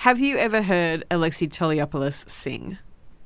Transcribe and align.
Have 0.00 0.18
you 0.18 0.38
ever 0.38 0.62
heard 0.62 1.04
Alexei 1.10 1.46
Toliopoulos 1.46 2.26
sing? 2.26 2.78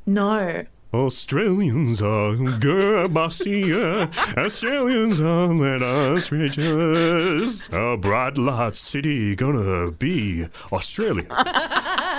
No. 0.07 0.65
Australians 0.93 2.03
are 2.03 2.35
Gerbasia. 2.35 4.13
Australians 4.37 5.21
are 5.21 5.55
let 5.55 5.83
us 5.83 6.33
rejoice. 6.33 7.69
A 7.71 7.97
bright 7.97 8.37
light 8.37 8.75
city 8.75 9.37
gonna 9.37 9.93
be 9.93 10.49
Australia. 10.73 11.27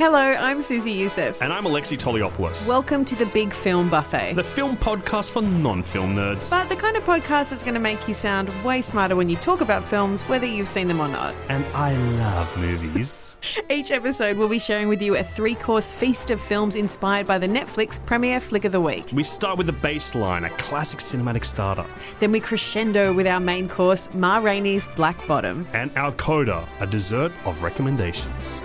Hello, 0.00 0.16
I'm 0.18 0.62
Susie 0.62 0.92
Youssef. 0.92 1.42
and 1.42 1.52
I'm 1.52 1.66
Alexei 1.66 1.94
Toliopoulos. 1.94 2.66
Welcome 2.66 3.04
to 3.04 3.14
the 3.14 3.26
Big 3.26 3.52
Film 3.52 3.90
Buffet. 3.90 4.32
the 4.34 4.42
film 4.42 4.78
podcast 4.78 5.30
for 5.30 5.42
non-film 5.42 6.16
nerds. 6.16 6.48
but 6.48 6.70
the 6.70 6.76
kind 6.76 6.96
of 6.96 7.04
podcast 7.04 7.50
that's 7.50 7.62
going 7.62 7.74
to 7.74 7.80
make 7.80 8.08
you 8.08 8.14
sound 8.14 8.48
way 8.64 8.80
smarter 8.80 9.14
when 9.14 9.28
you 9.28 9.36
talk 9.36 9.60
about 9.60 9.84
films, 9.84 10.22
whether 10.22 10.46
you've 10.46 10.68
seen 10.68 10.88
them 10.88 11.00
or 11.00 11.08
not. 11.08 11.34
and 11.50 11.62
I 11.74 11.94
love 12.16 12.56
movies. 12.56 13.36
Each 13.70 13.90
episode, 13.90 14.38
we'll 14.38 14.48
be 14.48 14.58
sharing 14.58 14.88
with 14.88 15.02
you 15.02 15.16
a 15.18 15.22
three 15.22 15.54
course 15.54 15.90
feast 15.90 16.30
of 16.30 16.40
films 16.40 16.76
inspired 16.76 17.26
by 17.26 17.36
the 17.36 17.48
Netflix 17.48 18.04
premiere 18.06 18.40
flick 18.40 18.64
of 18.64 18.72
the 18.72 18.80
week. 18.80 19.10
we 19.12 19.22
start 19.22 19.58
with 19.58 19.66
the 19.66 19.74
baseline, 19.74 20.46
a 20.46 20.50
classic 20.56 21.00
cinematic 21.00 21.44
starter, 21.44 21.84
Then 22.20 22.32
we 22.32 22.40
crescendo 22.40 23.12
with 23.12 23.26
our 23.26 23.40
main 23.40 23.68
course, 23.68 24.08
Ma 24.14 24.38
Rainey's 24.38 24.86
Black 24.96 25.26
Bottom. 25.26 25.68
and 25.74 25.94
our 25.98 26.12
coda, 26.12 26.66
a 26.80 26.86
dessert 26.86 27.32
of 27.44 27.62
recommendations. 27.62 28.62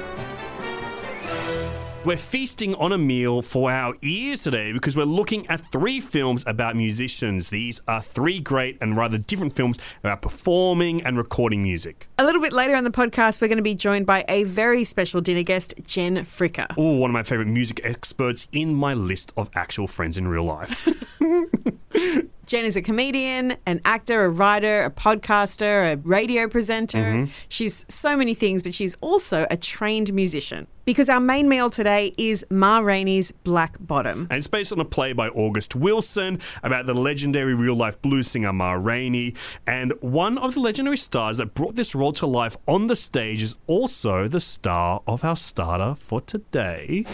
We're 2.06 2.18
feasting 2.18 2.76
on 2.76 2.92
a 2.92 3.00
meal 3.00 3.42
for 3.42 3.72
our 3.72 3.96
ears 4.04 4.44
today 4.44 4.72
because 4.72 4.96
we're 4.96 5.06
looking 5.06 5.48
at 5.48 5.60
three 5.72 6.00
films 6.00 6.44
about 6.46 6.76
musicians. 6.76 7.50
These 7.50 7.82
are 7.88 8.00
three 8.00 8.40
great 8.40 8.78
and 8.80 8.96
rather 8.96 9.18
different 9.18 9.56
films 9.56 9.80
about 10.04 10.22
performing 10.22 11.04
and 11.04 11.18
recording 11.18 11.64
music. 11.64 12.08
A 12.20 12.24
little 12.24 12.44
bit 12.44 12.54
later 12.54 12.76
on 12.76 12.84
the 12.84 12.92
podcast, 12.92 13.42
we're 13.42 13.48
going 13.48 13.58
to 13.58 13.64
be 13.64 13.74
joined 13.74 14.06
by 14.06 14.24
a 14.30 14.44
very 14.44 14.84
special 14.84 15.20
dinner 15.20 15.42
guest, 15.42 15.74
Gen 15.84 16.18
Fricker. 16.18 16.72
Oh, 16.78 16.98
one 16.98 17.10
of 17.10 17.14
my 17.16 17.24
favorite 17.24 17.48
music 17.48 17.82
experts 17.84 18.48
in 18.52 18.76
my 18.76 18.94
list 18.94 19.34
of 19.36 19.50
actual 19.56 19.88
friends 19.88 20.16
in 20.16 20.28
real 20.28 20.44
life. 20.44 20.88
Gen 22.46 22.64
is 22.64 22.76
a 22.76 22.82
comedian, 22.82 23.56
an 23.66 23.82
actor, 23.86 24.24
a 24.24 24.30
writer, 24.30 24.84
a 24.84 24.92
podcaster, 24.92 25.94
a 25.94 25.98
radio 25.98 26.48
presenter. 26.48 27.00
Mm-hmm. 27.00 27.32
She's 27.50 27.84
so 27.90 28.16
many 28.16 28.36
things, 28.36 28.62
but 28.62 28.76
she's 28.76 28.96
also 29.02 29.48
a 29.50 29.58
trained 29.58 30.14
musician. 30.14 30.68
Because 30.86 31.10
our 31.10 31.20
main 31.20 31.50
meal 31.50 31.72
today 31.72 32.14
is 32.20 32.46
Ma 32.52 32.78
Rainey's 32.80 33.32
Black 33.32 33.78
Bottom. 33.80 34.28
and 34.30 34.38
it's 34.38 34.46
based 34.46 34.72
on 34.72 34.80
a 34.80 34.86
play 34.86 35.14
by 35.14 35.30
August 35.30 35.76
Wilson 35.76 36.40
about 36.62 36.86
the 36.86 36.94
legendary 36.94 37.56
real 37.56 37.74
life 37.74 38.00
blues 38.04 38.30
singer 38.30 38.54
Ma 38.54 38.74
Rainey. 38.74 39.34
And 39.66 39.94
one 40.02 40.38
of 40.38 40.54
the 40.54 40.60
legendary 40.60 40.98
stars 40.98 41.38
that 41.38 41.56
brought 41.56 41.76
this 41.76 41.96
role 41.96 42.14
to 42.14 42.28
life 42.28 42.56
on 42.68 42.86
the 42.86 42.96
stage 42.96 43.42
is 43.42 43.56
also 43.66 44.28
the 44.28 44.40
star 44.40 45.02
of 45.08 45.24
our 45.24 45.36
starter 45.36 45.96
for 46.00 46.22
today. 46.22 47.06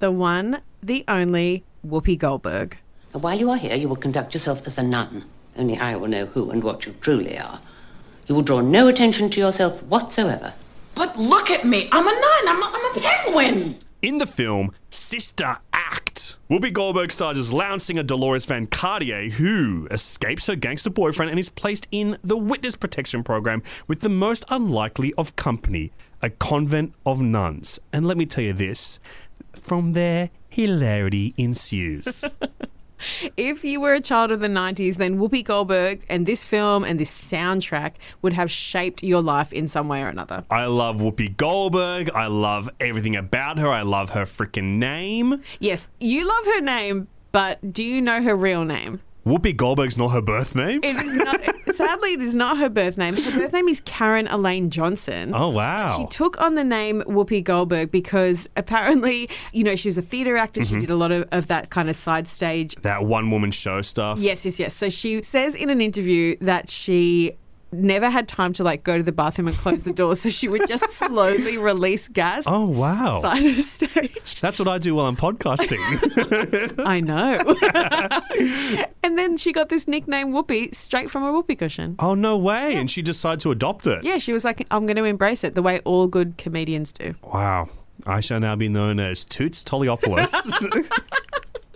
The 0.00 0.10
one, 0.10 0.62
the 0.82 1.04
only, 1.08 1.64
Whoopi 1.86 2.18
Goldberg. 2.18 2.76
And 3.12 3.22
while 3.22 3.38
you 3.38 3.50
are 3.50 3.56
here, 3.56 3.76
you 3.76 3.88
will 3.88 3.96
conduct 3.96 4.34
yourself 4.34 4.66
as 4.66 4.78
a 4.78 4.82
nun. 4.82 5.24
Only 5.56 5.76
I 5.78 5.96
will 5.96 6.08
know 6.08 6.26
who 6.26 6.50
and 6.50 6.62
what 6.62 6.86
you 6.86 6.94
truly 7.00 7.38
are. 7.38 7.60
You 8.26 8.34
will 8.34 8.42
draw 8.42 8.60
no 8.60 8.86
attention 8.86 9.30
to 9.30 9.40
yourself 9.40 9.82
whatsoever. 9.82 10.54
But 10.94 11.16
look 11.16 11.50
at 11.50 11.64
me. 11.64 11.88
I'm 11.90 12.06
a 12.06 12.12
nun. 12.12 12.56
I'm 12.56 12.62
a, 12.62 12.66
I'm 12.72 12.96
a 12.96 13.00
penguin. 13.00 13.76
In 14.02 14.18
the 14.18 14.26
film 14.26 14.72
Sister 14.90 15.56
Act, 15.72 16.36
Whoopi 16.48 16.72
Goldberg 16.72 17.12
stars 17.12 17.38
as 17.38 17.52
lounge 17.52 17.82
singer 17.82 18.02
Deloris 18.02 18.46
Van 18.46 18.66
Cartier, 18.66 19.28
who 19.28 19.86
escapes 19.90 20.46
her 20.46 20.56
gangster 20.56 20.90
boyfriend 20.90 21.30
and 21.30 21.38
is 21.38 21.50
placed 21.50 21.86
in 21.90 22.16
the 22.24 22.36
witness 22.36 22.76
protection 22.76 23.22
program 23.22 23.62
with 23.86 24.00
the 24.00 24.08
most 24.08 24.44
unlikely 24.48 25.12
of 25.18 25.36
company, 25.36 25.92
a 26.22 26.30
convent 26.30 26.94
of 27.04 27.20
nuns. 27.20 27.78
And 27.92 28.06
let 28.06 28.16
me 28.16 28.26
tell 28.26 28.44
you 28.44 28.52
this 28.52 28.98
from 29.60 29.92
there, 29.92 30.30
hilarity 30.50 31.34
ensues. 31.36 32.24
If 33.36 33.64
you 33.64 33.80
were 33.80 33.94
a 33.94 34.00
child 34.00 34.30
of 34.30 34.40
the 34.40 34.46
90s, 34.46 34.96
then 34.96 35.18
Whoopi 35.18 35.42
Goldberg 35.42 36.04
and 36.08 36.26
this 36.26 36.42
film 36.42 36.84
and 36.84 37.00
this 37.00 37.10
soundtrack 37.10 37.94
would 38.22 38.32
have 38.32 38.50
shaped 38.50 39.02
your 39.02 39.22
life 39.22 39.52
in 39.52 39.68
some 39.68 39.88
way 39.88 40.02
or 40.02 40.08
another. 40.08 40.44
I 40.50 40.66
love 40.66 40.96
Whoopi 40.96 41.34
Goldberg. 41.36 42.10
I 42.10 42.26
love 42.26 42.68
everything 42.78 43.16
about 43.16 43.58
her. 43.58 43.68
I 43.68 43.82
love 43.82 44.10
her 44.10 44.24
freaking 44.24 44.76
name. 44.78 45.40
Yes, 45.60 45.88
you 45.98 46.26
love 46.28 46.44
her 46.54 46.60
name, 46.60 47.08
but 47.32 47.72
do 47.72 47.82
you 47.82 48.00
know 48.00 48.22
her 48.22 48.36
real 48.36 48.64
name? 48.64 49.00
Whoopi 49.26 49.54
Goldberg's 49.54 49.98
not 49.98 50.08
her 50.08 50.22
birth 50.22 50.54
name. 50.54 50.80
It 50.82 50.96
is 50.96 51.14
not, 51.14 51.40
sadly, 51.74 52.12
it 52.12 52.22
is 52.22 52.36
not 52.36 52.58
her 52.58 52.68
birth 52.68 52.96
name. 52.96 53.16
Her 53.16 53.38
birth 53.38 53.52
name 53.52 53.68
is 53.68 53.80
Karen 53.84 54.26
Elaine 54.28 54.70
Johnson. 54.70 55.32
Oh, 55.34 55.48
wow. 55.48 55.98
She 55.98 56.06
took 56.06 56.40
on 56.40 56.54
the 56.54 56.64
name 56.64 57.02
Whoopi 57.02 57.42
Goldberg 57.42 57.90
because 57.90 58.48
apparently, 58.56 59.28
you 59.52 59.64
know, 59.64 59.76
she 59.76 59.88
was 59.88 59.98
a 59.98 60.02
theatre 60.02 60.36
actor. 60.36 60.60
Mm-hmm. 60.60 60.74
She 60.76 60.80
did 60.80 60.90
a 60.90 60.96
lot 60.96 61.12
of, 61.12 61.28
of 61.32 61.48
that 61.48 61.70
kind 61.70 61.88
of 61.88 61.96
side 61.96 62.28
stage. 62.28 62.74
that 62.82 63.04
one 63.04 63.30
woman 63.30 63.50
show 63.50 63.82
stuff. 63.82 64.18
Yes, 64.18 64.44
yes, 64.44 64.60
yes. 64.60 64.74
So 64.74 64.88
she 64.88 65.22
says 65.22 65.54
in 65.54 65.70
an 65.70 65.80
interview 65.80 66.36
that 66.40 66.70
she 66.70 67.32
never 67.72 68.10
had 68.10 68.26
time 68.28 68.52
to 68.54 68.64
like 68.64 68.82
go 68.84 68.96
to 68.98 69.02
the 69.02 69.12
bathroom 69.12 69.48
and 69.48 69.56
close 69.56 69.84
the 69.84 69.92
door, 69.92 70.14
so 70.16 70.28
she 70.28 70.48
would 70.48 70.66
just 70.68 70.88
slowly 70.98 71.56
release 71.58 72.08
gas 72.08 72.44
Oh, 72.46 72.66
wow. 72.66 73.20
side 73.20 73.44
of 73.46 73.56
stage. 73.56 74.40
That's 74.40 74.58
what 74.58 74.68
I 74.68 74.78
do 74.78 74.94
while 74.94 75.06
I'm 75.06 75.16
podcasting. 75.16 75.78
I 76.84 77.00
know. 77.00 78.84
and 79.02 79.18
then 79.18 79.36
she 79.36 79.52
got 79.52 79.68
this 79.68 79.86
nickname 79.88 80.32
Whoopi 80.32 80.74
straight 80.74 81.10
from 81.10 81.22
a 81.24 81.32
whoopee 81.32 81.56
cushion. 81.56 81.96
oh, 81.98 82.14
no 82.14 82.36
way. 82.36 82.74
And 82.76 82.90
she 82.90 83.02
decided 83.02 83.40
to 83.40 83.50
adopt 83.50 83.86
it. 83.86 84.04
Yeah, 84.04 84.18
she 84.18 84.32
was 84.32 84.44
like, 84.44 84.66
I'm 84.70 84.86
going 84.86 84.96
to 84.96 85.04
embrace 85.04 85.44
it 85.44 85.54
the 85.54 85.62
way 85.62 85.80
all 85.80 86.06
good 86.06 86.36
comedians 86.38 86.92
do. 86.92 87.14
Wow. 87.22 87.68
I 88.06 88.20
shall 88.20 88.40
now 88.40 88.56
be 88.56 88.68
known 88.70 88.98
as 88.98 89.24
Toots 89.26 89.62
Toliopoulos. 89.62 90.32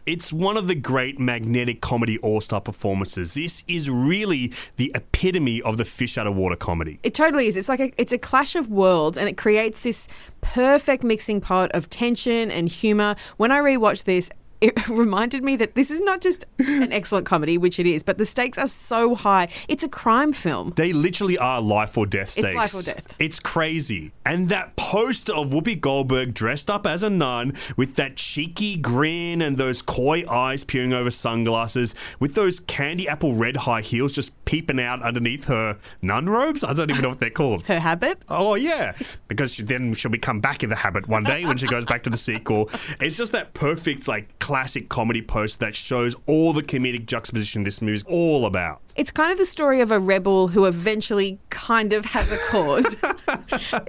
It's 0.06 0.34
one 0.34 0.58
of 0.58 0.66
the 0.66 0.74
great 0.74 1.18
magnetic 1.18 1.80
comedy 1.80 2.18
all 2.18 2.42
star 2.42 2.60
performances. 2.60 3.32
This 3.32 3.64
is 3.66 3.88
really 3.88 4.52
the 4.76 4.92
epitome 4.94 5.62
of 5.62 5.78
the 5.78 5.84
fish 5.86 6.18
out 6.18 6.26
of 6.26 6.36
water 6.36 6.56
comedy. 6.56 6.98
It 7.02 7.14
totally 7.14 7.46
is. 7.46 7.56
It's 7.56 7.70
like 7.70 7.80
a, 7.80 7.90
it's 7.96 8.12
a 8.12 8.18
clash 8.18 8.54
of 8.54 8.68
worlds, 8.68 9.16
and 9.16 9.30
it 9.30 9.38
creates 9.38 9.82
this 9.82 10.06
perfect 10.42 11.04
mixing 11.04 11.40
pot 11.40 11.72
of 11.72 11.88
tension 11.88 12.50
and 12.50 12.68
humor. 12.68 13.16
When 13.38 13.50
I 13.50 13.60
rewatched 13.60 14.04
this, 14.04 14.28
it 14.64 14.88
reminded 14.88 15.44
me 15.44 15.56
that 15.56 15.74
this 15.74 15.90
is 15.90 16.00
not 16.00 16.20
just 16.20 16.44
an 16.58 16.92
excellent 16.92 17.26
comedy, 17.26 17.58
which 17.58 17.78
it 17.78 17.86
is, 17.86 18.02
but 18.02 18.16
the 18.18 18.24
stakes 18.24 18.56
are 18.56 18.66
so 18.66 19.14
high. 19.14 19.48
It's 19.68 19.84
a 19.84 19.88
crime 19.88 20.32
film. 20.32 20.72
They 20.76 20.92
literally 20.92 21.36
are 21.36 21.60
life 21.60 21.98
or 21.98 22.06
death 22.06 22.30
stakes. 22.30 22.54
life 22.54 22.74
or 22.74 22.82
death. 22.82 23.14
It's 23.18 23.38
crazy. 23.38 24.12
And 24.24 24.48
that 24.48 24.76
poster 24.76 25.34
of 25.34 25.50
Whoopi 25.50 25.78
Goldberg 25.78 26.32
dressed 26.32 26.70
up 26.70 26.86
as 26.86 27.02
a 27.02 27.10
nun 27.10 27.52
with 27.76 27.96
that 27.96 28.16
cheeky 28.16 28.76
grin 28.76 29.42
and 29.42 29.58
those 29.58 29.82
coy 29.82 30.24
eyes 30.28 30.64
peering 30.64 30.94
over 30.94 31.10
sunglasses 31.10 31.94
with 32.18 32.34
those 32.34 32.58
candy 32.58 33.06
apple 33.06 33.34
red 33.34 33.56
high 33.58 33.82
heels 33.82 34.14
just 34.14 34.32
peeping 34.44 34.80
out 34.80 35.02
underneath 35.02 35.44
her 35.44 35.78
nun 36.00 36.28
robes. 36.28 36.64
I 36.64 36.72
don't 36.72 36.90
even 36.90 37.02
know 37.02 37.10
what 37.10 37.20
they're 37.20 37.30
called. 37.30 37.66
Her 37.74 37.80
habit. 37.80 38.22
Oh 38.28 38.54
yeah, 38.54 38.92
because 39.28 39.54
she, 39.54 39.62
then 39.62 39.92
she'll 39.94 40.10
become 40.10 40.40
back 40.40 40.62
in 40.62 40.70
the 40.70 40.76
habit 40.76 41.08
one 41.08 41.24
day 41.24 41.44
when 41.44 41.56
she 41.56 41.66
goes 41.66 41.84
back 41.84 42.02
to 42.04 42.10
the 42.10 42.16
sequel. 42.16 42.70
It's 43.00 43.16
just 43.16 43.32
that 43.32 43.52
perfect, 43.54 44.06
like 44.08 44.38
classic 44.54 44.88
comedy 44.88 45.20
post 45.20 45.58
that 45.58 45.74
shows 45.74 46.14
all 46.28 46.52
the 46.52 46.62
comedic 46.62 47.06
juxtaposition 47.06 47.64
this 47.64 47.82
movie's 47.82 48.04
all 48.04 48.46
about. 48.46 48.80
It's 48.94 49.10
kind 49.10 49.32
of 49.32 49.38
the 49.38 49.46
story 49.46 49.80
of 49.80 49.90
a 49.90 49.98
rebel 49.98 50.46
who 50.46 50.66
eventually 50.66 51.40
kind 51.50 51.92
of 51.92 52.04
has 52.04 52.30
a 52.30 52.38
cause. 52.50 52.84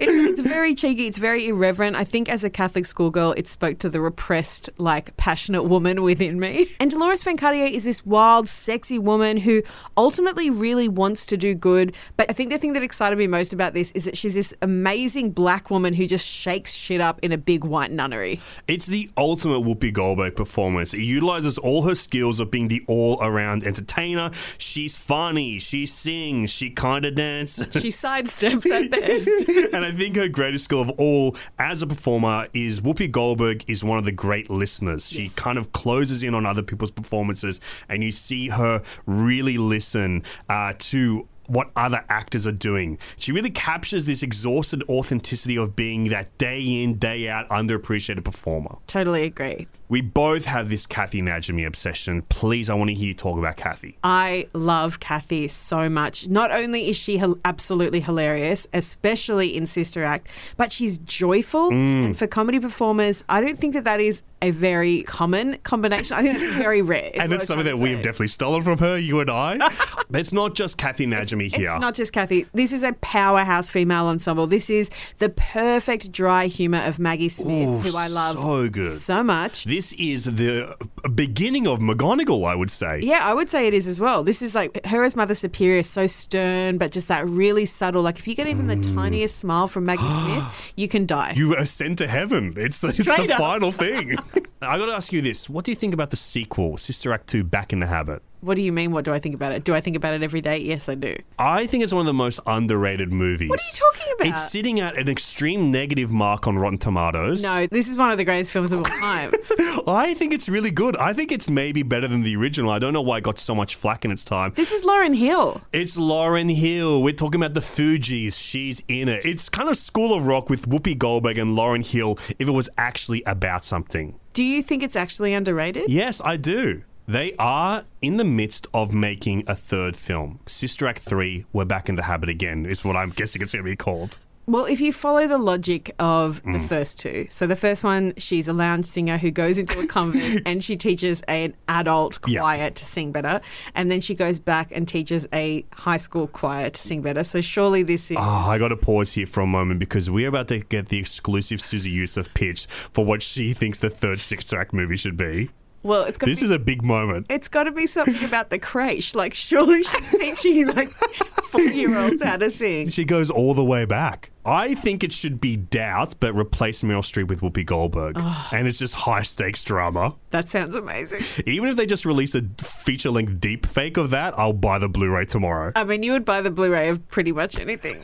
it's 0.00 0.40
very 0.40 0.74
cheeky. 0.74 1.06
It's 1.06 1.18
very 1.18 1.46
irreverent. 1.46 1.94
I 1.94 2.02
think 2.02 2.28
as 2.28 2.42
a 2.42 2.50
Catholic 2.50 2.84
schoolgirl, 2.84 3.34
it 3.36 3.46
spoke 3.46 3.78
to 3.78 3.88
the 3.88 4.00
repressed, 4.00 4.68
like 4.78 5.16
passionate 5.16 5.62
woman 5.62 6.02
within 6.02 6.40
me. 6.40 6.68
And 6.80 6.90
Deloris 6.90 7.22
Van 7.22 7.36
Cartier 7.36 7.66
is 7.66 7.84
this 7.84 8.04
wild, 8.04 8.48
sexy 8.48 8.98
woman 8.98 9.36
who 9.36 9.62
ultimately 9.96 10.50
really 10.50 10.88
wants 10.88 11.26
to 11.26 11.36
do 11.36 11.54
good. 11.54 11.94
But 12.16 12.28
I 12.28 12.32
think 12.32 12.50
the 12.50 12.58
thing 12.58 12.72
that 12.72 12.82
excited 12.82 13.16
me 13.16 13.28
most 13.28 13.52
about 13.52 13.72
this 13.72 13.92
is 13.92 14.04
that 14.04 14.18
she's 14.18 14.34
this 14.34 14.52
amazing 14.62 15.30
black 15.30 15.70
woman 15.70 15.94
who 15.94 16.08
just 16.08 16.26
shakes 16.26 16.74
shit 16.74 17.00
up 17.00 17.20
in 17.22 17.30
a 17.30 17.38
big 17.38 17.62
white 17.62 17.92
nunnery. 17.92 18.40
It's 18.66 18.86
the 18.86 19.08
ultimate 19.16 19.60
Whoopi 19.60 19.92
Goldberg 19.92 20.34
performance. 20.46 20.94
It 20.94 21.00
utilizes 21.02 21.58
all 21.58 21.82
her 21.82 21.94
skills 21.94 22.40
of 22.40 22.50
being 22.50 22.68
the 22.68 22.84
all-around 22.86 23.64
entertainer. 23.64 24.30
She's 24.58 24.96
funny. 24.96 25.58
She 25.58 25.86
sings. 25.86 26.50
She 26.50 26.70
kind 26.70 27.04
of 27.04 27.14
dances. 27.14 27.66
She 27.86 27.90
sidesteps 27.90 28.66
at 28.70 28.90
best. 28.90 29.28
and 29.74 29.84
I 29.84 29.92
think 29.92 30.16
her 30.16 30.28
greatest 30.28 30.64
skill 30.64 30.80
of 30.80 30.90
all 30.90 31.36
as 31.58 31.82
a 31.82 31.86
performer 31.86 32.48
is 32.52 32.80
Whoopi 32.80 33.10
Goldberg 33.10 33.68
is 33.68 33.84
one 33.84 33.98
of 33.98 34.04
the 34.04 34.12
great 34.12 34.48
listeners. 34.50 35.08
She 35.08 35.28
kind 35.36 35.58
of 35.58 35.72
closes 35.72 36.22
in 36.22 36.34
on 36.34 36.46
other 36.46 36.62
people's 36.62 36.90
performances, 36.90 37.60
and 37.88 38.02
you 38.02 38.12
see 38.12 38.48
her 38.48 38.82
really 39.04 39.58
listen 39.58 40.22
uh, 40.48 40.72
to 40.78 41.28
what 41.48 41.70
other 41.76 42.04
actors 42.08 42.46
are 42.46 42.52
doing. 42.52 42.98
She 43.16 43.32
really 43.32 43.50
captures 43.50 44.06
this 44.06 44.22
exhausted 44.22 44.82
authenticity 44.88 45.56
of 45.56 45.76
being 45.76 46.08
that 46.08 46.36
day 46.38 46.82
in, 46.82 46.98
day 46.98 47.28
out, 47.28 47.48
underappreciated 47.48 48.24
performer. 48.24 48.76
Totally 48.86 49.24
agree. 49.24 49.66
We 49.88 50.00
both 50.00 50.46
have 50.46 50.68
this 50.68 50.84
Kathy 50.84 51.22
Najimy 51.22 51.64
obsession. 51.64 52.22
Please, 52.22 52.68
I 52.68 52.74
want 52.74 52.90
to 52.90 52.94
hear 52.94 53.08
you 53.08 53.14
talk 53.14 53.38
about 53.38 53.56
Kathy. 53.56 53.96
I 54.02 54.48
love 54.52 54.98
Kathy 54.98 55.46
so 55.46 55.88
much. 55.88 56.26
Not 56.28 56.50
only 56.50 56.88
is 56.88 56.96
she 56.96 57.22
absolutely 57.44 58.00
hilarious, 58.00 58.66
especially 58.72 59.56
in 59.56 59.66
Sister 59.66 60.02
Act, 60.02 60.28
but 60.56 60.72
she's 60.72 60.98
joyful. 60.98 61.70
Mm. 61.70 62.06
And 62.06 62.18
for 62.18 62.26
comedy 62.26 62.58
performers, 62.58 63.22
I 63.28 63.40
don't 63.40 63.56
think 63.56 63.74
that 63.74 63.84
that 63.84 64.00
is 64.00 64.22
a 64.42 64.50
very 64.50 65.02
common 65.02 65.56
combination. 65.58 66.16
I 66.16 66.22
think 66.22 66.36
it's 66.36 66.56
very 66.56 66.82
rare. 66.82 67.12
and 67.14 67.32
it's 67.32 67.46
something 67.46 67.66
that 67.66 67.78
we 67.78 67.92
have 67.92 68.02
definitely 68.02 68.28
stolen 68.28 68.62
from 68.62 68.78
her, 68.78 68.98
you 68.98 69.20
and 69.20 69.30
I. 69.30 69.56
but 70.10 70.20
it's 70.20 70.32
not 70.32 70.54
just 70.54 70.78
Kathy 70.78 71.06
Najimy 71.06 71.35
here. 71.44 71.70
It's 71.70 71.80
not 71.80 71.94
just 71.94 72.12
Kathy. 72.12 72.46
This 72.52 72.72
is 72.72 72.82
a 72.82 72.92
powerhouse 72.94 73.70
female 73.70 74.06
ensemble. 74.06 74.46
This 74.46 74.70
is 74.70 74.90
the 75.18 75.28
perfect 75.28 76.10
dry 76.12 76.46
humor 76.46 76.82
of 76.84 76.98
Maggie 76.98 77.28
Smith, 77.28 77.68
Ooh, 77.68 77.78
who 77.78 77.96
I 77.96 78.08
love 78.08 78.36
so 78.36 78.68
good. 78.68 78.92
so 78.92 79.22
much. 79.22 79.64
This 79.64 79.92
is 79.94 80.24
the 80.24 80.74
beginning 81.14 81.66
of 81.66 81.78
McGonagall, 81.80 82.46
I 82.46 82.54
would 82.54 82.70
say. 82.70 83.00
Yeah, 83.02 83.20
I 83.22 83.34
would 83.34 83.48
say 83.48 83.66
it 83.66 83.74
is 83.74 83.86
as 83.86 84.00
well. 84.00 84.24
This 84.24 84.42
is 84.42 84.54
like 84.54 84.84
her 84.86 85.04
as 85.04 85.16
Mother 85.16 85.34
Superior, 85.34 85.82
so 85.82 86.06
stern, 86.06 86.78
but 86.78 86.92
just 86.92 87.08
that 87.08 87.26
really 87.28 87.66
subtle. 87.66 88.02
Like 88.02 88.18
if 88.18 88.26
you 88.26 88.34
get 88.34 88.46
even 88.46 88.66
the 88.66 88.76
tiniest 88.76 89.38
smile 89.38 89.68
from 89.68 89.84
Maggie 89.84 90.02
Smith, 90.02 90.72
you 90.76 90.88
can 90.88 91.06
die. 91.06 91.32
Mm. 91.34 91.36
You 91.36 91.56
ascend 91.56 91.98
to 91.98 92.06
heaven. 92.06 92.54
It's, 92.56 92.82
it's 92.82 92.98
the 92.98 93.32
up. 93.32 93.38
final 93.38 93.72
thing. 93.72 94.16
I 94.62 94.78
got 94.78 94.86
to 94.86 94.92
ask 94.92 95.12
you 95.12 95.22
this: 95.22 95.48
What 95.48 95.64
do 95.64 95.70
you 95.70 95.76
think 95.76 95.94
about 95.94 96.10
the 96.10 96.16
sequel, 96.16 96.76
Sister 96.76 97.12
Act 97.12 97.26
Two, 97.28 97.44
Back 97.44 97.72
in 97.72 97.80
the 97.80 97.86
Habit? 97.86 98.22
What 98.46 98.54
do 98.54 98.62
you 98.62 98.70
mean? 98.70 98.92
What 98.92 99.04
do 99.04 99.12
I 99.12 99.18
think 99.18 99.34
about 99.34 99.50
it? 99.50 99.64
Do 99.64 99.74
I 99.74 99.80
think 99.80 99.96
about 99.96 100.14
it 100.14 100.22
every 100.22 100.40
day? 100.40 100.58
Yes, 100.58 100.88
I 100.88 100.94
do. 100.94 101.16
I 101.36 101.66
think 101.66 101.82
it's 101.82 101.92
one 101.92 102.02
of 102.02 102.06
the 102.06 102.12
most 102.14 102.38
underrated 102.46 103.12
movies. 103.12 103.50
What 103.50 103.60
are 103.60 103.64
you 103.64 103.92
talking 103.92 104.12
about? 104.14 104.28
It's 104.28 104.52
sitting 104.52 104.78
at 104.78 104.96
an 104.96 105.08
extreme 105.08 105.72
negative 105.72 106.12
mark 106.12 106.46
on 106.46 106.56
Rotten 106.56 106.78
Tomatoes. 106.78 107.42
No, 107.42 107.66
this 107.66 107.88
is 107.88 107.98
one 107.98 108.12
of 108.12 108.18
the 108.18 108.24
greatest 108.24 108.52
films 108.52 108.70
of 108.70 108.78
all 108.78 108.84
time. 108.84 109.32
I 109.88 110.14
think 110.16 110.32
it's 110.32 110.48
really 110.48 110.70
good. 110.70 110.96
I 110.96 111.12
think 111.12 111.32
it's 111.32 111.50
maybe 111.50 111.82
better 111.82 112.06
than 112.06 112.22
the 112.22 112.36
original. 112.36 112.70
I 112.70 112.78
don't 112.78 112.92
know 112.92 113.02
why 113.02 113.18
it 113.18 113.24
got 113.24 113.40
so 113.40 113.52
much 113.52 113.74
flack 113.74 114.04
in 114.04 114.12
its 114.12 114.24
time. 114.24 114.52
this 114.54 114.70
is 114.70 114.84
Lauryn 114.84 115.16
Hill. 115.16 115.60
It's 115.72 115.96
Lauryn 115.96 116.54
Hill. 116.54 117.02
We're 117.02 117.14
talking 117.14 117.40
about 117.40 117.54
the 117.54 117.60
Fugees. 117.60 118.40
She's 118.40 118.80
in 118.86 119.08
it. 119.08 119.26
It's 119.26 119.48
kind 119.48 119.68
of 119.68 119.76
School 119.76 120.14
of 120.14 120.24
Rock 120.24 120.48
with 120.50 120.68
Whoopi 120.68 120.96
Goldberg 120.96 121.36
and 121.38 121.58
Lauryn 121.58 121.84
Hill 121.84 122.16
if 122.38 122.46
it 122.46 122.52
was 122.52 122.68
actually 122.78 123.24
about 123.26 123.64
something. 123.64 124.20
Do 124.34 124.44
you 124.44 124.62
think 124.62 124.84
it's 124.84 124.94
actually 124.94 125.34
underrated? 125.34 125.88
Yes, 125.88 126.22
I 126.24 126.36
do. 126.36 126.82
They 127.08 127.34
are 127.38 127.84
in 128.02 128.16
the 128.16 128.24
midst 128.24 128.66
of 128.74 128.92
making 128.92 129.44
a 129.46 129.54
third 129.54 129.94
film. 129.96 130.40
Sister 130.46 130.86
Act 130.88 130.98
3, 131.00 131.46
We're 131.52 131.64
Back 131.64 131.88
in 131.88 131.94
the 131.94 132.02
Habit 132.02 132.28
Again, 132.28 132.66
is 132.66 132.84
what 132.84 132.96
I'm 132.96 133.10
guessing 133.10 133.42
it's 133.42 133.52
going 133.52 133.64
to 133.64 133.70
be 133.70 133.76
called. 133.76 134.18
Well, 134.48 134.64
if 134.64 134.80
you 134.80 134.92
follow 134.92 135.26
the 135.26 135.38
logic 135.38 135.92
of 135.98 136.40
the 136.44 136.50
Mm. 136.58 136.68
first 136.68 137.00
two, 137.00 137.26
so 137.30 137.48
the 137.48 137.56
first 137.56 137.82
one, 137.82 138.12
she's 138.16 138.46
a 138.46 138.52
lounge 138.52 138.86
singer 138.86 139.18
who 139.18 139.30
goes 139.32 139.58
into 139.58 139.78
a 139.80 139.86
convent 139.88 140.42
and 140.46 140.62
she 140.62 140.76
teaches 140.76 141.20
an 141.22 141.54
adult 141.68 142.18
Yeah. 142.28 142.40
choir 142.40 142.70
to 142.70 142.84
sing 142.84 143.10
better, 143.12 143.40
and 143.74 143.90
then 143.90 144.00
she 144.00 144.14
goes 144.14 144.38
back 144.38 144.70
and 144.72 144.86
teaches 144.86 145.26
a 145.32 145.64
high 145.74 145.96
school 145.96 146.26
choir 146.28 146.70
to 146.70 146.80
sing 146.80 147.02
better. 147.02 147.22
So 147.24 147.40
surely 147.40 147.82
this 147.82 148.10
is. 148.12 148.16
Oh, 148.16 148.20
I 148.20 148.58
got 148.58 148.68
to 148.68 148.76
pause 148.76 149.12
here 149.12 149.26
for 149.26 149.40
a 149.40 149.46
moment 149.48 149.80
because 149.80 150.08
we're 150.10 150.28
about 150.28 150.46
to 150.48 150.60
get 150.60 150.88
the 150.90 150.98
exclusive 150.98 151.60
Susie 151.60 151.90
Youssef 151.90 152.32
pitch 152.34 152.66
for 152.66 153.04
what 153.04 153.22
she 153.22 153.52
thinks 153.52 153.78
the 153.80 153.90
third 153.90 154.22
Sister 154.22 154.58
Act 154.60 154.72
movie 154.72 154.96
should 154.96 155.16
be. 155.16 155.50
Well, 155.86 156.04
it's 156.04 156.18
got. 156.18 156.26
This 156.26 156.40
be, 156.40 156.46
is 156.46 156.50
a 156.50 156.58
big 156.58 156.84
moment. 156.84 157.26
It's 157.30 157.48
got 157.48 157.64
to 157.64 157.72
be 157.72 157.86
something 157.86 158.24
about 158.24 158.50
the 158.50 158.58
creche. 158.58 159.14
Like, 159.14 159.34
surely 159.34 159.82
she's 159.82 160.10
teaching 160.10 160.66
like 160.68 160.88
four-year-olds 160.88 162.22
how 162.22 162.36
to 162.36 162.50
sing. 162.50 162.88
She 162.88 163.04
goes 163.04 163.30
all 163.30 163.54
the 163.54 163.64
way 163.64 163.84
back. 163.84 164.30
I 164.44 164.74
think 164.74 165.02
it 165.02 165.12
should 165.12 165.40
be 165.40 165.56
Doubt, 165.56 166.14
but 166.20 166.32
replace 166.34 166.82
Meryl 166.82 167.00
Streep 167.00 167.26
with 167.26 167.40
Whoopi 167.40 167.66
Goldberg. 167.66 168.16
And 168.52 168.68
it's 168.68 168.78
just 168.78 168.94
high 168.94 169.22
stakes 169.22 169.64
drama. 169.64 170.14
That 170.30 170.48
sounds 170.48 170.76
amazing. 170.76 171.22
Even 171.46 171.68
if 171.68 171.76
they 171.76 171.84
just 171.84 172.04
release 172.04 172.34
a 172.36 172.42
feature 172.58 173.10
length 173.10 173.40
deep 173.40 173.66
fake 173.66 173.96
of 173.96 174.10
that, 174.10 174.38
I'll 174.38 174.52
buy 174.52 174.78
the 174.78 174.88
Blu 174.88 175.10
ray 175.10 175.24
tomorrow. 175.24 175.72
I 175.74 175.82
mean, 175.82 176.04
you 176.04 176.12
would 176.12 176.24
buy 176.24 176.42
the 176.42 176.52
Blu-ray 176.52 176.88
of 176.90 177.08
pretty 177.08 177.32
much 177.32 177.58
anything. 177.58 177.98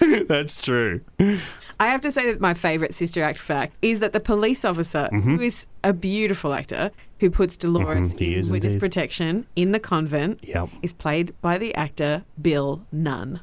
That's 0.26 0.60
true. 0.60 1.02
I 1.78 1.86
have 1.88 2.00
to 2.02 2.10
say 2.10 2.32
that 2.32 2.40
my 2.40 2.54
favourite 2.54 2.94
Sister 2.94 3.22
Act 3.22 3.38
fact 3.38 3.76
is 3.82 4.00
that 4.00 4.12
the 4.12 4.20
police 4.20 4.64
officer, 4.64 5.08
mm-hmm. 5.12 5.36
who 5.36 5.42
is 5.42 5.66
a 5.84 5.92
beautiful 5.92 6.54
actor, 6.54 6.90
who 7.20 7.30
puts 7.30 7.56
Deloris 7.56 8.14
Mhm, 8.14 8.18
he 8.18 8.34
in 8.36 8.50
witness 8.50 8.74
indeed. 8.74 8.80
protection 8.80 9.46
in 9.56 9.72
the 9.72 9.80
convent, 9.80 10.40
Yep. 10.42 10.68
is 10.82 10.92
played 10.92 11.34
by 11.40 11.58
the 11.58 11.74
actor 11.74 12.24
Bill 12.40 12.84
Nunn. 12.92 13.40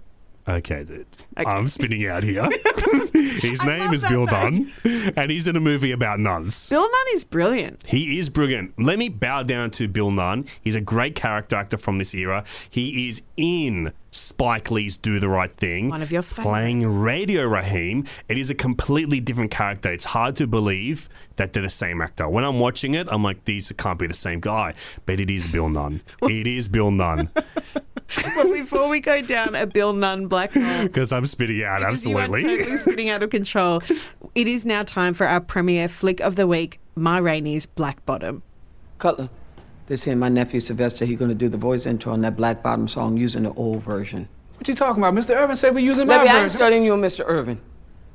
Okay. 0.48 0.82
Okay. 0.82 1.06
I'm 1.38 1.68
spinning 1.68 2.06
out 2.08 2.24
here. 2.24 2.44
His 3.14 3.62
I 3.62 3.66
name 3.66 3.80
love 3.80 3.94
is 3.94 4.02
that 4.02 4.10
Bill. 4.10 4.26
Dunn, 4.26 4.72
and 5.16 5.32
he's 5.32 5.48
in 5.48 5.56
a 5.56 5.60
movie 5.60 5.92
about 5.92 6.20
nuns. 6.20 6.70
Bill 6.70 6.82
Nunn 6.82 7.06
is 7.14 7.24
brilliant. 7.24 7.82
He 7.86 8.20
is 8.20 8.30
brilliant. 8.30 8.78
Let 8.80 9.00
me 9.00 9.10
bow 9.10 9.44
down 9.44 9.72
to 9.72 9.88
Bill 9.88 10.12
Nunn. 10.12 10.46
He's 10.62 10.76
a 10.76 10.82
great 10.82 11.16
character 11.16 11.56
actor 11.56 11.78
from 11.78 11.98
this 11.98 12.14
era. 12.14 12.44
He 12.70 13.08
is 13.08 13.22
in 13.38 13.94
Spike 14.12 14.70
Lee's 14.70 14.98
Do 14.98 15.20
the 15.20 15.30
Right 15.30 15.56
Thing. 15.56 15.90
One 15.90 16.02
of 16.02 16.12
your 16.12 16.22
Playing. 16.24 16.86
Radio 16.86 17.46
Raheem. 17.46 18.06
It 18.28 18.38
is 18.38 18.50
a 18.50 18.56
completely 18.56 19.20
different 19.20 19.52
character. 19.52 19.92
It's 19.92 20.06
hard 20.06 20.36
to 20.38 20.48
believe 20.48 21.10
that 21.38 21.54
they're 21.54 21.64
the 21.64 21.70
same 21.70 22.02
actor. 22.02 22.30
When 22.30 22.44
I'm 22.44 22.60
watching 22.60 22.94
it, 22.94 23.08
I'm 23.10 23.24
like, 23.24 23.46
these 23.46 23.72
can't 23.78 23.98
be 23.98 24.08
the 24.08 24.14
same 24.14 24.40
guy. 24.40 24.76
But 25.06 25.20
it 25.20 25.30
is 25.30 25.48
Bill 25.48 25.70
Nunn. 25.70 26.02
it 26.24 26.48
is 26.48 26.68
Bill 26.68 26.92
Nunn. 26.92 27.30
Well, 28.36 28.52
before 28.54 28.90
we 28.90 29.00
go 29.00 29.22
down 29.22 29.56
a 29.56 29.66
Bill 29.66 29.94
Nunn 29.94 30.28
black 30.28 30.54
hole, 30.54 30.84
Because 30.84 31.12
I'm 31.12 31.26
spitting 31.26 31.64
out, 31.64 31.80
because 31.80 32.06
you 32.06 32.18
are 32.18 32.22
absolutely. 32.22 32.58
totally 32.58 32.78
spinning 32.78 33.10
out 33.10 33.24
of 33.24 33.30
control, 33.30 33.82
it 34.36 34.48
is 34.48 34.66
now 34.66 34.84
time 34.84 35.14
for 35.14 35.28
our 35.28 35.40
premiere 35.42 35.88
flick 35.88 36.20
of 36.20 36.36
the 36.36 36.48
week, 36.48 36.80
Ma 36.96 37.18
Rainey's 37.18 37.66
Black 37.66 38.06
Bottom. 38.06 38.44
Cutler, 39.00 39.30
they 39.88 39.96
saying 39.96 40.20
my 40.20 40.30
nephew 40.30 40.60
Sylvester, 40.60 41.06
he 41.06 41.16
gonna 41.16 41.34
do 41.36 41.50
the 41.50 41.58
voice 41.58 41.86
intro 41.86 42.14
on 42.14 42.22
that 42.22 42.36
Black 42.38 42.64
Bottom 42.64 42.88
song 42.88 43.18
using 43.18 43.44
the 43.44 43.54
old 43.54 43.84
version. 43.84 44.28
What 44.58 44.68
you 44.68 44.76
talking 44.76 45.04
about? 45.04 45.14
Mr. 45.14 45.36
Irvin 45.36 45.56
said 45.56 45.76
we 45.76 45.84
using 45.84 46.08
my 46.08 46.18
Levee, 46.18 46.30
I 46.30 46.44
ain't 46.44 46.52
studying 46.52 46.84
you 46.84 46.94
Mr. 46.94 47.24
Irvin. 47.26 47.60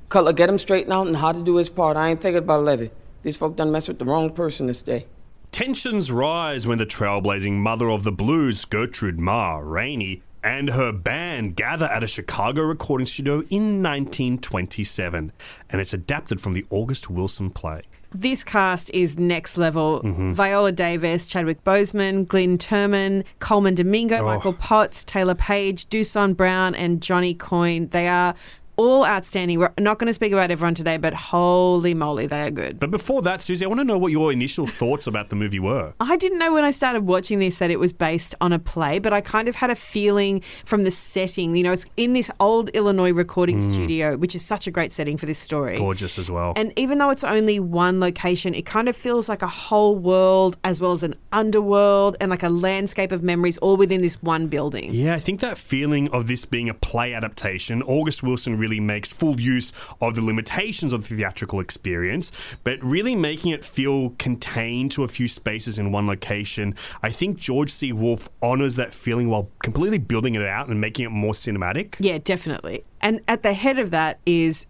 Cutler, 0.08 0.32
get 0.32 0.48
him 0.48 0.58
straightened 0.58 0.92
out 0.92 1.06
and 1.06 1.16
how 1.16 1.32
to 1.32 1.40
do 1.42 1.56
his 1.56 1.68
part. 1.68 1.96
I 1.96 2.08
ain't 2.08 2.20
thinking 2.20 2.38
about 2.38 2.64
Levee. 2.64 2.90
These 3.22 3.36
folk 3.36 3.56
done 3.56 3.70
mess 3.70 3.88
with 3.88 3.98
the 3.98 4.04
wrong 4.06 4.30
person 4.30 4.66
this 4.66 4.80
day. 4.80 5.06
Tensions 5.52 6.12
rise 6.12 6.66
when 6.66 6.78
the 6.78 6.86
trailblazing 6.86 7.54
mother 7.54 7.90
of 7.90 8.04
the 8.04 8.12
blues, 8.12 8.64
Gertrude 8.64 9.18
Ma 9.18 9.58
Rainey, 9.58 10.22
and 10.44 10.70
her 10.70 10.92
band 10.92 11.56
gather 11.56 11.86
at 11.86 12.04
a 12.04 12.06
Chicago 12.06 12.62
recording 12.62 13.06
studio 13.06 13.40
in 13.50 13.82
1927, 13.82 15.32
and 15.70 15.80
it's 15.80 15.92
adapted 15.92 16.40
from 16.40 16.52
the 16.54 16.64
August 16.70 17.10
Wilson 17.10 17.50
play. 17.50 17.82
This 18.14 18.42
cast 18.42 18.90
is 18.94 19.18
next 19.18 19.58
level. 19.58 20.00
Mm-hmm. 20.02 20.32
Viola 20.32 20.72
Davis, 20.72 21.26
Chadwick 21.26 21.62
Boseman, 21.62 22.26
Glynn 22.26 22.56
Turman, 22.56 23.22
Colman 23.38 23.74
Domingo, 23.74 24.16
Oh. 24.20 24.24
Michael 24.24 24.54
Potts, 24.54 25.04
Taylour 25.04 25.36
Paige, 25.36 25.86
Dusan 25.90 26.34
Brown, 26.34 26.74
and 26.74 27.02
Jonny 27.02 27.34
Coyne. 27.34 27.88
They 27.88 28.08
are 28.08 28.34
all 28.78 29.04
outstanding. 29.04 29.58
We're 29.58 29.72
not 29.78 29.98
going 29.98 30.06
to 30.06 30.14
speak 30.14 30.32
about 30.32 30.50
everyone 30.50 30.74
today, 30.74 30.96
but 30.96 31.12
holy 31.12 31.92
moly, 31.92 32.26
they 32.26 32.46
are 32.46 32.50
good. 32.50 32.78
But 32.78 32.90
before 32.90 33.20
that, 33.22 33.42
Susie, 33.42 33.64
I 33.64 33.68
want 33.68 33.80
to 33.80 33.84
know 33.84 33.98
what 33.98 34.12
your 34.12 34.32
initial 34.32 34.66
thoughts 34.66 35.06
about 35.06 35.28
the 35.28 35.36
movie 35.36 35.58
were. 35.58 35.92
I 36.00 36.16
didn't 36.16 36.38
know 36.38 36.54
when 36.54 36.64
I 36.64 36.70
started 36.70 37.02
watching 37.02 37.40
this 37.40 37.58
that 37.58 37.70
it 37.70 37.78
was 37.78 37.92
based 37.92 38.34
on 38.40 38.52
a 38.52 38.58
play, 38.58 39.00
but 39.00 39.12
I 39.12 39.20
kind 39.20 39.48
of 39.48 39.56
had 39.56 39.70
a 39.70 39.74
feeling 39.74 40.40
from 40.64 40.84
the 40.84 40.90
setting. 40.90 41.56
You 41.56 41.64
know, 41.64 41.72
it's 41.72 41.86
in 41.96 42.12
this 42.12 42.30
old 42.40 42.70
Illinois 42.70 43.12
recording 43.12 43.60
studio, 43.60 44.16
which 44.16 44.34
is 44.34 44.44
such 44.44 44.66
a 44.66 44.70
great 44.70 44.92
setting 44.92 45.16
for 45.16 45.26
this 45.26 45.38
story. 45.38 45.74
Mm. 45.74 45.78
Gorgeous 45.78 46.18
as 46.18 46.30
well. 46.30 46.52
And 46.56 46.72
even 46.76 46.98
though 46.98 47.10
it's 47.10 47.24
only 47.24 47.58
one 47.58 47.98
location, 47.98 48.54
it 48.54 48.64
kind 48.64 48.88
of 48.88 48.96
feels 48.96 49.28
like 49.28 49.42
a 49.42 49.48
whole 49.48 49.96
world 49.96 50.56
as 50.62 50.80
well 50.80 50.92
as 50.92 51.02
an 51.02 51.16
underworld 51.32 52.16
and 52.20 52.30
like 52.30 52.44
a 52.44 52.48
landscape 52.48 53.10
of 53.10 53.22
memories 53.22 53.58
all 53.58 53.76
within 53.76 54.02
this 54.02 54.22
one 54.22 54.46
building. 54.46 54.94
Yeah, 54.94 55.14
I 55.14 55.18
think 55.18 55.40
that 55.40 55.58
feeling 55.58 56.08
of 56.10 56.28
this 56.28 56.44
being 56.44 56.68
a 56.68 56.74
play 56.74 57.12
adaptation, 57.12 57.82
August 57.82 58.22
Wilson 58.22 58.56
really 58.56 58.67
makes 58.76 59.12
full 59.12 59.40
use 59.40 59.72
of 60.00 60.14
the 60.14 60.20
limitations 60.20 60.92
of 60.92 61.08
the 61.08 61.16
theatrical 61.16 61.60
experience, 61.60 62.30
but 62.62 62.82
really 62.84 63.16
making 63.16 63.52
it 63.52 63.64
feel 63.64 64.10
contained 64.18 64.92
to 64.92 65.04
a 65.04 65.08
few 65.08 65.26
spaces 65.26 65.78
in 65.78 65.90
one 65.90 66.06
location. 66.06 66.74
I 67.02 67.10
think 67.10 67.38
George 67.38 67.70
C. 67.70 67.92
Wolfe 67.92 68.28
honors 68.42 68.76
that 68.76 68.94
feeling 68.94 69.28
while 69.28 69.50
completely 69.62 69.98
building 69.98 70.34
it 70.34 70.42
out 70.42 70.68
and 70.68 70.80
making 70.80 71.06
it 71.06 71.10
more 71.10 71.32
cinematic. 71.32 71.94
Yeah, 71.98 72.18
definitely. 72.18 72.84
And 73.00 73.20
at 73.26 73.42
the 73.42 73.54
head 73.54 73.78
of 73.78 73.90
that 73.90 74.20
is 74.26 74.66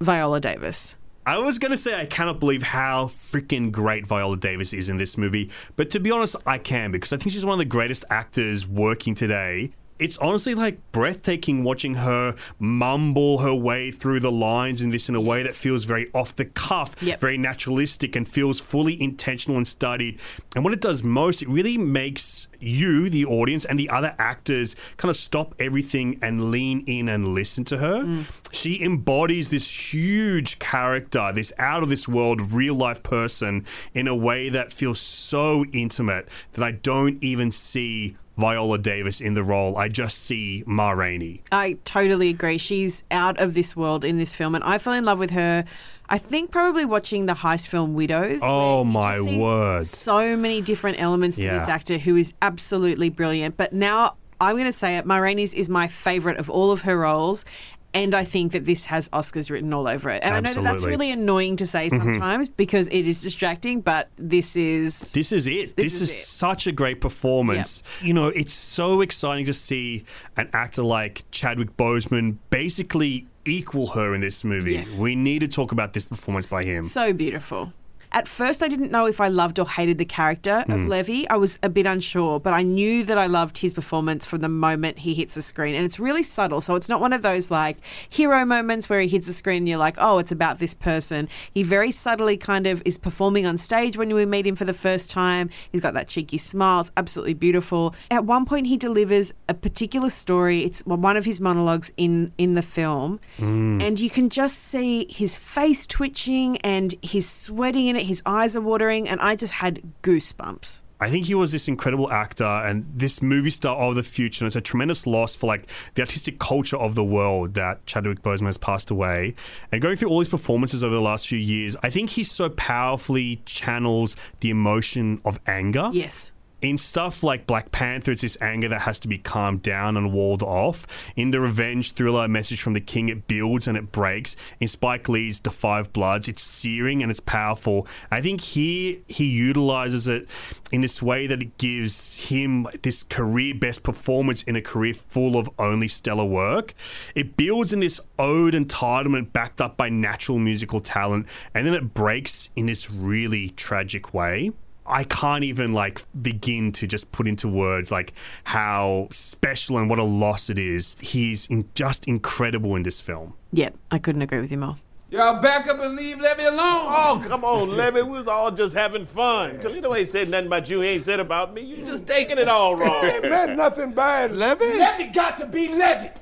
Viola 0.00 0.40
Davis. 0.40 0.96
I 1.26 1.38
was 1.38 1.58
going 1.58 1.70
to 1.70 1.76
say 1.76 1.94
I 1.94 2.06
cannot 2.06 2.40
believe 2.40 2.62
how 2.62 3.06
freaking 3.06 3.70
great 3.70 4.06
Viola 4.06 4.38
Davis 4.38 4.72
is 4.72 4.88
in 4.88 4.96
this 4.96 5.18
movie, 5.18 5.50
but 5.76 5.90
to 5.90 6.00
be 6.00 6.10
honest, 6.10 6.34
I 6.46 6.56
can 6.58 6.90
because 6.90 7.12
I 7.12 7.18
think 7.18 7.32
she's 7.32 7.44
one 7.44 7.52
of 7.52 7.58
the 7.58 7.66
greatest 7.66 8.04
actors 8.08 8.66
working 8.66 9.14
today. 9.14 9.70
It's 10.00 10.16
honestly 10.18 10.54
like 10.54 10.78
breathtaking 10.92 11.62
watching 11.62 11.94
her 11.96 12.34
mumble 12.58 13.38
her 13.38 13.54
way 13.54 13.90
through 13.90 14.20
the 14.20 14.32
lines 14.32 14.82
in 14.82 14.90
this 14.90 15.08
in 15.08 15.14
a 15.14 15.20
way 15.20 15.42
that 15.42 15.54
feels 15.54 15.84
very 15.84 16.10
off 16.14 16.34
the 16.36 16.44
cuff, 16.44 16.94
Yep. 17.02 17.20
very 17.20 17.38
naturalistic, 17.38 18.16
and 18.16 18.26
feels 18.28 18.60
fully 18.60 19.00
intentional 19.00 19.56
and 19.56 19.66
studied. 19.68 20.18
And 20.54 20.64
what 20.64 20.72
it 20.72 20.80
does 20.80 21.02
most, 21.02 21.42
it 21.42 21.48
really 21.48 21.78
makes 21.78 22.48
you, 22.58 23.08
the 23.08 23.24
audience, 23.24 23.64
and 23.64 23.78
the 23.78 23.88
other 23.88 24.14
actors 24.18 24.76
kind 24.96 25.08
of 25.10 25.16
stop 25.16 25.54
everything 25.58 26.18
and 26.20 26.50
lean 26.50 26.84
in 26.86 27.08
and 27.08 27.28
listen 27.28 27.64
to 27.66 27.78
her. 27.78 28.02
Mm. 28.04 28.24
She 28.52 28.82
embodies 28.82 29.48
this 29.50 29.92
huge 29.94 30.58
character, 30.58 31.30
this 31.34 31.52
out 31.58 31.82
of 31.82 31.88
this 31.88 32.06
world, 32.06 32.52
real 32.52 32.74
life 32.74 33.02
person 33.02 33.64
in 33.94 34.06
a 34.08 34.14
way 34.14 34.48
that 34.50 34.72
feels 34.72 34.98
so 35.00 35.64
intimate 35.72 36.28
that 36.52 36.64
I 36.64 36.72
don't 36.72 37.22
even 37.22 37.50
see 37.50 38.16
Viola 38.36 38.78
Davis 38.78 39.20
in 39.20 39.34
the 39.34 39.44
role. 39.44 39.76
I 39.76 39.88
just 39.88 40.18
see 40.18 40.64
Ma 40.66 40.90
Rainey. 40.90 41.42
I 41.52 41.76
totally 41.84 42.30
agree. 42.30 42.58
She's 42.58 43.04
out 43.10 43.38
of 43.38 43.54
this 43.54 43.76
world 43.76 44.04
in 44.04 44.16
this 44.16 44.34
film, 44.34 44.54
and 44.54 44.64
I 44.64 44.78
fell 44.78 44.94
in 44.94 45.04
love 45.04 45.18
with 45.18 45.30
her. 45.30 45.64
I 46.08 46.18
think 46.18 46.50
probably 46.50 46.84
watching 46.84 47.26
the 47.26 47.34
heist 47.34 47.68
film 47.68 47.94
Widows. 47.94 48.40
Oh, 48.42 48.82
my 48.82 49.20
word. 49.20 49.84
So 49.84 50.36
many 50.36 50.60
different 50.60 51.00
elements 51.00 51.36
to 51.36 51.42
this 51.42 51.68
actor 51.68 51.98
who 51.98 52.16
is 52.16 52.32
absolutely 52.42 53.10
brilliant. 53.10 53.56
But 53.56 53.72
now 53.72 54.16
I'm 54.40 54.56
going 54.56 54.64
to 54.64 54.72
say 54.72 54.96
it. 54.96 55.06
Ma 55.06 55.18
Rainey's 55.18 55.54
is 55.54 55.68
my 55.68 55.86
favorite 55.86 56.38
of 56.38 56.50
all 56.50 56.72
of 56.72 56.82
her 56.82 56.98
roles. 56.98 57.44
And 57.92 58.14
I 58.14 58.24
think 58.24 58.52
that 58.52 58.64
this 58.64 58.84
has 58.84 59.08
Oscars 59.08 59.50
written 59.50 59.72
all 59.72 59.88
over 59.88 60.10
it. 60.10 60.22
And 60.22 60.34
I 60.34 60.40
know 60.40 60.54
that 60.54 60.62
that's 60.62 60.86
really 60.86 61.10
annoying 61.10 61.56
to 61.56 61.66
say 61.66 61.88
mm-hmm. 61.88 62.12
sometimes 62.12 62.48
because 62.48 62.86
it 62.88 63.08
is 63.08 63.20
distracting, 63.20 63.80
but 63.80 64.08
this 64.16 64.54
is. 64.54 65.12
This 65.12 65.32
is 65.32 65.46
it. 65.46 65.76
This, 65.76 65.84
This 65.84 65.94
is, 65.94 66.02
is 66.02 66.10
it. 66.10 66.26
such 66.26 66.66
a 66.66 66.72
great 66.72 67.00
performance. 67.00 67.82
You 68.00 68.14
know, 68.14 68.28
it's 68.28 68.54
so 68.54 69.00
exciting 69.00 69.44
to 69.46 69.54
see 69.54 70.04
an 70.36 70.50
actor 70.52 70.82
like 70.82 71.24
Chadwick 71.32 71.76
Boseman 71.76 72.36
basically 72.50 73.26
equal 73.44 73.88
her 73.88 74.14
in 74.14 74.20
this 74.20 74.44
movie. 74.44 74.74
Yes. 74.74 74.98
We 74.98 75.16
need 75.16 75.40
to 75.40 75.48
talk 75.48 75.72
about 75.72 75.92
this 75.92 76.04
performance 76.04 76.46
by 76.46 76.64
him. 76.64 76.84
So 76.84 77.12
beautiful. 77.12 77.72
At 78.12 78.26
first, 78.26 78.62
I 78.62 78.68
didn't 78.68 78.90
know 78.90 79.06
if 79.06 79.20
I 79.20 79.28
loved 79.28 79.58
or 79.58 79.68
hated 79.68 79.98
the 79.98 80.04
character 80.04 80.62
Hmm. 80.66 80.72
of 80.72 80.80
Levee. 80.86 81.26
I 81.30 81.36
was 81.36 81.58
a 81.62 81.68
bit 81.68 81.86
unsure, 81.86 82.40
but 82.40 82.52
I 82.52 82.62
knew 82.62 83.04
that 83.04 83.16
I 83.18 83.26
loved 83.26 83.58
his 83.58 83.72
performance 83.74 84.26
from 84.26 84.40
the 84.40 84.48
moment 84.48 84.98
he 85.00 85.14
hits 85.14 85.34
the 85.34 85.42
screen. 85.42 85.74
And 85.74 85.84
it's 85.84 86.00
really 86.00 86.22
subtle. 86.22 86.60
So 86.60 86.74
it's 86.74 86.88
not 86.88 87.00
one 87.00 87.12
of 87.12 87.22
those 87.22 87.50
like 87.50 87.76
hero 88.08 88.44
moments 88.44 88.88
where 88.88 89.00
he 89.00 89.08
hits 89.08 89.26
the 89.26 89.32
screen 89.32 89.58
and 89.58 89.68
you're 89.68 89.78
like, 89.78 89.96
oh, 89.98 90.18
it's 90.18 90.32
about 90.32 90.58
this 90.58 90.74
person. 90.74 91.28
He 91.54 91.62
very 91.62 91.90
subtly 91.92 92.36
kind 92.36 92.66
of 92.66 92.82
is 92.84 92.98
performing 92.98 93.46
on 93.46 93.56
stage 93.56 93.96
when 93.96 94.12
we 94.14 94.26
meet 94.26 94.46
him 94.46 94.56
for 94.56 94.64
the 94.64 94.74
first 94.74 95.10
time. 95.10 95.48
He's 95.70 95.80
got 95.80 95.94
that 95.94 96.08
cheeky 96.08 96.38
smile. 96.38 96.80
It's 96.80 96.90
absolutely 96.96 97.34
beautiful. 97.34 97.94
At 98.10 98.24
one 98.24 98.44
point, 98.44 98.66
he 98.66 98.76
delivers 98.76 99.32
a 99.48 99.54
particular 99.54 100.10
story. 100.10 100.64
It's 100.64 100.80
one 100.84 101.16
of 101.16 101.24
his 101.24 101.40
monologues 101.40 101.92
in, 101.96 102.32
in 102.38 102.54
the 102.54 102.62
film. 102.62 103.20
And 103.38 103.98
you 104.00 104.10
can 104.10 104.28
just 104.28 104.58
see 104.58 105.06
his 105.08 105.34
face 105.34 105.86
twitching 105.86 106.56
and 106.58 106.94
he's 107.02 107.28
sweating 107.28 107.86
in 107.86 107.99
it. 108.00 108.06
His 108.06 108.22
eyes 108.26 108.56
are 108.56 108.60
watering. 108.60 109.08
And 109.08 109.20
I 109.20 109.36
just 109.36 109.52
had 109.52 109.80
goosebumps. 110.02 110.82
I 111.02 111.08
think 111.08 111.24
he 111.26 111.34
was 111.34 111.50
this 111.50 111.66
incredible 111.66 112.12
actor 112.12 112.44
and 112.44 112.84
this 112.94 113.22
movie 113.22 113.50
star 113.50 113.74
of 113.76 113.94
the 113.94 114.02
future. 114.02 114.44
And 114.44 114.48
it's 114.48 114.56
a 114.56 114.60
tremendous 114.60 115.06
loss 115.06 115.34
for 115.34 115.46
like 115.46 115.66
the 115.94 116.02
artistic 116.02 116.38
culture 116.38 116.76
of 116.76 116.94
the 116.94 117.04
world 117.04 117.54
that 117.54 117.86
Chadwick 117.86 118.22
Boseman 118.22 118.46
has 118.46 118.58
passed 118.58 118.90
away. 118.90 119.34
And 119.72 119.80
going 119.80 119.96
through 119.96 120.10
all 120.10 120.18
his 120.18 120.28
performances 120.28 120.84
over 120.84 120.94
the 120.94 121.00
last 121.00 121.26
few 121.26 121.38
years, 121.38 121.74
I 121.82 121.88
think 121.88 122.10
he 122.10 122.24
so 122.24 122.50
powerfully 122.50 123.40
channels 123.46 124.14
the 124.40 124.50
emotion 124.50 125.22
of 125.24 125.40
anger. 125.46 125.88
Yes. 125.92 126.32
In 126.62 126.76
stuff 126.76 127.22
like 127.22 127.46
Black 127.46 127.72
Panther, 127.72 128.12
it's 128.12 128.20
this 128.20 128.36
anger 128.42 128.68
that 128.68 128.82
has 128.82 129.00
to 129.00 129.08
be 129.08 129.16
calmed 129.16 129.62
down 129.62 129.96
and 129.96 130.12
walled 130.12 130.42
off. 130.42 130.86
In 131.16 131.30
the 131.30 131.40
revenge 131.40 131.92
thriller 131.92 132.28
Message 132.28 132.60
from 132.60 132.74
the 132.74 132.82
King, 132.82 133.08
it 133.08 133.26
builds 133.26 133.66
and 133.66 133.78
it 133.78 133.92
breaks. 133.92 134.36
In 134.60 134.68
Spike 134.68 135.08
Lee's 135.08 135.40
The 135.40 135.50
Five 135.50 135.90
Bloods, 135.94 136.28
it's 136.28 136.42
searing 136.42 137.02
and 137.02 137.10
it's 137.10 137.20
powerful. 137.20 137.86
I 138.10 138.20
think 138.20 138.42
here 138.42 138.98
he 139.08 139.24
utilizes 139.24 140.06
it 140.06 140.28
in 140.70 140.82
this 140.82 141.00
way 141.00 141.26
that 141.26 141.40
it 141.40 141.56
gives 141.56 142.28
him 142.28 142.68
this 142.82 143.04
career 143.04 143.54
best 143.54 143.82
performance 143.82 144.42
in 144.42 144.54
a 144.54 144.60
career 144.60 144.92
full 144.92 145.38
of 145.38 145.48
only 145.58 145.88
stellar 145.88 146.26
work. 146.26 146.74
It 147.14 147.38
builds 147.38 147.72
in 147.72 147.80
this 147.80 148.00
ode 148.18 148.52
entitlement 148.52 149.32
backed 149.32 149.62
up 149.62 149.78
by 149.78 149.88
natural 149.88 150.38
musical 150.38 150.80
talent, 150.80 151.26
and 151.54 151.66
then 151.66 151.72
it 151.72 151.94
breaks 151.94 152.50
in 152.54 152.66
this 152.66 152.90
really 152.90 153.48
tragic 153.48 154.12
way. 154.12 154.52
I 154.90 155.04
can't 155.04 155.44
even 155.44 155.72
like 155.72 156.02
begin 156.20 156.72
to 156.72 156.86
just 156.86 157.12
put 157.12 157.28
into 157.28 157.48
words 157.48 157.92
like 157.92 158.12
how 158.44 159.08
special 159.10 159.78
and 159.78 159.88
what 159.88 159.98
a 159.98 160.04
loss 160.04 160.50
it 160.50 160.58
is. 160.58 160.96
He's 161.00 161.46
in, 161.46 161.68
just 161.74 162.08
incredible 162.08 162.74
in 162.76 162.82
this 162.82 163.00
film. 163.00 163.34
Yep. 163.52 163.76
I 163.90 163.98
couldn't 163.98 164.22
agree 164.22 164.40
with 164.40 164.50
you 164.50 164.58
more. 164.58 164.76
Y'all 165.10 165.42
back 165.42 165.66
up 165.66 165.80
and 165.80 165.96
leave 165.96 166.20
Levee 166.20 166.44
alone. 166.44 166.86
Oh, 166.88 167.24
come 167.26 167.44
on, 167.44 167.70
Levee. 167.70 168.02
We 168.02 168.10
was 168.18 168.28
all 168.28 168.52
just 168.52 168.76
having 168.76 169.04
fun. 169.04 169.58
Toledo 169.58 169.92
ain't 169.94 170.08
said 170.08 170.28
nothing 170.28 170.46
about 170.46 170.70
you. 170.70 170.80
He 170.82 170.88
ain't 170.88 171.04
said 171.04 171.18
about 171.18 171.52
me. 171.52 171.62
You 171.62 171.84
just 171.84 172.06
taking 172.06 172.38
it 172.38 172.48
all 172.48 172.76
wrong. 172.76 173.04
Ain't 173.04 173.22
meant 173.22 173.56
nothing 173.56 173.92
bad, 173.92 174.30
Levee. 174.30 174.78
Levee 174.78 175.06
got 175.06 175.36
to 175.38 175.46
be 175.46 175.66
Levee. 175.66 176.12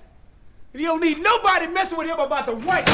And 0.73 0.83
you 0.83 0.87
don't 0.87 1.01
need 1.01 1.21
nobody 1.21 1.67
messing 1.67 1.99
with 1.99 2.07
him 2.07 2.19
about 2.19 2.47
the 2.47 2.57
white. 2.57 2.89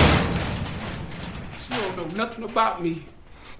She 1.56 1.80
don't 1.80 1.96
know 1.96 2.16
nothing 2.16 2.42
about 2.42 2.82
me. 2.82 3.04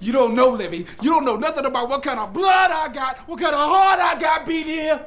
You 0.05 0.13
don't 0.13 0.35
know 0.35 0.51
Levee. 0.51 0.87
You 1.01 1.11
don't 1.11 1.25
know 1.25 1.37
nothing 1.37 1.65
about 1.65 1.89
what 1.89 2.03
kind 2.03 2.21
of 2.21 2.33
blood 2.35 2.71
I 2.71 2.89
got, 2.89 3.19
what 3.27 3.41
kind 3.41 3.55
of 3.55 3.61
heart 3.61 3.99
I 3.99 4.19
got 4.21 4.47
beat 4.47 4.67
here. 4.67 5.07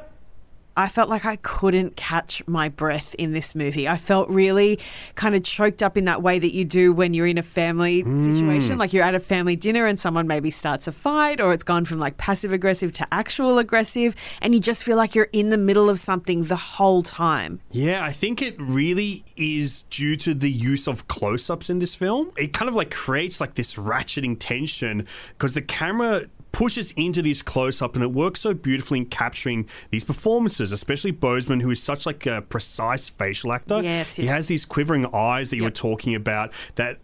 I 0.78 0.86
felt 0.86 1.10
like 1.10 1.24
I 1.24 1.34
couldn't 1.36 1.96
catch 1.96 2.46
my 2.46 2.68
breath 2.68 3.12
in 3.16 3.32
this 3.32 3.56
movie. 3.56 3.88
I 3.88 3.96
felt 3.96 4.28
really 4.28 4.78
kind 5.16 5.34
of 5.34 5.42
choked 5.42 5.82
up 5.82 5.96
in 5.96 6.04
that 6.04 6.22
way 6.22 6.38
that 6.38 6.54
you 6.54 6.64
do 6.64 6.92
when 6.92 7.14
you're 7.14 7.26
in 7.26 7.36
a 7.36 7.42
family 7.42 8.04
situation. 8.04 8.74
Hmm. 8.74 8.78
Like 8.78 8.92
you're 8.92 9.02
at 9.02 9.16
a 9.16 9.20
family 9.20 9.56
dinner 9.56 9.86
and 9.86 9.98
someone 9.98 10.28
maybe 10.28 10.52
starts 10.52 10.86
a 10.86 10.92
fight 10.92 11.40
or 11.40 11.52
it's 11.52 11.64
gone 11.64 11.84
from 11.84 11.98
like 11.98 12.16
passive 12.16 12.52
aggressive 12.52 12.92
to 12.92 13.06
actual 13.12 13.58
aggressive 13.58 14.14
and 14.40 14.54
you 14.54 14.60
just 14.60 14.84
feel 14.84 14.96
like 14.96 15.16
you're 15.16 15.28
in 15.32 15.50
the 15.50 15.58
middle 15.58 15.90
of 15.90 15.98
something 15.98 16.44
the 16.44 16.54
whole 16.54 17.02
time. 17.02 17.60
Yeah, 17.72 18.04
I 18.04 18.12
think 18.12 18.40
it 18.40 18.54
really 18.60 19.24
is 19.36 19.82
due 19.82 20.14
to 20.18 20.32
the 20.32 20.50
use 20.50 20.86
of 20.86 21.08
close 21.08 21.50
ups 21.50 21.68
in 21.68 21.80
this 21.80 21.96
film. 21.96 22.30
It 22.36 22.52
kind 22.52 22.68
of 22.68 22.76
like 22.76 22.92
creates 22.92 23.40
like 23.40 23.54
this 23.54 23.74
ratcheting 23.74 24.36
tension 24.38 25.08
because 25.30 25.54
the 25.54 25.62
camera 25.62 26.26
pushes 26.52 26.92
into 26.92 27.22
this 27.22 27.42
close 27.42 27.82
up 27.82 27.94
and 27.94 28.02
it 28.02 28.12
works 28.12 28.40
so 28.40 28.54
beautifully 28.54 28.98
in 28.98 29.06
capturing 29.06 29.68
these 29.90 30.04
performances, 30.04 30.72
especially 30.72 31.12
Boseman, 31.12 31.62
who 31.62 31.70
is 31.70 31.82
such 31.82 32.06
like 32.06 32.26
a 32.26 32.42
precise 32.42 33.08
facial 33.08 33.52
actor. 33.52 33.82
Yes, 33.82 34.16
He 34.16 34.26
has 34.26 34.48
these 34.48 34.64
quivering 34.64 35.06
eyes 35.14 35.50
that 35.50 35.56
you 35.56 35.64
were 35.64 35.70
talking 35.70 36.14
about 36.14 36.52
that 36.76 36.98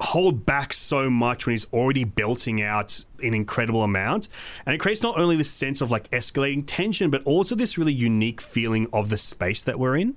hold 0.00 0.46
back 0.46 0.72
so 0.72 1.10
much 1.10 1.46
when 1.46 1.52
he's 1.52 1.66
already 1.72 2.04
belting 2.04 2.62
out 2.62 3.04
an 3.22 3.34
incredible 3.34 3.82
amount. 3.82 4.28
And 4.64 4.74
it 4.74 4.78
creates 4.78 5.02
not 5.02 5.18
only 5.18 5.36
this 5.36 5.50
sense 5.50 5.80
of 5.80 5.90
like 5.90 6.10
escalating 6.10 6.64
tension 6.66 7.10
but 7.10 7.22
also 7.24 7.54
this 7.54 7.76
really 7.76 7.92
unique 7.92 8.40
feeling 8.40 8.86
of 8.92 9.10
the 9.10 9.16
space 9.16 9.62
that 9.64 9.78
we're 9.78 9.96
in 9.96 10.14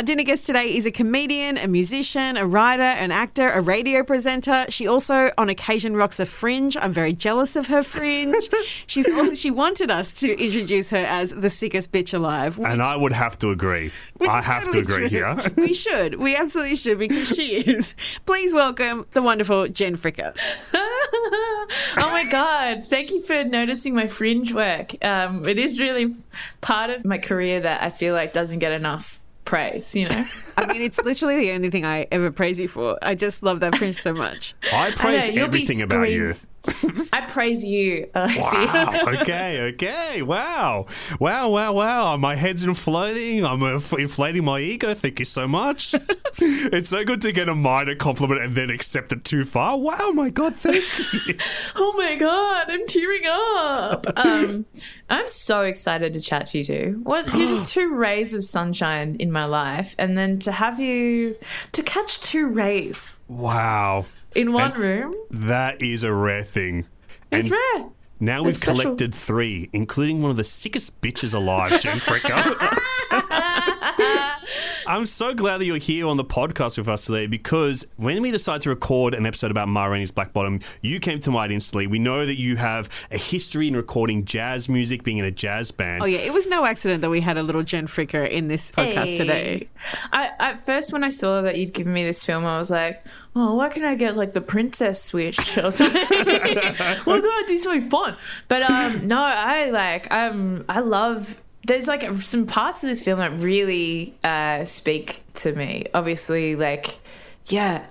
Our 0.00 0.04
dinner 0.04 0.22
guest 0.22 0.46
today 0.46 0.74
is 0.74 0.86
a 0.86 0.90
comedian, 0.90 1.58
a 1.58 1.68
musician, 1.68 2.38
a 2.38 2.46
writer, 2.46 2.80
an 2.82 3.12
actor, 3.12 3.50
a 3.50 3.60
radio 3.60 4.02
presenter. 4.02 4.64
She 4.70 4.86
also, 4.86 5.30
on 5.36 5.50
occasion, 5.50 5.94
rocks 5.94 6.18
a 6.18 6.24
fringe. 6.24 6.74
I'm 6.74 6.90
very 6.90 7.12
jealous 7.12 7.54
of 7.54 7.66
her 7.66 7.82
fringe. 7.82 8.48
She's 8.86 9.06
she 9.38 9.50
wanted 9.50 9.90
us 9.90 10.14
to 10.20 10.42
introduce 10.42 10.88
her 10.88 11.04
as 11.06 11.32
the 11.32 11.50
sickest 11.50 11.92
bitch 11.92 12.14
alive. 12.14 12.56
which- 12.56 12.66
And 12.66 12.80
I 12.80 12.96
would 12.96 13.12
have 13.12 13.38
to 13.40 13.50
agree. 13.50 13.92
I 14.26 14.40
have 14.40 14.64
totally 14.64 14.84
to 14.84 14.90
agree 14.90 15.08
true. 15.10 15.18
here. 15.18 15.52
we 15.58 15.74
should. 15.84 16.14
We 16.14 16.34
absolutely 16.34 16.76
should 16.76 16.98
because 16.98 17.28
she 17.28 17.56
is. 17.56 17.94
Please 18.24 18.54
welcome 18.54 19.04
the 19.12 19.20
wonderful 19.20 19.68
Gen 19.68 19.98
Fricker. 19.98 20.34
oh 20.72 21.66
my 21.98 22.24
god! 22.30 22.86
Thank 22.86 23.10
you 23.10 23.20
for 23.20 23.44
noticing 23.44 23.94
my 23.94 24.06
fringe 24.06 24.54
work. 24.54 24.94
Um, 25.04 25.46
it 25.46 25.58
is 25.58 25.78
really 25.78 26.16
part 26.62 26.88
of 26.88 27.04
my 27.04 27.18
career 27.18 27.60
that 27.60 27.82
I 27.82 27.90
feel 27.90 28.14
like 28.14 28.32
doesn't 28.32 28.60
get 28.60 28.72
enough 28.72 29.20
praise. 29.44 29.94
You 29.94 30.08
know, 30.08 30.24
I 30.56 30.72
mean, 30.72 30.82
it's 30.82 30.98
literally 31.02 31.36
the 31.40 31.52
only 31.52 31.70
thing 31.70 31.84
I 31.84 32.06
ever 32.10 32.30
praise 32.30 32.60
you 32.60 32.68
for. 32.68 32.98
I 33.02 33.14
just 33.14 33.42
love 33.42 33.60
that 33.60 33.76
fringe 33.76 33.96
so 33.96 34.12
much. 34.12 34.54
I 34.72 34.92
praise 34.92 35.28
you'll 35.28 35.48
be 35.48 35.62
everything 35.62 35.82
about 35.82 36.10
you. 36.10 36.36
I 37.12 37.22
praise 37.22 37.64
you, 37.64 38.10
Alexei. 38.14 38.64
Wow. 38.64 38.90
okay. 39.20 39.72
Okay. 39.72 40.22
Wow. 40.22 40.86
Wow. 41.18 41.50
Wow. 41.50 41.72
Wow. 41.72 42.16
My 42.16 42.34
head's 42.34 42.64
inflating. 42.64 43.44
I'm 43.44 43.62
uh, 43.62 43.80
inflating 43.98 44.44
my 44.44 44.60
ego. 44.60 44.94
Thank 44.94 45.18
you 45.18 45.24
so 45.24 45.48
much. 45.48 45.94
it's 46.38 46.90
so 46.90 47.04
good 47.04 47.20
to 47.22 47.32
get 47.32 47.48
a 47.48 47.54
minor 47.54 47.94
compliment 47.94 48.42
and 48.42 48.54
then 48.54 48.70
accept 48.70 49.12
it 49.12 49.24
too 49.24 49.44
far. 49.44 49.78
Wow. 49.78 50.10
My 50.12 50.28
God. 50.30 50.56
Thank 50.56 50.84
you. 51.26 51.34
oh 51.76 51.94
my 51.96 52.16
god, 52.16 52.66
I'm 52.68 52.86
tearing 52.86 53.22
up. 53.26 54.06
Um, 54.16 54.66
I'm 55.08 55.28
so 55.28 55.62
excited 55.62 56.12
to 56.14 56.20
chat 56.20 56.46
to 56.46 56.58
you 56.58 56.64
two. 56.64 57.02
Well, 57.04 57.24
you're 57.36 57.48
just 57.48 57.72
two 57.74 57.94
rays 57.94 58.34
of 58.34 58.44
sunshine 58.44 59.16
in 59.18 59.32
my 59.32 59.44
life, 59.46 59.94
and 59.98 60.16
then 60.16 60.38
to 60.40 60.52
have 60.52 60.78
you 60.78 61.36
to 61.72 61.82
catch 61.82 62.20
two 62.20 62.46
rays 62.46 63.20
wow. 63.28 64.06
In 64.34 64.52
one 64.52 64.72
And- 64.72 64.80
room. 64.80 65.14
That 65.30 65.82
is 65.82 66.02
a 66.02 66.12
rare 66.12 66.42
thing. 66.42 66.86
It's 67.32 67.48
And 67.50 67.56
rare. 67.76 67.88
Now 68.22 68.42
we've 68.42 68.56
special. 68.56 68.82
collected 68.82 69.14
three, 69.14 69.70
including 69.72 70.20
one 70.20 70.30
of 70.30 70.36
the 70.36 70.44
sickest 70.44 71.00
bitches 71.00 71.32
alive, 71.32 71.80
Gen 71.80 71.96
Fricker. 71.98 72.56
I'm 74.90 75.06
so 75.06 75.32
glad 75.34 75.58
that 75.58 75.66
you're 75.66 75.76
here 75.76 76.08
on 76.08 76.16
the 76.16 76.24
podcast 76.24 76.76
with 76.76 76.88
us 76.88 77.04
today 77.04 77.28
because 77.28 77.86
when 77.94 78.20
we 78.22 78.32
decided 78.32 78.62
to 78.62 78.70
record 78.70 79.14
an 79.14 79.24
episode 79.24 79.52
about 79.52 79.68
Ma 79.68 79.84
Rainey's 79.84 80.10
Black 80.10 80.32
Bottom, 80.32 80.58
you 80.82 80.98
came 80.98 81.20
to 81.20 81.30
mind 81.30 81.52
instantly. 81.52 81.86
We 81.86 82.00
know 82.00 82.26
that 82.26 82.40
you 82.40 82.56
have 82.56 82.88
a 83.12 83.16
history 83.16 83.68
in 83.68 83.76
recording 83.76 84.24
jazz 84.24 84.68
music, 84.68 85.04
being 85.04 85.18
in 85.18 85.24
a 85.24 85.30
jazz 85.30 85.70
band. 85.70 86.02
Oh 86.02 86.06
yeah, 86.06 86.18
it 86.18 86.32
was 86.32 86.48
no 86.48 86.64
accident 86.64 87.02
that 87.02 87.10
we 87.10 87.20
had 87.20 87.38
a 87.38 87.42
little 87.44 87.62
Gen 87.62 87.86
Fricker 87.86 88.28
in 88.28 88.48
this 88.48 88.72
podcast 88.72 89.16
today. 89.16 89.68
I, 90.12 90.32
at 90.40 90.66
first, 90.66 90.92
when 90.92 91.04
I 91.04 91.10
saw 91.10 91.40
that 91.42 91.56
you'd 91.56 91.72
given 91.72 91.92
me 91.92 92.02
this 92.02 92.24
film, 92.24 92.44
I 92.44 92.58
was 92.58 92.68
like, 92.68 93.06
"Oh, 93.36 93.54
why 93.54 93.68
can't 93.68 93.86
I 93.86 93.94
get 93.94 94.16
like 94.16 94.32
the 94.32 94.40
princess 94.40 95.00
switch 95.00 95.56
or 95.56 95.70
something? 95.70 96.02
why 96.18 97.20
can't 97.20 97.24
I 97.24 97.44
do 97.46 97.58
something 97.58 97.88
fun?" 97.88 98.16
But 98.48 98.68
um, 98.68 99.06
no, 99.06 99.22
I 99.22 99.70
like 99.70 100.12
um, 100.12 100.64
I 100.68 100.80
love. 100.80 101.40
There's 101.64 101.86
like 101.86 102.14
some 102.22 102.46
parts 102.46 102.82
of 102.82 102.88
this 102.88 103.02
film 103.02 103.18
that 103.18 103.32
really 103.38 104.14
uh, 104.24 104.64
speak 104.64 105.24
to 105.34 105.52
me. 105.52 105.86
Obviously, 105.94 106.56
like 106.56 106.98
yeah. 107.46 107.84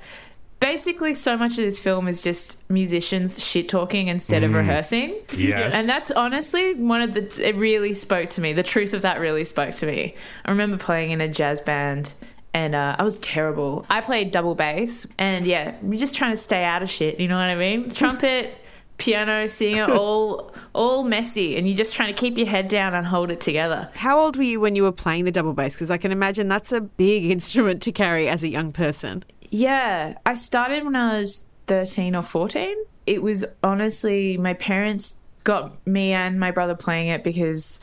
Basically, 0.59 1.13
so 1.13 1.37
much 1.37 1.51
of 1.51 1.63
this 1.63 1.79
film 1.79 2.09
is 2.09 2.21
just 2.21 2.69
musicians 2.69 3.41
shit 3.41 3.69
talking 3.69 4.09
instead 4.09 4.43
of 4.43 4.53
rehearsing. 4.53 5.15
Yes. 5.33 5.73
And 5.73 5.87
that's 5.87 6.11
honestly 6.11 6.75
one 6.75 7.01
of 7.01 7.13
the. 7.13 7.47
It 7.47 7.55
really 7.55 7.93
spoke 7.93 8.29
to 8.31 8.41
me. 8.41 8.51
The 8.51 8.63
truth 8.63 8.93
of 8.93 9.03
that 9.03 9.21
really 9.21 9.45
spoke 9.45 9.73
to 9.75 9.85
me. 9.85 10.15
I 10.43 10.51
remember 10.51 10.75
playing 10.75 11.11
in 11.11 11.21
a 11.21 11.29
jazz 11.29 11.61
band 11.61 12.13
and 12.53 12.75
uh, 12.75 12.95
I 12.97 13.03
was 13.03 13.17
terrible. 13.19 13.85
I 13.89 14.01
played 14.01 14.31
double 14.31 14.55
bass, 14.55 15.07
and 15.17 15.45
yeah, 15.45 15.75
you're 15.83 15.99
just 15.99 16.15
trying 16.15 16.31
to 16.31 16.37
stay 16.37 16.63
out 16.63 16.81
of 16.81 16.89
shit. 16.89 17.19
You 17.19 17.27
know 17.27 17.37
what 17.37 17.47
I 17.47 17.55
mean? 17.55 17.89
Trumpet, 17.91 18.53
piano, 18.99 19.47
singer, 19.47 19.85
all 19.91 20.53
all 20.73 21.03
messy, 21.03 21.57
and 21.57 21.67
you're 21.67 21.77
just 21.77 21.95
trying 21.95 22.13
to 22.13 22.19
keep 22.19 22.37
your 22.37 22.47
head 22.47 22.67
down 22.67 22.93
and 22.93 23.07
hold 23.07 23.31
it 23.31 23.41
together. 23.41 23.89
How 23.95 24.19
old 24.19 24.37
were 24.37 24.43
you 24.43 24.59
when 24.59 24.75
you 24.75 24.83
were 24.83 24.91
playing 24.91 25.25
the 25.25 25.31
double 25.31 25.53
bass? 25.53 25.73
Because 25.73 25.89
I 25.89 25.97
can 25.97 26.11
imagine 26.11 26.47
that's 26.47 26.71
a 26.71 26.81
big 26.81 27.25
instrument 27.31 27.81
to 27.83 27.91
carry 27.91 28.27
as 28.27 28.43
a 28.43 28.49
young 28.49 28.71
person. 28.71 29.23
Yeah, 29.49 30.17
I 30.25 30.35
started 30.35 30.83
when 30.85 30.95
I 30.95 31.19
was 31.19 31.47
13 31.67 32.15
or 32.15 32.23
14. 32.23 32.75
It 33.07 33.23
was 33.23 33.45
honestly, 33.63 34.37
my 34.37 34.53
parents 34.53 35.19
got 35.43 35.87
me 35.87 36.11
and 36.11 36.39
my 36.39 36.51
brother 36.51 36.75
playing 36.75 37.07
it 37.07 37.23
because 37.23 37.79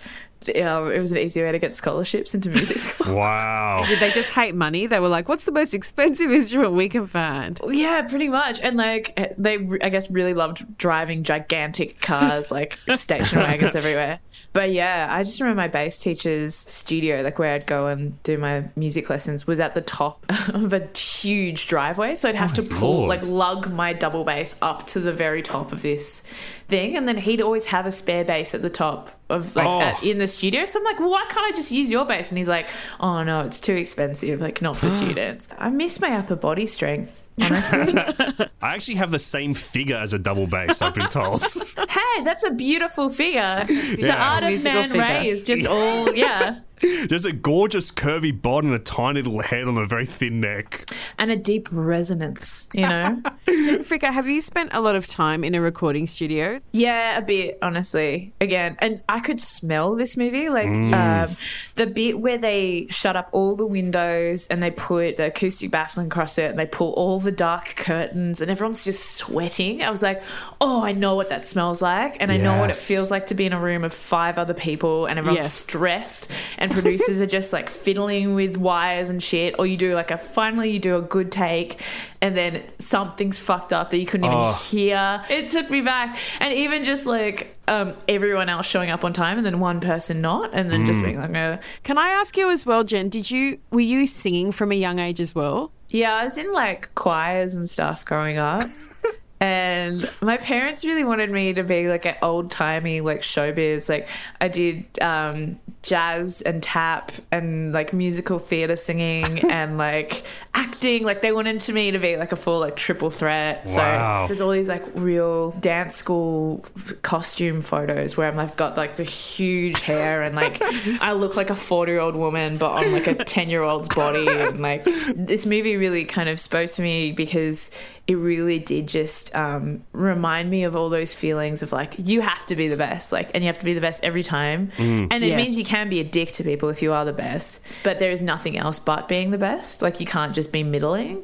uh, 0.48 0.84
it 0.86 0.98
was 1.00 1.12
an 1.12 1.18
easy 1.18 1.42
way 1.42 1.52
to 1.52 1.58
get 1.58 1.74
scholarships 1.76 2.34
into 2.34 2.50
music 2.50 2.78
school. 2.80 3.16
Wow. 3.16 3.84
Did 3.86 4.00
they 4.00 4.10
just 4.10 4.30
hate 4.30 4.54
money? 4.54 4.86
They 4.86 5.00
were 5.00 5.08
like, 5.08 5.28
"What's 5.28 5.44
the 5.44 5.52
most 5.52 5.74
expensive 5.74 6.30
instrument 6.30 6.72
we 6.72 6.88
can 6.88 7.06
find?" 7.06 7.60
Yeah, 7.68 8.02
pretty 8.02 8.28
much. 8.28 8.60
And 8.60 8.76
like 8.76 9.14
they, 9.38 9.54
I 9.82 9.88
guess, 9.88 10.10
really 10.10 10.34
loved 10.34 10.78
driving 10.78 11.22
gigantic 11.22 12.00
cars, 12.00 12.50
like 12.50 12.78
station 12.94 13.38
wagons 13.38 13.74
everywhere. 13.74 14.20
But 14.52 14.72
yeah, 14.72 15.08
I 15.10 15.22
just 15.22 15.38
remember 15.40 15.60
my 15.60 15.68
bass 15.68 16.00
teacher's 16.00 16.54
studio, 16.54 17.20
like 17.20 17.38
where 17.38 17.52
I'd 17.54 17.66
go 17.66 17.88
and 17.88 18.22
do 18.22 18.38
my 18.38 18.68
music 18.74 19.10
lessons, 19.10 19.46
was 19.46 19.60
at 19.60 19.74
the 19.74 19.82
top 19.82 20.24
of 20.48 20.72
a 20.72 20.88
huge 20.96 21.68
driveway. 21.68 22.14
So 22.16 22.28
I'd 22.28 22.34
have 22.36 22.52
oh 22.52 22.54
to 22.54 22.62
pull, 22.62 22.96
Lord. 23.00 23.08
like, 23.10 23.26
lug 23.26 23.70
my 23.70 23.92
double 23.92 24.24
bass 24.24 24.58
up 24.62 24.86
to 24.88 25.00
the 25.00 25.12
very 25.12 25.42
top 25.42 25.72
of 25.72 25.82
this 25.82 26.22
thing, 26.68 26.96
and 26.96 27.06
then 27.06 27.18
he'd 27.18 27.40
always 27.42 27.66
have 27.66 27.86
a 27.86 27.90
spare 27.90 28.24
bass 28.24 28.54
at 28.54 28.62
the 28.62 28.70
top 28.70 29.10
of 29.28 29.54
like 29.56 29.66
Oh. 29.66 29.80
at, 29.80 30.02
in 30.02 30.18
the 30.18 30.26
studio. 30.28 30.64
So 30.64 30.78
I'm 30.78 30.84
like, 30.84 31.00
well, 31.00 31.10
why 31.10 31.26
can't 31.28 31.52
I 31.52 31.54
just 31.54 31.70
use 31.70 31.90
your 31.90 32.04
bass? 32.06 32.30
And 32.30 32.38
he's 32.38 32.48
like, 32.48 32.68
oh 32.98 33.22
no, 33.24 33.40
it's 33.42 33.60
too 33.60 33.74
expensive, 33.74 34.40
like 34.40 34.62
not 34.62 34.76
for 34.76 34.88
students. 35.02 35.48
I 35.58 35.68
miss 35.70 36.00
my 36.00 36.12
upper 36.16 36.36
body 36.36 36.66
strength, 36.66 37.25
honestly. 37.42 37.94
I 38.62 38.74
actually 38.74 38.94
have 38.96 39.10
the 39.10 39.18
same 39.18 39.54
figure 39.54 39.96
as 39.96 40.12
a 40.12 40.18
double 40.18 40.46
bass, 40.46 40.82
I've 40.82 40.94
been 40.94 41.08
told. 41.08 41.44
Hey, 41.88 42.22
that's 42.24 42.44
a 42.44 42.50
beautiful 42.50 43.10
figure. 43.10 43.64
The 43.68 43.96
Yeah. 43.98 44.32
art 44.34 44.44
of 44.44 44.64
Man 44.64 44.88
figure. 44.90 45.02
Ray 45.02 45.28
is 45.30 45.44
just 45.44 45.66
all, 45.66 46.14
yeah. 46.14 46.60
There's 46.80 47.24
a 47.24 47.32
gorgeous 47.32 47.90
curvy 47.90 48.38
body 48.40 48.66
and 48.68 48.76
a 48.76 48.78
tiny 48.78 49.22
little 49.22 49.40
head 49.40 49.66
on 49.68 49.78
a 49.78 49.86
very 49.86 50.06
thin 50.06 50.40
neck. 50.40 50.90
And 51.18 51.30
a 51.30 51.36
deep 51.36 51.68
resonance, 51.70 52.68
you 52.72 52.82
know? 52.82 53.22
Gen 53.46 53.84
have 54.12 54.26
you 54.26 54.40
spent 54.40 54.70
a 54.72 54.80
lot 54.80 54.94
of 54.96 55.06
time 55.06 55.42
in 55.44 55.54
a 55.54 55.60
recording 55.60 56.06
studio? 56.06 56.60
yeah, 56.72 57.16
a 57.18 57.22
bit, 57.22 57.58
honestly. 57.62 58.32
Again, 58.40 58.76
and 58.80 59.02
I 59.08 59.20
could 59.20 59.40
smell 59.40 59.94
this 59.94 60.16
movie. 60.16 60.48
Like, 60.48 60.68
um, 60.68 61.28
the 61.76 61.86
bit 61.86 62.20
where 62.20 62.38
they 62.38 62.86
shut 62.90 63.16
up 63.16 63.28
all 63.32 63.56
the 63.56 63.66
windows 63.66 64.46
and 64.48 64.62
they 64.62 64.70
put 64.70 65.16
the 65.16 65.26
acoustic 65.26 65.70
baffling 65.70 66.06
across 66.08 66.38
it 66.38 66.50
and 66.50 66.58
they 66.58 66.66
pull 66.66 66.92
all 66.94 67.20
the 67.20 67.32
dark 67.32 67.76
curtains 67.76 68.40
and 68.40 68.50
everyone's 68.50 68.84
just 68.84 69.12
sweating. 69.16 69.82
I 69.82 69.90
was 69.90 70.02
like, 70.02 70.22
oh, 70.60 70.82
I 70.84 70.92
know 70.92 71.14
what 71.14 71.28
that 71.30 71.44
smells 71.44 71.80
like. 71.82 72.16
And 72.20 72.30
I 72.30 72.36
know 72.36 72.58
what 72.58 72.70
it 72.70 72.76
feels 72.76 73.10
like 73.10 73.28
to 73.28 73.34
be 73.34 73.46
in 73.46 73.52
a 73.52 73.60
room 73.60 73.84
of 73.84 73.92
five 73.94 74.38
other 74.38 74.54
people 74.54 75.06
and 75.06 75.18
everyone's 75.18 75.44
Yes. 75.44 75.52
stressed 75.54 76.30
and 76.58 76.72
producers 76.82 77.20
are 77.20 77.26
just 77.26 77.52
like 77.52 77.68
fiddling 77.68 78.34
with 78.34 78.56
wires 78.56 79.10
and 79.10 79.22
shit 79.22 79.54
or 79.58 79.66
you 79.66 79.76
do 79.76 79.94
like 79.94 80.10
a 80.10 80.18
finally 80.18 80.70
you 80.70 80.78
do 80.78 80.96
a 80.96 81.02
good 81.02 81.32
take 81.32 81.80
and 82.20 82.36
then 82.36 82.62
something's 82.78 83.38
fucked 83.38 83.72
up 83.72 83.90
that 83.90 83.98
you 83.98 84.06
couldn't 84.06 84.26
even 84.26 84.54
hear. 84.54 85.22
It 85.28 85.50
took 85.50 85.70
me 85.70 85.80
back. 85.80 86.18
And 86.40 86.52
even 86.52 86.82
just 86.84 87.06
like 87.06 87.56
um, 87.68 87.94
everyone 88.08 88.48
else 88.48 88.66
showing 88.66 88.90
up 88.90 89.04
on 89.04 89.12
time 89.12 89.36
and 89.36 89.46
then 89.46 89.60
one 89.60 89.80
person 89.80 90.20
not 90.20 90.50
and 90.52 90.70
then 90.70 90.86
just 90.86 91.04
being 91.04 91.18
like 91.18 91.62
Can 91.82 91.98
I 91.98 92.08
ask 92.08 92.36
you 92.36 92.50
as 92.50 92.64
well, 92.64 92.84
Gen? 92.84 93.08
Did 93.08 93.30
you 93.30 93.58
were 93.70 93.80
you 93.80 94.06
singing 94.06 94.52
from 94.52 94.72
a 94.72 94.76
young 94.76 94.98
age 94.98 95.20
as 95.20 95.34
well? 95.34 95.72
yeah 95.90 96.14
i 96.16 96.24
was 96.24 96.36
in 96.38 96.52
like 96.52 96.94
choirs 96.94 97.54
and 97.54 97.68
stuff 97.68 98.04
growing 98.04 98.38
up 98.38 98.68
and 99.38 100.10
my 100.22 100.38
parents 100.38 100.84
really 100.84 101.04
wanted 101.04 101.30
me 101.30 101.52
to 101.52 101.62
be 101.62 101.88
like 101.88 102.06
an 102.06 102.16
old 102.22 102.50
timey 102.50 103.02
like 103.02 103.20
showbiz. 103.20 103.86
Like 103.88 104.08
I 104.40 104.48
did 104.48 104.86
um, 105.02 105.58
jazz 105.82 106.40
and 106.40 106.62
tap 106.62 107.12
and 107.30 107.72
like 107.72 107.92
musical 107.92 108.38
theater 108.38 108.76
singing 108.76 109.44
and 109.50 109.76
like 109.76 110.22
acting. 110.54 111.04
Like 111.04 111.20
they 111.20 111.32
wanted 111.32 111.60
to 111.62 111.72
me 111.74 111.90
to 111.90 111.98
be 111.98 112.16
like 112.16 112.32
a 112.32 112.36
full 112.36 112.60
like 112.60 112.76
triple 112.76 113.10
threat. 113.10 113.70
Wow. 113.76 114.24
So 114.24 114.28
there's 114.28 114.40
all 114.40 114.52
these 114.52 114.70
like 114.70 114.84
real 114.94 115.50
dance 115.52 115.94
school 115.94 116.64
costume 117.02 117.60
photos 117.60 118.16
where 118.16 118.28
I'm 118.28 118.36
like 118.36 118.56
got 118.56 118.78
like 118.78 118.96
the 118.96 119.04
huge 119.04 119.80
hair 119.80 120.22
and 120.22 120.34
like 120.34 120.62
I 121.02 121.12
look 121.12 121.36
like 121.36 121.50
a 121.50 121.54
40 121.54 121.92
year 121.92 122.00
old 122.00 122.16
woman 122.16 122.56
but 122.56 122.70
on 122.70 122.92
like 122.92 123.06
a 123.06 123.14
10 123.14 123.50
year 123.50 123.62
old's 123.62 123.88
body 123.88 124.26
and 124.28 124.60
like 124.60 124.84
this 125.14 125.44
movie 125.44 125.76
really 125.76 126.06
kind 126.06 126.30
of 126.30 126.40
spoke 126.40 126.70
to 126.70 126.82
me 126.82 127.12
because 127.12 127.70
it 128.06 128.14
really 128.14 128.58
did 128.60 128.86
just 128.86 129.34
um, 129.34 129.82
remind 129.92 130.48
me 130.48 130.62
of 130.64 130.76
all 130.76 130.88
those 130.90 131.14
feelings 131.14 131.62
of 131.62 131.72
like 131.72 131.94
you 131.98 132.20
have 132.20 132.46
to 132.46 132.54
be 132.54 132.68
the 132.68 132.76
best 132.76 133.10
like 133.10 133.30
and 133.34 133.42
you 133.42 133.48
have 133.48 133.58
to 133.58 133.64
be 133.64 133.74
the 133.74 133.80
best 133.80 134.04
every 134.04 134.22
time. 134.22 134.70
And 134.78 135.12
it 135.12 135.22
Yeah. 135.24 135.36
means 135.36 135.58
you 135.58 135.64
can 135.64 135.88
be 135.88 135.98
a 136.00 136.04
dick 136.04 136.28
to 136.32 136.44
people 136.44 136.68
if 136.68 136.82
you 136.82 136.92
are 136.92 137.04
the 137.04 137.12
best 137.12 137.64
but 137.82 137.98
there 137.98 138.12
is 138.12 138.22
nothing 138.22 138.56
else 138.56 138.78
but 138.78 139.08
being 139.08 139.30
the 139.32 139.38
best. 139.38 139.82
Like 139.82 139.98
you 139.98 140.06
can't 140.06 140.34
just 140.34 140.52
be 140.52 140.62
middling. 140.62 141.22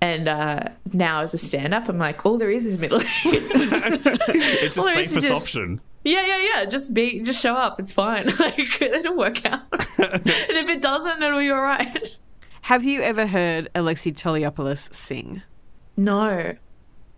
And 0.00 0.26
uh, 0.28 0.60
now 0.92 1.20
as 1.22 1.32
a 1.34 1.38
stand-up 1.38 1.88
i'm 1.88 1.98
like 1.98 2.24
all 2.26 2.36
there 2.38 2.50
is 2.50 2.64
is 2.66 2.78
middling. 2.78 3.06
It's 3.24 4.74
the 4.76 4.82
safest 4.82 5.14
just- 5.28 5.42
option. 5.42 5.80
yeah 6.04 6.26
yeah 6.26 6.42
yeah. 6.54 6.64
Just 6.64 6.94
be 6.94 7.20
just 7.20 7.40
show 7.42 7.54
up. 7.54 7.78
It's 7.78 7.92
fine. 7.92 8.28
Like 8.38 8.80
it'll 8.82 9.16
work 9.16 9.44
out. 9.46 9.60
And 9.72 10.56
if 10.62 10.68
it 10.68 10.80
doesn't 10.82 11.22
it'll 11.22 11.38
be 11.38 11.50
all 11.50 11.60
right. 11.62 12.18
Have 12.62 12.84
you 12.84 13.02
ever 13.02 13.26
heard 13.26 13.68
Alexei 13.74 14.10
Toliopoulos 14.12 14.94
sing? 14.94 15.42
No 15.96 16.54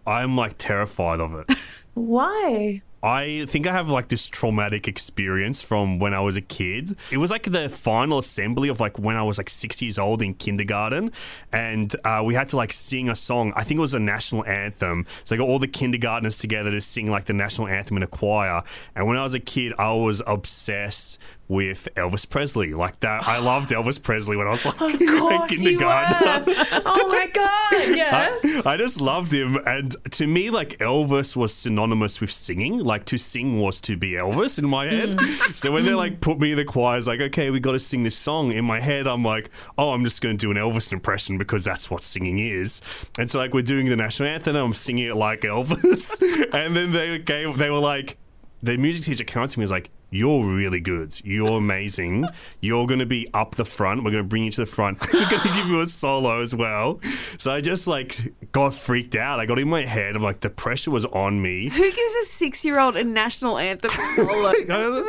I'm 0.07 0.37
like 0.37 0.57
terrified 0.57 1.19
of 1.21 1.35
it. 1.35 1.59
why 1.95 2.83
I 3.07 3.45
think 3.47 3.69
I 3.69 3.73
have 3.73 3.89
like 3.89 4.09
this 4.09 4.29
traumatic 4.29 4.89
experience 4.89 5.63
from 5.63 6.01
when 6.01 6.13
I 6.13 6.19
was 6.21 6.35
a 6.37 6.41
kid. 6.41 6.97
It 7.13 7.19
was 7.19 7.31
like 7.31 7.45
the 7.45 7.69
final 7.69 8.19
assembly 8.19 8.69
of 8.69 8.81
like 8.81 8.99
when 8.99 9.15
I 9.15 9.23
was 9.23 9.39
like 9.39 9.49
six 9.49 9.81
years 9.81 9.97
old 9.97 10.23
in 10.23 10.35
kindergarten, 10.35 11.13
and 11.53 11.95
uh, 12.05 12.23
we 12.25 12.35
had 12.35 12.49
to 12.49 12.57
like 12.57 12.73
sing 12.73 13.09
a 13.09 13.15
song. 13.15 13.53
I 13.55 13.63
think 13.63 13.79
it 13.79 13.83
was 13.83 13.95
a 13.95 14.01
national 14.01 14.45
anthem. 14.47 15.07
So 15.23 15.37
I 15.37 15.39
got 15.39 15.47
all 15.47 15.61
the 15.61 15.69
kindergartners 15.69 16.39
together 16.39 16.73
to 16.73 16.81
sing 16.81 17.09
like 17.09 17.27
the 17.27 17.33
national 17.33 17.69
anthem 17.69 17.97
in 17.97 18.03
a 18.03 18.09
choir. 18.09 18.63
And 18.97 19.07
when 19.07 19.17
I 19.17 19.23
was 19.23 19.35
a 19.35 19.41
kid, 19.41 19.73
I 19.79 19.93
was 19.93 20.21
obsessed 20.27 21.19
with 21.49 21.89
Elvis 21.97 22.29
Presley. 22.29 22.75
Like 22.75 23.01
that, 23.01 23.27
I 23.27 23.39
loved 23.39 23.71
Elvis 23.71 24.03
Presley 24.03 24.37
when 24.37 24.47
I 24.47 24.51
was 24.51 24.65
like 24.65 24.81
of 24.81 24.99
course 25.19 25.63
you 25.63 25.79
were 25.79 25.85
oh 25.87 27.09
my 27.09 27.31
god 27.35 27.97
yeah 27.97 28.39
I, 28.43 28.63
I 28.65 28.77
just 28.77 29.01
loved 29.01 29.33
him, 29.33 29.57
and 29.67 29.95
to 30.13 30.27
me, 30.27 30.51
like 30.51 30.79
Elvis 30.79 31.37
was 31.37 31.55
synonymous 31.55 32.21
with 32.21 32.31
singing. 32.31 32.79
Like 32.79 33.05
to 33.07 33.19
sing 33.19 33.61
was 33.61 33.81
to 33.83 33.97
be 33.97 34.13
Elvis 34.13 34.59
in 34.59 34.69
my 34.69 34.87
head. 34.87 35.11
Mm. 35.11 35.57
So 35.57 35.73
when 35.73 35.85
they 35.85 35.93
mm. 35.93 35.97
like 35.97 36.21
put 36.21 36.39
me 36.39 36.53
in 36.53 36.57
the 36.57 36.65
choir, 36.65 36.99
it's 36.99 37.07
like, 37.07 37.21
okay, 37.21 37.51
we 37.51 37.61
got 37.61 37.73
to 37.73 37.81
sing 37.81 38.03
this 38.03 38.17
song. 38.17 38.53
In 38.53 38.65
my 38.65 38.81
head, 38.81 39.07
I'm 39.07 39.25
like, 39.25 39.51
oh, 39.79 39.93
I'm 39.93 40.05
just 40.05 40.21
going 40.21 40.37
to 40.37 40.47
do 40.47 40.51
an 40.51 40.57
Elvis 40.57 40.93
impression 40.93 41.39
because 41.39 41.65
that's 41.65 41.91
what 41.91 42.03
singing 42.03 42.39
is. 42.39 42.81
And 43.19 43.31
so 43.31 43.39
like 43.39 43.55
we're 43.55 43.63
doing 43.63 43.87
the 43.87 43.97
national 43.97 44.29
anthem, 44.29 44.57
and 44.57 44.65
I'm 44.65 44.75
singing 44.75 45.09
it 45.09 45.17
like 45.17 45.41
Elvis, 45.43 46.21
and 46.53 46.77
then 46.77 46.93
they 46.93 47.19
gave, 47.19 47.59
they 47.59 47.71
were 47.71 47.79
like, 47.79 48.19
the 48.63 48.77
music 48.77 49.05
teacher 49.05 49.25
came 49.25 49.43
up 49.43 49.51
to 49.51 49.59
me 49.59 49.63
and 49.63 49.71
was 49.71 49.71
like, 49.71 49.91
You're 50.17 50.47
really 50.47 50.81
good. 50.81 51.21
You're 51.25 51.59
amazing. 51.59 52.27
You're 52.61 52.87
going 52.87 53.01
to 53.01 53.07
be 53.07 53.29
up 53.35 53.57
the 53.57 53.67
front. 53.67 54.03
We're 54.03 54.13
going 54.13 54.25
to 54.25 54.29
bring 54.29 54.45
you 54.45 54.51
to 54.53 54.63
the 54.63 54.67
front. 54.67 55.01
We're 55.13 55.29
going 55.29 55.43
to 55.43 55.55
give 55.55 55.67
you 55.69 55.81
a 55.81 55.87
solo 55.87 56.41
as 56.41 56.55
well. 56.55 57.01
So 57.39 57.53
I 57.53 57.61
just 57.61 57.87
like 57.87 58.19
got 58.53 58.75
freaked 58.75 59.15
out. 59.15 59.41
I 59.41 59.47
got 59.47 59.59
in 59.59 59.69
my 59.69 59.83
head. 59.83 60.17
I'm 60.17 60.23
like, 60.23 60.41
the 60.41 60.49
pressure 60.49 60.91
was 60.91 61.05
on 61.07 61.43
me. 61.43 61.69
Who 61.69 61.83
gives 61.83 62.15
a 62.15 62.25
six-year-old 62.25 62.97
a 62.97 63.05
national 63.05 63.59
anthem 63.59 63.91
solo? 64.17 64.49
Uh, 64.49 65.03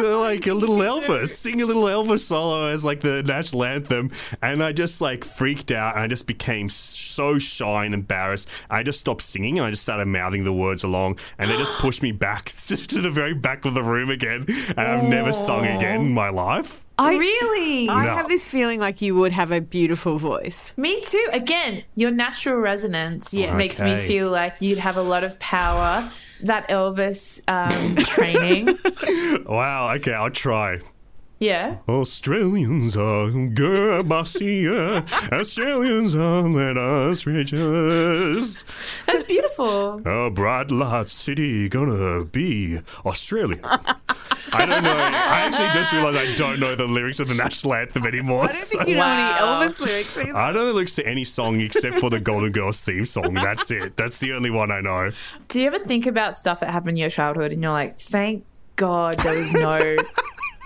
they're 0.00 0.16
like 0.16 0.46
a 0.46 0.54
little 0.54 0.76
Elvis, 0.76 1.30
sing 1.30 1.62
a 1.62 1.66
little 1.66 1.84
Elvis 1.84 2.20
solo 2.20 2.66
as 2.68 2.84
like 2.84 3.00
the 3.00 3.22
national 3.22 3.64
anthem, 3.64 4.10
and 4.42 4.62
I 4.62 4.72
just 4.72 5.00
like 5.00 5.24
freaked 5.24 5.70
out, 5.70 5.94
and 5.94 6.04
I 6.04 6.08
just 6.08 6.26
became 6.26 6.68
so 6.68 7.38
shy 7.38 7.84
and 7.84 7.94
embarrassed. 7.94 8.48
I 8.68 8.82
just 8.82 9.00
stopped 9.00 9.22
singing, 9.22 9.58
and 9.58 9.66
I 9.66 9.70
just 9.70 9.82
started 9.82 10.06
mouthing 10.06 10.44
the 10.44 10.52
words 10.52 10.84
along, 10.84 11.18
and 11.38 11.50
they 11.50 11.56
just 11.56 11.72
pushed 11.74 12.02
me 12.02 12.12
back 12.12 12.44
to 12.66 13.00
the 13.00 13.10
very 13.10 13.34
back 13.34 13.64
of 13.64 13.74
the 13.74 13.82
room 13.82 14.10
again, 14.10 14.41
and 14.48 14.78
I've 14.78 15.04
never 15.04 15.32
sung 15.32 15.64
again 15.66 16.00
in 16.02 16.12
my 16.12 16.30
life. 16.30 16.84
I, 16.98 17.16
really? 17.16 17.88
I 17.88 18.04
No. 18.06 18.14
have 18.14 18.28
this 18.28 18.44
feeling 18.44 18.78
like 18.78 19.02
you 19.02 19.14
would 19.16 19.32
have 19.32 19.50
a 19.50 19.60
beautiful 19.60 20.18
voice. 20.18 20.72
Me 20.76 21.00
too. 21.00 21.26
Again, 21.32 21.82
your 21.96 22.10
natural 22.12 22.56
resonance 22.60 23.32
Yes. 23.34 23.56
makes 23.56 23.80
me 23.80 23.92
Okay. 23.94 24.06
feel 24.06 24.30
like 24.30 24.60
you'd 24.60 24.78
have 24.78 24.96
a 24.96 25.02
lot 25.02 25.24
of 25.24 25.38
power. 25.40 26.08
That 26.42 26.68
Elvis 26.68 27.40
um, 27.48 27.96
training. 28.04 28.76
Wow. 29.46 29.94
Okay, 29.94 30.12
I'll 30.12 30.30
try. 30.30 30.80
Yeah. 31.42 31.78
Australians 31.88 32.96
are 32.96 33.26
Gerbasia. 33.30 35.02
Australians 35.32 36.14
are 36.14 36.42
let 36.42 36.78
us 36.78 37.26
rejoice. 37.26 38.62
That's 39.06 39.24
beautiful. 39.24 40.00
A 40.06 40.30
bright 40.30 40.70
light 40.70 41.10
city 41.10 41.68
gonna 41.68 42.24
be 42.24 42.80
Australia. 43.04 43.58
I 44.54 44.66
don't 44.66 44.84
know. 44.84 44.92
I 44.96 45.40
actually 45.46 45.70
just 45.72 45.92
realized 45.92 46.16
I 46.18 46.34
don't 46.36 46.60
know 46.60 46.76
the 46.76 46.84
lyrics 46.86 47.18
of 47.18 47.26
the 47.26 47.34
national 47.34 47.74
anthem 47.74 48.04
anymore. 48.06 48.44
I 48.44 48.46
don't 48.46 48.54
think 48.54 48.86
you 48.88 48.94
know 48.94 49.00
Wow. 49.02 49.58
any 49.58 49.68
Elvis 49.68 49.80
lyrics 49.80 50.16
either. 50.16 50.36
I 50.36 50.52
don't 50.52 50.54
know 50.62 50.66
the 50.68 50.74
lyrics 50.74 50.94
to 50.96 51.06
any 51.06 51.24
song 51.24 51.60
except 51.60 51.96
for 51.96 52.08
the 52.08 52.20
Golden 52.20 52.52
Girls 52.52 52.82
theme 52.84 53.04
song. 53.04 53.34
That's 53.34 53.68
it. 53.72 53.96
That's 53.96 54.18
the 54.20 54.32
only 54.34 54.50
one 54.50 54.70
I 54.70 54.80
know. 54.80 55.10
Do 55.48 55.60
you 55.60 55.66
ever 55.66 55.80
think 55.80 56.06
about 56.06 56.36
stuff 56.36 56.60
that 56.60 56.70
happened 56.70 56.90
in 56.90 56.96
your 56.98 57.10
childhood 57.10 57.50
and 57.52 57.60
you're 57.62 57.72
like, 57.72 57.96
thank 57.96 58.44
God 58.76 59.18
there 59.18 59.38
was 59.38 59.52
no 59.52 59.96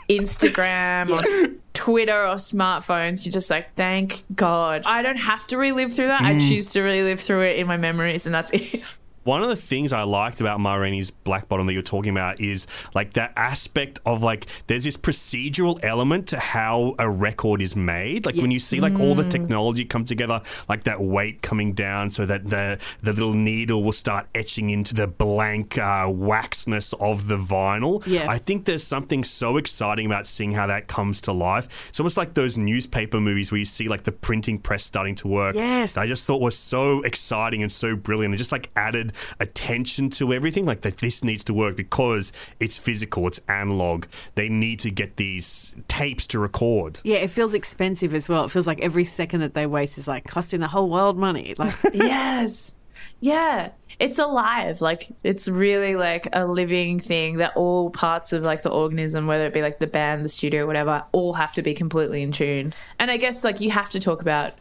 Instagram 0.08 1.10
or 1.10 1.56
Twitter 1.72 2.26
or 2.26 2.36
smartphones? 2.36 3.24
You're 3.24 3.32
just 3.32 3.50
like, 3.50 3.74
thank 3.74 4.24
God. 4.34 4.82
I 4.86 5.02
don't 5.02 5.16
have 5.16 5.46
to 5.48 5.58
relive 5.58 5.94
through 5.94 6.08
that. 6.08 6.22
I 6.22 6.34
mm. 6.34 6.48
choose 6.48 6.70
to 6.70 6.82
relive 6.82 7.20
through 7.20 7.42
it 7.42 7.56
in 7.56 7.66
my 7.66 7.76
memories, 7.76 8.26
and 8.26 8.34
that's 8.34 8.50
it. 8.54 8.82
One 9.26 9.42
of 9.42 9.48
the 9.48 9.56
things 9.56 9.92
I 9.92 10.04
liked 10.04 10.40
about 10.40 10.60
Ma 10.60 10.76
Rainey's 10.76 11.10
Black 11.10 11.48
Bottom 11.48 11.66
that 11.66 11.72
you're 11.72 11.82
talking 11.82 12.12
about 12.12 12.40
is 12.40 12.68
like 12.94 13.14
that 13.14 13.32
aspect 13.34 13.98
of 14.06 14.22
like 14.22 14.46
there's 14.68 14.84
this 14.84 14.96
procedural 14.96 15.82
element 15.82 16.28
to 16.28 16.38
how 16.38 16.94
a 17.00 17.10
record 17.10 17.60
is 17.60 17.74
made. 17.74 18.24
Like 18.24 18.36
when 18.36 18.52
you 18.52 18.60
see 18.60 18.78
like 18.78 19.00
all 19.00 19.16
the 19.16 19.28
technology 19.28 19.84
come 19.84 20.04
together, 20.04 20.42
like 20.68 20.84
that 20.84 21.00
weight 21.00 21.42
coming 21.42 21.72
down 21.72 22.12
so 22.12 22.24
that 22.24 22.48
the 22.48 22.78
the 23.02 23.12
little 23.12 23.32
needle 23.32 23.82
will 23.82 23.90
start 23.90 24.28
etching 24.32 24.70
into 24.70 24.94
the 24.94 25.08
blank 25.08 25.76
uh, 25.76 26.06
waxness 26.08 26.92
of 27.00 27.26
the 27.26 27.36
vinyl. 27.36 28.06
Yeah. 28.06 28.30
I 28.30 28.38
think 28.38 28.64
there's 28.64 28.84
something 28.84 29.24
so 29.24 29.56
exciting 29.56 30.06
about 30.06 30.28
seeing 30.28 30.52
how 30.52 30.68
that 30.68 30.86
comes 30.86 31.20
to 31.22 31.32
life. 31.32 31.88
It's 31.88 31.98
almost 31.98 32.16
like 32.16 32.34
those 32.34 32.56
newspaper 32.56 33.20
movies 33.20 33.50
where 33.50 33.58
you 33.58 33.64
see 33.64 33.88
like 33.88 34.04
the 34.04 34.12
printing 34.12 34.60
press 34.60 34.84
starting 34.84 35.16
to 35.16 35.26
work. 35.26 35.56
Yes. 35.56 35.96
I 35.96 36.06
just 36.06 36.28
thought 36.28 36.40
was 36.40 36.56
so 36.56 37.02
exciting 37.02 37.62
and 37.62 37.72
so 37.72 37.96
brilliant. 37.96 38.32
It 38.32 38.36
just 38.36 38.52
like 38.52 38.70
added 38.76 39.14
attention 39.40 40.11
to 40.11 40.33
everything. 40.33 40.66
Like 40.66 40.83
that 40.83 40.98
this 40.98 41.24
needs 41.24 41.44
to 41.44 41.55
work 41.55 41.76
because 41.76 42.33
it's 42.61 42.79
physical, 42.79 43.26
it's 43.26 43.40
analog. 43.48 44.07
They 44.35 44.48
need 44.48 44.81
to 44.81 44.90
get 44.90 45.16
these 45.16 45.74
tapes 45.88 46.26
to 46.29 46.38
record. 46.38 47.00
Yeah, 47.05 47.18
it 47.18 47.31
feels 47.31 47.55
expensive 47.55 48.14
as 48.14 48.29
well. 48.29 48.44
It 48.44 48.50
feels 48.50 48.66
like 48.66 48.81
every 48.81 49.05
second 49.05 49.40
that 49.40 49.55
they 49.55 49.66
waste 49.66 49.98
is 49.98 50.09
like 50.09 50.26
costing 50.26 50.61
the 50.61 50.68
whole 50.68 50.90
world 50.90 51.16
money. 51.16 51.55
Like, 51.66 51.74
yes. 51.94 52.76
Yeah. 53.20 53.70
It's 53.98 54.18
alive. 54.18 54.83
Like 54.83 55.09
it's 55.22 55.48
really 55.48 55.96
like 55.96 56.29
a 56.35 56.44
living 56.44 56.98
thing 56.98 57.38
that 57.38 57.52
all 57.57 57.88
parts 57.90 58.35
of 58.35 58.42
like 58.42 58.62
the 58.62 58.70
organism, 58.70 59.26
whether 59.26 59.46
it 59.46 59.55
be 59.55 59.62
like 59.62 59.79
the 59.79 59.87
band, 59.87 60.22
the 60.22 60.29
studio, 60.29 60.66
whatever, 60.66 61.02
all 61.12 61.33
have 61.33 61.55
to 61.55 61.62
be 61.62 61.72
completely 61.72 62.22
in 62.22 62.31
tune. 62.31 62.74
And 62.98 63.11
I 63.11 63.16
guess 63.16 63.42
like 63.42 63.61
you 63.61 63.70
have 63.70 63.88
to 63.90 64.00
talk 64.00 64.20
about 64.20 64.55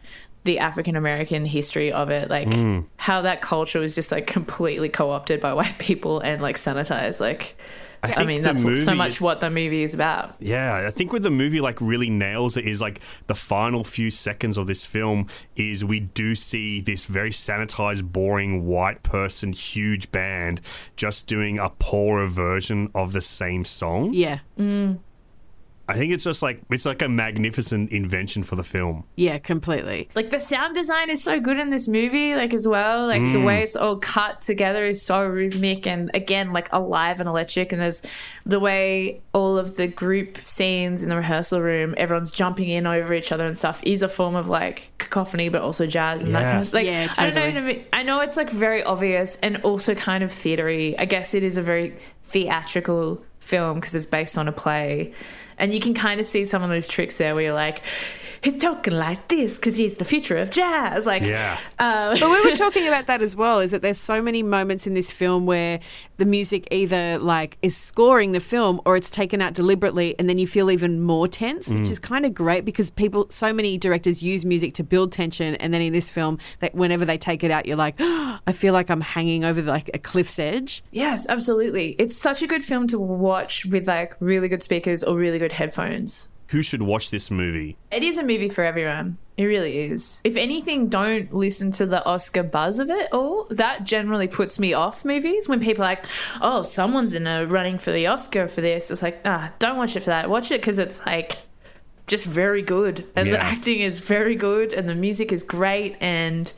the 0.45 0.59
African 0.59 0.95
American 0.95 1.43
history 1.43 1.91
of 1.91 2.09
it, 2.09 2.29
like 2.29 2.51
hmm. 2.53 2.81
how 2.97 3.23
that 3.23 3.41
culture 3.41 3.79
was 3.79 3.95
just 3.95 4.11
like 4.11 4.27
completely 4.27 4.89
co 4.89 5.11
opted 5.11 5.41
by 5.41 5.53
white 5.59 5.77
people 5.77 6.19
and 6.19 6.41
like 6.41 6.55
sanitized. 6.55 7.19
Like 7.19 7.57
I, 8.03 8.11
think 8.11 8.27
mean 8.27 8.41
that's 8.41 8.61
what, 8.61 8.77
so 8.77 8.93
much 8.93 9.19
what 9.19 9.39
the 9.39 9.49
movie 9.49 9.81
is 9.81 9.95
about. 9.95 10.35
Yeah, 10.39 10.85
I 10.87 10.91
think 10.91 11.11
what 11.11 11.23
the 11.23 11.31
movie 11.31 11.61
like 11.61 11.81
really 11.81 12.09
nails 12.09 12.57
it 12.57 12.65
is 12.65 12.79
like 12.79 12.99
the 13.25 13.35
final 13.35 13.83
few 13.83 14.11
seconds 14.11 14.57
of 14.57 14.67
this 14.67 14.85
film 14.85 15.27
is 15.55 15.83
we 15.83 15.99
do 15.99 16.35
see 16.35 16.79
this 16.79 17.05
very 17.05 17.31
sanitized, 17.31 18.11
boring 18.11 18.65
white 18.67 19.01
person, 19.01 19.51
huge 19.51 20.11
band 20.11 20.61
just 20.95 21.27
doing 21.27 21.57
a 21.57 21.71
poorer 21.71 22.27
version 22.27 22.91
of 22.93 23.13
the 23.13 23.21
same 23.21 23.65
song. 23.65 24.13
yeah, 24.13 24.39
mm. 24.57 24.99
I 25.87 25.93
think 25.95 26.11
it's 26.13 26.23
just 26.23 26.41
like 26.41 26.61
it's 26.71 26.85
like 26.85 27.01
a 27.01 27.09
magnificent 27.09 27.91
invention 27.91 28.43
for 28.43 28.55
the 28.55 28.63
film. 28.63 29.03
yeah, 29.15 29.37
completely. 29.37 30.09
like 30.15 30.29
the 30.31 30.39
sound 30.39 30.75
design 30.75 31.09
is 31.09 31.23
so 31.23 31.39
good 31.39 31.59
in 31.59 31.69
this 31.69 31.87
movie 31.87 32.35
like 32.35 32.53
as 32.53 32.67
well 32.67 33.07
like 33.07 33.21
the 33.21 33.37
mm. 33.37 33.45
way 33.45 33.61
it's 33.61 33.75
all 33.75 33.97
cut 33.97 34.41
together 34.41 34.85
is 34.85 35.01
so 35.01 35.25
rhythmic 35.25 35.85
and 35.85 36.11
again 36.13 36.53
like 36.53 36.71
alive 36.73 37.19
and 37.19 37.29
electric 37.29 37.71
and 37.71 37.81
there's 37.81 38.01
the 38.45 38.59
way 38.59 39.21
all 39.33 39.57
of 39.57 39.75
the 39.75 39.87
group 39.87 40.37
scenes 40.37 41.03
in 41.03 41.09
the 41.09 41.15
rehearsal 41.15 41.61
room 41.61 41.93
everyone's 41.97 42.31
jumping 42.31 42.69
in 42.69 42.87
over 42.87 43.13
each 43.13 43.31
other 43.31 43.45
and 43.45 43.57
stuff 43.57 43.81
is 43.83 44.01
a 44.01 44.09
form 44.09 44.35
of 44.35 44.47
like 44.47 44.91
cacophony 44.97 45.49
but 45.49 45.61
also 45.61 45.85
jazz 45.85 46.23
and 46.23 46.33
that 46.33 46.43
kind 46.43 46.57
of 46.57 46.65
Yes. 46.65 46.73
like 46.73 46.85
Yeah, 46.85 47.13
I 47.17 47.29
don't 47.29 47.35
know 47.35 47.61
totally. 47.61 47.87
I 47.93 48.03
know 48.03 48.19
it's 48.21 48.37
like 48.37 48.49
very 48.49 48.83
obvious 48.83 49.35
and 49.37 49.57
also 49.57 49.95
kind 49.95 50.23
of 50.23 50.31
theatery 50.31 50.95
I 50.97 51.05
guess 51.05 51.33
it 51.33 51.43
is 51.43 51.57
a 51.57 51.61
very 51.61 51.95
theatrical 52.23 53.23
film 53.39 53.75
because 53.75 53.93
it's 53.95 54.05
based 54.05 54.37
on 54.37 54.47
a 54.47 54.51
play 54.51 55.13
and 55.57 55.73
you 55.73 55.79
can 55.79 55.93
kind 55.93 56.19
of 56.19 56.25
see 56.25 56.45
some 56.45 56.63
of 56.63 56.69
those 56.69 56.87
tricks 56.87 57.17
there 57.17 57.35
where 57.35 57.45
you're 57.45 57.53
like 57.53 57.81
he's 58.45 58.57
talking 58.61 58.93
like 58.93 59.27
this 59.27 59.57
because 59.57 59.75
he's 59.77 59.97
the 59.97 60.05
future 60.05 60.37
of 60.37 60.49
jazz 60.49 61.05
like 61.05 61.23
Yeah. 61.23 61.59
uh, 61.79 62.15
But 62.19 62.29
we 62.29 62.49
were 62.49 62.55
talking 62.65 62.87
about 62.87 63.07
that 63.07 63.21
as 63.21 63.35
well. 63.35 63.59
Is 63.59 63.71
that 63.71 63.81
there's 63.81 63.97
so 63.97 64.21
many 64.21 64.41
moments 64.43 64.87
in 64.87 64.93
this 64.93 65.11
film 65.11 65.45
where 65.45 65.79
the 66.17 66.25
music 66.25 66.67
either 66.71 67.17
like 67.19 67.57
is 67.61 67.75
scoring 67.75 68.31
the 68.31 68.39
film 68.39 68.79
or 68.85 68.95
it's 68.95 69.09
taken 69.09 69.41
out 69.41 69.53
deliberately, 69.53 70.15
and 70.17 70.29
then 70.29 70.37
you 70.37 70.47
feel 70.47 70.71
even 70.71 71.01
more 71.01 71.27
tense, 71.27 71.69
which 71.69 71.89
is 71.89 71.99
kind 71.99 72.25
of 72.25 72.33
great 72.33 72.63
because 72.63 72.89
people, 72.89 73.27
so 73.29 73.51
many 73.51 73.77
directors 73.77 74.23
use 74.23 74.45
music 74.45 74.73
to 74.75 74.83
build 74.83 75.11
tension, 75.11 75.55
and 75.55 75.73
then 75.73 75.81
in 75.81 75.91
this 75.91 76.09
film, 76.09 76.37
that 76.59 76.73
whenever 76.73 77.03
they 77.03 77.17
take 77.17 77.43
it 77.43 77.51
out, 77.51 77.65
you're 77.65 77.75
like, 77.75 77.95
I 77.99 78.53
feel 78.53 78.71
like 78.73 78.89
I'm 78.89 79.01
hanging 79.01 79.43
over 79.43 79.61
like 79.61 79.89
a 79.93 79.99
cliff's 79.99 80.39
edge. 80.39 80.83
yes 80.91 81.25
absolutely 81.27 81.95
it's 81.97 82.15
such 82.17 82.41
a 82.41 82.47
good 82.47 82.63
film 82.63 82.87
to 82.87 82.99
watch 82.99 83.65
with 83.65 83.87
like 83.87 84.15
really 84.19 84.47
good 84.47 84.61
speakers 84.63 85.03
or 85.03 85.15
really 85.17 85.39
good 85.39 85.51
headphones 85.53 86.29
Who 86.55 86.61
should 86.61 86.83
watch 86.83 87.11
this 87.11 87.29
movie? 87.29 87.75
It 87.91 88.01
is 88.01 88.17
a 88.17 88.23
movie 88.23 88.47
for 88.47 88.63
everyone. 88.63 89.17
It 89.35 89.43
really 89.43 89.77
is. 89.77 90.21
If 90.23 90.37
anything, 90.37 90.87
don't 90.87 91.33
listen 91.33 91.69
to 91.73 91.85
the 91.85 92.01
Oscar 92.05 92.43
buzz 92.43 92.79
of 92.79 92.89
it 92.89 93.11
all. 93.11 93.47
That 93.49 93.83
generally 93.83 94.29
puts 94.29 94.57
me 94.57 94.73
off 94.73 95.03
movies 95.03 95.49
when 95.49 95.59
people 95.59 95.83
are 95.83 95.87
like, 95.87 96.05
oh, 96.41 96.63
someone's 96.63 97.13
in 97.13 97.27
a 97.27 97.45
running 97.45 97.77
for 97.77 97.91
the 97.91 98.07
Oscar 98.07 98.47
for 98.47 98.61
this. 98.61 98.89
It's 98.89 99.01
like, 99.01 99.19
ah, 99.25 99.51
don't 99.59 99.75
watch 99.75 99.97
it 99.97 99.99
for 99.99 100.11
that. 100.11 100.29
Watch 100.29 100.49
it 100.49 100.61
because 100.61 100.79
it's 100.79 101.05
like 101.05 101.39
just 102.07 102.25
very 102.25 102.61
good. 102.61 103.05
And 103.17 103.33
the 103.33 103.37
acting 103.37 103.81
is 103.81 103.99
very 103.99 104.35
good 104.35 104.71
and 104.71 104.87
the 104.87 104.95
music 104.95 105.33
is 105.33 105.43
great 105.43 105.97
and 105.99 106.53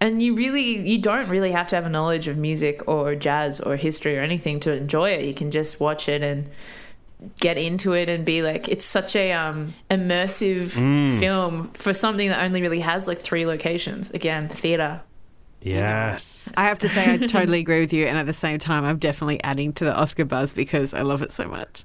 and 0.00 0.22
you 0.22 0.34
really 0.34 0.88
you 0.88 0.96
don't 0.96 1.28
really 1.28 1.52
have 1.52 1.66
to 1.66 1.76
have 1.76 1.84
a 1.84 1.90
knowledge 1.90 2.26
of 2.26 2.38
music 2.38 2.88
or 2.88 3.14
jazz 3.16 3.60
or 3.60 3.76
history 3.76 4.16
or 4.16 4.22
anything 4.22 4.60
to 4.60 4.72
enjoy 4.72 5.10
it. 5.10 5.26
You 5.26 5.34
can 5.34 5.50
just 5.50 5.78
watch 5.78 6.08
it 6.08 6.22
and 6.22 6.48
get 7.40 7.58
into 7.58 7.92
it 7.92 8.08
and 8.08 8.24
be 8.24 8.42
like 8.42 8.68
it's 8.68 8.84
such 8.84 9.14
a 9.16 9.32
um 9.32 9.72
immersive 9.90 10.70
film 11.20 11.68
for 11.68 11.94
something 11.94 12.28
that 12.28 12.42
only 12.42 12.60
really 12.60 12.80
has 12.80 13.06
like 13.06 13.18
three 13.18 13.46
locations 13.46 14.10
again 14.10 14.48
theater 14.48 15.00
Yes. 15.64 16.50
I 16.56 16.64
have 16.64 16.80
to 16.80 16.88
say, 16.88 17.12
I 17.12 17.16
totally 17.18 17.60
agree 17.60 17.80
with 17.80 17.92
you, 17.92 18.06
and 18.06 18.18
at 18.18 18.26
the 18.26 18.34
same 18.34 18.58
time, 18.58 18.84
I'm 18.84 18.98
definitely 18.98 19.42
adding 19.44 19.72
to 19.74 19.84
the 19.84 19.94
Oscar 19.94 20.24
buzz 20.24 20.52
because 20.52 20.92
I 20.92 21.02
love 21.02 21.22
it 21.22 21.30
so 21.30 21.46
much. 21.46 21.84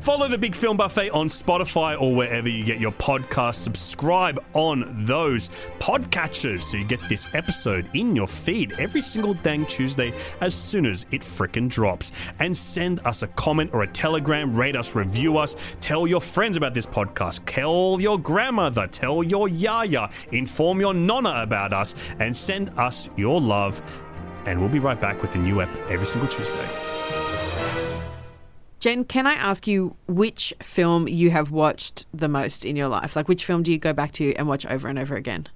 Follow 0.00 0.28
the 0.28 0.38
Big 0.38 0.54
Film 0.54 0.76
Buffet 0.76 1.10
on 1.10 1.28
Spotify 1.28 2.00
or 2.00 2.14
wherever 2.14 2.48
you 2.48 2.64
get 2.64 2.80
your 2.80 2.92
podcast. 2.92 3.56
Subscribe 3.56 4.42
on 4.54 5.04
those 5.04 5.50
podcatchers 5.80 6.62
so 6.62 6.76
you 6.76 6.84
get 6.84 7.00
this 7.08 7.26
episode 7.34 7.90
in 7.94 8.16
your 8.16 8.26
feed 8.26 8.72
every 8.78 9.02
single 9.02 9.34
dang 9.34 9.66
Tuesday 9.66 10.14
as 10.40 10.54
soon 10.54 10.86
as 10.86 11.04
it 11.10 11.20
frickin' 11.20 11.68
drops. 11.68 12.12
And 12.38 12.56
send 12.56 13.00
us 13.00 13.22
a 13.22 13.26
comment 13.28 13.74
or 13.74 13.82
a 13.82 13.86
telegram, 13.86 14.54
rate 14.54 14.76
us, 14.76 14.94
review 14.94 15.36
us, 15.36 15.56
tell 15.80 16.06
your 16.06 16.20
friends 16.20 16.56
about 16.56 16.72
this 16.72 16.86
podcast, 16.86 17.40
tell 17.44 18.00
your 18.00 18.18
grandmother, 18.18 18.86
tell 18.86 19.22
your 19.22 19.48
yaya, 19.48 20.08
inform 20.32 20.80
your 20.80 20.94
nonna 20.94 21.42
about 21.42 21.72
us, 21.72 21.94
and 22.18 22.34
send 22.34 22.70
us 22.78 23.10
your 23.16 23.40
love. 23.40 23.82
And 24.46 24.58
we'll 24.60 24.70
be 24.70 24.78
right 24.78 24.98
back 24.98 25.20
with 25.20 25.34
a 25.34 25.38
new 25.38 25.60
app 25.60 25.68
every 25.90 26.06
single 26.06 26.28
Tuesday. 26.28 27.27
Gen, 28.80 29.04
can 29.04 29.26
I 29.26 29.32
ask 29.34 29.66
you 29.66 29.96
which 30.06 30.54
film 30.60 31.08
you 31.08 31.30
have 31.30 31.50
watched 31.50 32.06
the 32.14 32.28
most 32.28 32.64
in 32.64 32.76
your 32.76 32.88
life? 32.88 33.16
Like, 33.16 33.26
which 33.28 33.44
film 33.44 33.62
do 33.62 33.72
you 33.72 33.78
go 33.78 33.92
back 33.92 34.12
to 34.12 34.32
and 34.34 34.46
watch 34.46 34.64
over 34.66 34.88
and 34.88 34.98
over 34.98 35.16
again? 35.16 35.48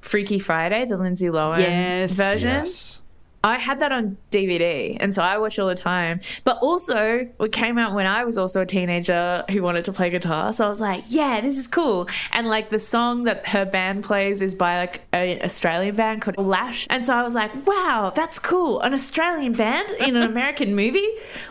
Freaky 0.00 0.38
Friday, 0.38 0.84
the 0.86 0.96
Lindsay 0.96 1.26
Lohan 1.26 1.58
Yes. 1.58 2.12
version. 2.12 2.48
Yes. 2.50 2.98
I 3.44 3.58
had 3.58 3.80
that 3.80 3.90
on 3.90 4.16
DVD, 4.30 4.96
and 5.00 5.12
so 5.12 5.20
I 5.20 5.36
watch 5.38 5.58
all 5.58 5.66
the 5.66 5.74
time. 5.74 6.20
But 6.44 6.58
also, 6.62 7.28
it 7.40 7.50
came 7.52 7.76
out 7.76 7.92
when 7.92 8.06
I 8.06 8.24
was 8.24 8.38
also 8.38 8.60
a 8.62 8.66
teenager 8.66 9.44
who 9.50 9.62
wanted 9.62 9.84
to 9.86 9.92
play 9.92 10.10
guitar. 10.10 10.52
So 10.52 10.64
I 10.64 10.68
was 10.68 10.80
like, 10.80 11.04
"Yeah, 11.08 11.40
this 11.40 11.58
is 11.58 11.66
cool." 11.66 12.08
And 12.32 12.46
like 12.46 12.68
the 12.68 12.78
song 12.78 13.24
that 13.24 13.48
her 13.48 13.64
band 13.64 14.04
plays 14.04 14.42
is 14.42 14.54
by 14.54 14.78
like 14.78 15.00
an 15.12 15.40
Australian 15.42 15.96
band 15.96 16.22
called 16.22 16.38
Lash, 16.38 16.86
and 16.88 17.04
so 17.04 17.14
I 17.16 17.24
was 17.24 17.34
like, 17.34 17.50
"Wow, 17.66 18.12
that's 18.14 18.38
cool! 18.38 18.80
An 18.80 18.94
Australian 18.94 19.54
band 19.54 19.90
in 19.98 20.14
an 20.14 20.22
American 20.22 20.76
movie! 20.76 21.08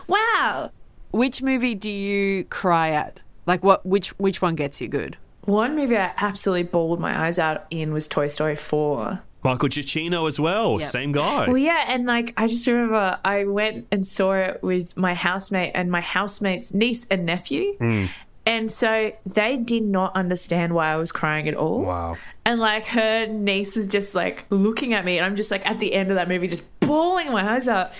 Wow!" 0.08 0.70
Which 1.12 1.42
movie 1.42 1.74
do 1.74 1.90
you 1.90 2.44
cry 2.44 2.90
at? 2.90 3.20
Like, 3.46 3.62
what? 3.62 3.84
Which 3.86 4.08
which 4.18 4.42
one 4.42 4.54
gets 4.54 4.80
you 4.80 4.88
good? 4.88 5.16
One 5.44 5.74
movie 5.74 5.96
I 5.96 6.12
absolutely 6.16 6.64
bawled 6.64 7.00
my 7.00 7.26
eyes 7.26 7.38
out 7.38 7.66
in 7.70 7.92
was 7.92 8.06
Toy 8.06 8.28
Story 8.28 8.56
Four. 8.56 9.22
Michael 9.44 9.68
Giacchino 9.68 10.28
as 10.28 10.38
well. 10.38 10.78
Yep. 10.80 10.88
Same 10.88 11.12
guy. 11.12 11.46
Well, 11.48 11.58
yeah, 11.58 11.84
and 11.88 12.06
like 12.06 12.32
I 12.36 12.46
just 12.46 12.66
remember 12.66 13.18
I 13.24 13.44
went 13.44 13.88
and 13.90 14.06
saw 14.06 14.34
it 14.34 14.62
with 14.62 14.96
my 14.96 15.14
housemate 15.14 15.72
and 15.74 15.90
my 15.90 16.00
housemate's 16.00 16.72
niece 16.72 17.06
and 17.10 17.26
nephew. 17.26 17.76
Hmm. 17.76 18.06
And 18.44 18.70
so 18.70 19.12
they 19.24 19.56
did 19.56 19.84
not 19.84 20.16
understand 20.16 20.74
why 20.74 20.88
I 20.88 20.96
was 20.96 21.12
crying 21.12 21.48
at 21.48 21.54
all. 21.54 21.82
Wow. 21.82 22.16
And 22.44 22.60
like 22.60 22.86
her 22.86 23.26
niece 23.26 23.76
was 23.76 23.86
just 23.86 24.14
like 24.14 24.46
looking 24.50 24.94
at 24.94 25.04
me, 25.04 25.18
and 25.18 25.26
I'm 25.26 25.36
just 25.36 25.50
like 25.50 25.64
at 25.68 25.80
the 25.80 25.94
end 25.94 26.10
of 26.10 26.16
that 26.16 26.28
movie, 26.28 26.48
just 26.48 26.68
bawling 26.80 27.30
my 27.32 27.54
eyes 27.54 27.68
out. 27.68 27.92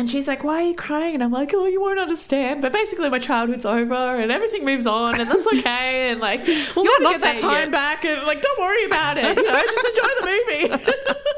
And 0.00 0.08
she's 0.08 0.26
like, 0.26 0.42
Why 0.42 0.62
are 0.62 0.66
you 0.66 0.74
crying? 0.74 1.12
And 1.12 1.22
I'm 1.22 1.30
like, 1.30 1.52
Oh, 1.52 1.66
you 1.66 1.78
won't 1.78 1.98
understand. 1.98 2.62
But 2.62 2.72
basically, 2.72 3.10
my 3.10 3.18
childhood's 3.18 3.66
over 3.66 4.16
and 4.18 4.32
everything 4.32 4.64
moves 4.64 4.86
on, 4.86 5.20
and 5.20 5.28
that's 5.28 5.46
okay. 5.58 6.08
And 6.10 6.20
like, 6.20 6.40
we'll 6.74 6.86
You're 6.86 7.02
never 7.02 7.18
get 7.18 7.20
that 7.20 7.38
time 7.38 7.64
yet. 7.64 7.70
back. 7.70 8.04
And 8.06 8.22
like, 8.22 8.40
don't 8.40 8.58
worry 8.60 8.86
about 8.86 9.18
it. 9.18 9.36
You 9.36 9.42
know, 9.44 9.60
just 9.60 9.86
enjoy 9.86 10.08
the 10.20 10.26
movie. 10.78 10.92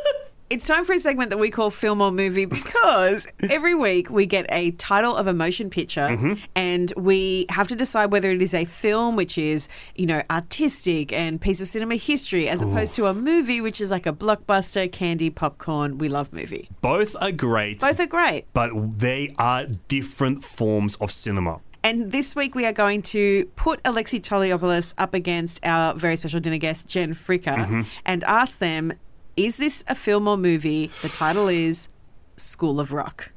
It's 0.53 0.67
time 0.67 0.85
for 0.85 0.93
a 0.93 1.01
segment 1.01 1.31
that 1.31 1.39
we 1.39 1.49
call 1.49 1.71
Film 1.71 2.03
or 2.03 2.13
Movie 2.13 2.45
because 2.45 3.27
every 3.49 3.75
week 3.75 4.11
we 4.11 4.27
get 4.27 4.45
a 4.51 4.73
title 4.73 5.17
of 5.17 5.27
a 5.27 5.33
motion 5.33 5.71
picture 5.71 6.09
mm-hmm. 6.09 6.35
and 6.55 6.93
we 6.95 7.47
have 7.49 7.69
to 7.69 7.75
decide 7.75 8.13
whether 8.13 8.31
it 8.31 8.43
is 8.43 8.53
a 8.53 8.67
film, 8.67 9.17
which 9.17 9.39
is, 9.39 9.67
you 9.95 10.05
know, 10.05 10.23
artistic 10.31 11.11
and 11.11 11.41
piece 11.41 11.63
of 11.63 11.69
cinema 11.69 11.97
history, 11.97 12.51
as 12.51 12.61
opposed 12.61 12.93
to 12.93 13.07
a 13.07 13.15
movie, 13.15 13.63
which 13.63 13.81
is 13.81 13.91
like 13.91 14.05
a 14.05 14.13
blockbuster, 14.13 14.93
candy, 14.93 15.31
popcorn. 15.31 15.97
We 15.97 16.11
love 16.11 16.35
movie. 16.35 16.69
Both 16.83 17.17
are 17.23 17.33
great, 17.33 17.81
Both 17.81 17.99
are 17.99 18.07
great. 18.07 18.45
but 18.53 18.99
they 18.99 19.35
are 19.39 19.65
different 19.65 20.45
forms 20.45 20.97
of 20.97 21.11
cinema. 21.11 21.61
And 21.83 22.13
this 22.13 22.37
week 22.37 22.55
we 22.55 22.67
are 22.67 22.73
going 22.73 23.01
to 23.03 23.47
put 23.57 23.81
Alexei 23.87 24.21
Toliopoulos 24.21 24.93
up 24.99 25.15
against 25.15 25.65
our 25.65 25.95
very 25.95 26.17
special 26.17 26.41
dinner 26.41 26.59
guest, 26.59 26.89
Gen 26.89 27.13
Fricker, 27.13 27.57
mm-hmm. 27.57 27.83
and 28.05 28.23
ask 28.25 28.59
them, 28.59 28.93
is 29.37 29.57
this 29.57 29.85
a 29.89 29.95
film 29.95 30.29
or 30.29 30.37
movie? 30.37 30.89
The 31.03 31.09
title 31.09 31.49
is 31.49 31.89
School 32.37 32.81
of 32.81 32.93
Rock. 32.93 33.31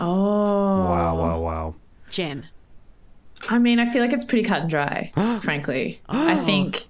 oh. 0.00 0.06
Wow, 0.06 1.16
wow, 1.18 1.40
wow. 1.40 1.74
Gen. 2.10 2.46
I 3.48 3.58
mean, 3.58 3.78
I 3.78 3.86
feel 3.86 4.02
like 4.02 4.12
it's 4.12 4.24
pretty 4.24 4.44
cut 4.48 4.62
and 4.62 4.70
dry, 4.70 5.12
frankly. 5.42 6.00
I 6.08 6.36
think 6.36 6.82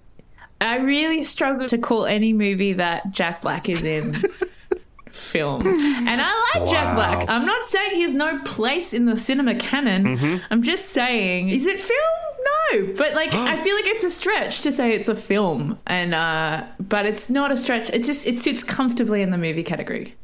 I 0.60 0.78
really 0.78 1.24
struggle 1.24 1.66
to 1.66 1.78
call 1.78 2.06
any 2.06 2.32
movie 2.32 2.72
that 2.74 3.10
Jack 3.10 3.42
Black 3.42 3.68
is 3.68 3.84
in 3.84 4.14
film. 5.10 5.66
And 5.66 6.20
I 6.20 6.52
like 6.54 6.68
Jack 6.70 6.94
Black. 6.94 7.28
I'm 7.28 7.44
not 7.46 7.64
saying 7.66 7.90
he 7.92 8.02
has 8.02 8.14
no 8.14 8.38
place 8.44 8.94
in 8.94 9.06
the 9.06 9.16
cinema 9.16 9.54
canon. 9.56 10.16
Mm-hmm. 10.16 10.44
I'm 10.50 10.62
just 10.62 10.90
saying, 10.90 11.48
is 11.50 11.66
it 11.66 11.80
film? 11.80 12.25
No. 12.46 12.94
But 12.96 13.14
like 13.14 13.34
I 13.34 13.56
feel 13.56 13.74
like 13.76 13.86
it's 13.86 14.04
a 14.04 14.10
stretch 14.10 14.60
to 14.62 14.72
say 14.72 14.92
it's 14.92 15.08
a 15.08 15.16
film. 15.16 15.78
And 15.86 16.14
uh 16.14 16.64
but 16.78 17.06
it's 17.06 17.28
not 17.30 17.52
a 17.52 17.56
stretch. 17.56 17.90
It's 17.90 18.06
just 18.06 18.26
it 18.26 18.38
sits 18.38 18.62
comfortably 18.62 19.22
in 19.22 19.30
the 19.30 19.38
movie 19.38 19.62
category. 19.62 20.14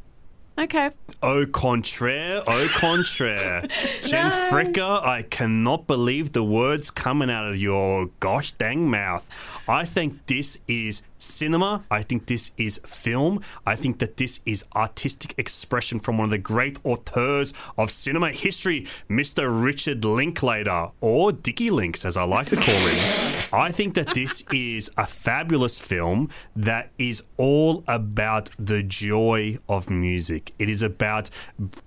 Okay. 0.58 0.90
Au 1.22 1.46
contraire, 1.46 2.42
au 2.46 2.66
contraire. 2.68 3.62
Gen 4.04 4.28
No. 4.28 4.50
Fricker, 4.50 5.02
I 5.02 5.22
cannot 5.22 5.87
believe 5.87 6.32
the 6.32 6.44
words 6.44 6.90
coming 6.90 7.30
out 7.30 7.46
of 7.48 7.56
your 7.56 8.11
gosh 8.20 8.52
dang 8.52 8.90
mouth. 8.90 9.26
I 9.66 9.87
think 9.87 10.26
this 10.26 10.58
is 10.68 11.02
cinema. 11.22 11.85
I 11.90 12.02
think 12.02 12.26
this 12.26 12.50
is 12.56 12.78
film. 12.85 13.40
I 13.66 13.76
think 13.76 13.98
that 14.00 14.16
this 14.16 14.40
is 14.44 14.64
artistic 14.74 15.35
expression 15.38 15.98
from 15.98 16.18
one 16.18 16.26
of 16.26 16.30
the 16.30 16.38
great 16.38 16.78
auteurs 16.85 17.52
of 17.78 17.90
cinema 17.90 18.30
history, 18.30 18.87
Mr. 19.08 19.48
Richard 19.62 20.04
Linklater, 20.04 20.88
or 21.00 21.32
Dickie 21.32 21.70
Links, 21.70 22.04
as 22.04 22.16
I 22.16 22.24
like 22.24 22.46
to 22.46 22.56
call 22.56 22.74
him. 22.74 23.48
I 23.52 23.70
think 23.70 23.94
that 23.94 24.14
this 24.14 24.44
is 24.50 24.90
a 24.96 25.06
fabulous 25.06 25.78
film 25.78 26.30
that 26.56 26.90
is 26.98 27.22
all 27.37 27.85
about 27.87 28.50
the 28.58 28.82
joy 28.82 29.58
of 29.68 29.90
music. 29.90 30.52
It 30.58 30.68
is 30.68 30.82
about 30.82 31.30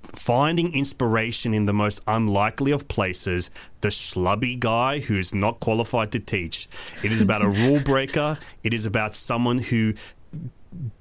finding 0.01 0.73
inspiration 0.73 1.53
in 1.53 1.65
the 1.65 1.73
most 1.73 2.01
unlikely 2.07 2.71
of 2.71 2.87
places. 2.87 3.49
The 3.85 3.91
schlubby 3.91 4.59
guy 4.59 4.97
who's 4.97 5.31
not 5.35 5.59
qualified 5.59 6.11
to 6.13 6.19
teach. 6.19 6.67
It 7.03 7.11
is 7.11 7.21
about 7.21 7.43
a 7.43 7.47
rule 7.47 7.79
breaker. 7.85 8.39
It 8.63 8.73
is 8.73 8.87
about 8.87 9.13
someone 9.13 9.59
who 9.59 9.93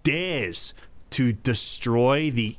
dares 0.02 0.74
to 1.12 1.32
destroy 1.32 2.30
the 2.30 2.58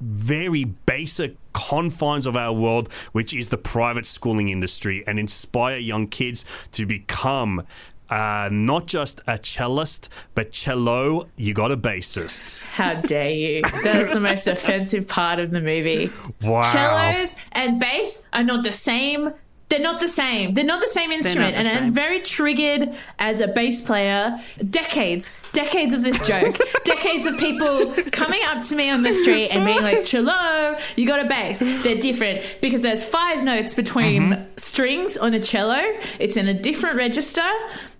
very 0.00 0.64
basic 0.64 1.36
confines 1.52 2.26
of 2.26 2.34
our 2.34 2.52
world, 2.52 2.92
which 3.12 3.32
is 3.32 3.50
the 3.50 3.58
private 3.58 4.06
schooling 4.06 4.48
industry, 4.48 5.04
and 5.06 5.20
inspire 5.20 5.76
young 5.76 6.08
kids 6.08 6.44
to 6.72 6.84
become 6.84 7.64
uh, 8.10 8.48
not 8.50 8.86
just 8.86 9.20
a 9.28 9.38
cellist, 9.38 10.08
but 10.34 10.50
cello, 10.50 11.28
you 11.36 11.54
got 11.54 11.70
a 11.70 11.76
bassist. 11.76 12.58
How 12.58 12.94
dare 12.94 13.30
you? 13.30 13.62
That 13.84 14.00
is 14.00 14.12
the 14.12 14.18
most 14.18 14.48
offensive 14.48 15.06
part 15.06 15.38
of 15.38 15.52
the 15.52 15.60
movie. 15.60 16.10
Wow. 16.42 16.62
cellos 16.62 17.36
and 17.52 17.78
bass 17.78 18.28
are 18.32 18.42
not 18.42 18.64
the 18.64 18.72
same. 18.72 19.32
They're 19.70 19.78
not 19.78 20.00
the 20.00 20.08
same. 20.08 20.54
They're 20.54 20.64
not 20.64 20.80
the 20.80 20.88
same 20.88 21.12
instrument. 21.12 21.52
the 21.54 21.58
and 21.60 21.68
same. 21.68 21.84
I'm 21.84 21.92
very 21.92 22.20
triggered 22.20 22.92
as 23.20 23.40
a 23.40 23.46
bass 23.46 23.80
player. 23.80 24.38
Decades, 24.68 25.36
decades 25.52 25.94
of 25.94 26.02
this 26.02 26.26
joke. 26.26 26.58
decades 26.84 27.24
of 27.24 27.38
people 27.38 27.94
coming 28.10 28.40
up 28.48 28.64
to 28.64 28.74
me 28.74 28.90
on 28.90 29.04
the 29.04 29.14
street 29.14 29.48
and 29.54 29.64
being 29.64 29.80
like, 29.80 30.04
cello, 30.04 30.76
you 30.96 31.06
got 31.06 31.24
a 31.24 31.28
bass. 31.28 31.60
They're 31.60 32.00
different 32.00 32.42
because 32.60 32.82
there's 32.82 33.04
five 33.04 33.44
notes 33.44 33.72
between 33.72 34.22
mm-hmm. 34.30 34.42
strings 34.56 35.16
on 35.16 35.34
a 35.34 35.40
cello. 35.40 35.80
It's 36.18 36.36
in 36.36 36.48
a 36.48 36.54
different 36.54 36.96
register 36.96 37.48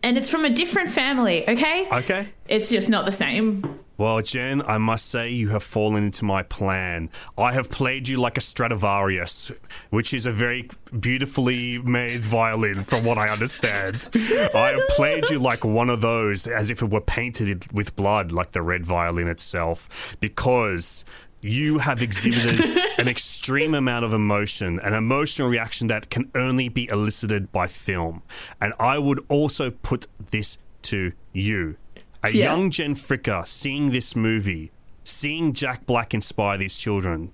and 0.02 0.18
it's 0.18 0.28
from 0.28 0.44
a 0.44 0.50
different 0.50 0.90
family, 0.90 1.48
okay? 1.48 1.88
Okay. 1.92 2.28
It's 2.48 2.68
just 2.68 2.88
not 2.88 3.04
the 3.04 3.12
same. 3.12 3.78
Well, 4.00 4.22
Gen, 4.22 4.62
I 4.62 4.78
must 4.78 5.10
say 5.10 5.28
you 5.28 5.50
have 5.50 5.62
fallen 5.62 6.04
into 6.04 6.24
my 6.24 6.42
plan. 6.42 7.10
I 7.36 7.52
have 7.52 7.68
played 7.68 8.08
you 8.08 8.16
like 8.16 8.38
a 8.38 8.40
Stradivarius, 8.40 9.52
which 9.90 10.14
is 10.14 10.24
a 10.24 10.32
very 10.32 10.70
beautifully 10.98 11.76
made 11.76 12.24
violin, 12.24 12.82
from 12.82 13.04
what 13.04 13.18
I 13.18 13.28
understand. 13.28 14.08
I 14.14 14.72
have 14.74 14.88
played 14.96 15.28
you 15.28 15.38
like 15.38 15.66
one 15.66 15.90
of 15.90 16.00
those, 16.00 16.46
as 16.46 16.70
if 16.70 16.80
it 16.80 16.88
were 16.88 17.02
painted 17.02 17.70
with 17.74 17.94
blood, 17.94 18.32
like 18.32 18.52
the 18.52 18.62
red 18.62 18.86
violin 18.86 19.28
itself, 19.28 20.16
because 20.18 21.04
you 21.42 21.76
have 21.76 22.00
exhibited 22.00 22.58
an 22.96 23.06
extreme 23.06 23.74
amount 23.74 24.06
of 24.06 24.14
emotion, 24.14 24.80
an 24.80 24.94
emotional 24.94 25.50
reaction 25.50 25.88
that 25.88 26.08
can 26.08 26.30
only 26.34 26.70
be 26.70 26.88
elicited 26.88 27.52
by 27.52 27.66
film. 27.66 28.22
And 28.62 28.72
I 28.80 28.98
would 28.98 29.22
also 29.28 29.70
put 29.70 30.06
this 30.30 30.56
to 30.84 31.12
you. 31.34 31.76
A 32.22 32.30
Yeah. 32.30 32.44
young 32.54 32.70
Gen 32.70 32.94
Fricker 32.94 33.46
seeing 33.46 33.90
this 33.90 34.14
movie, 34.14 34.70
seeing 35.04 35.52
Jack 35.52 35.86
Black 35.86 36.12
inspire 36.14 36.58
these 36.58 36.76
children. 36.76 37.32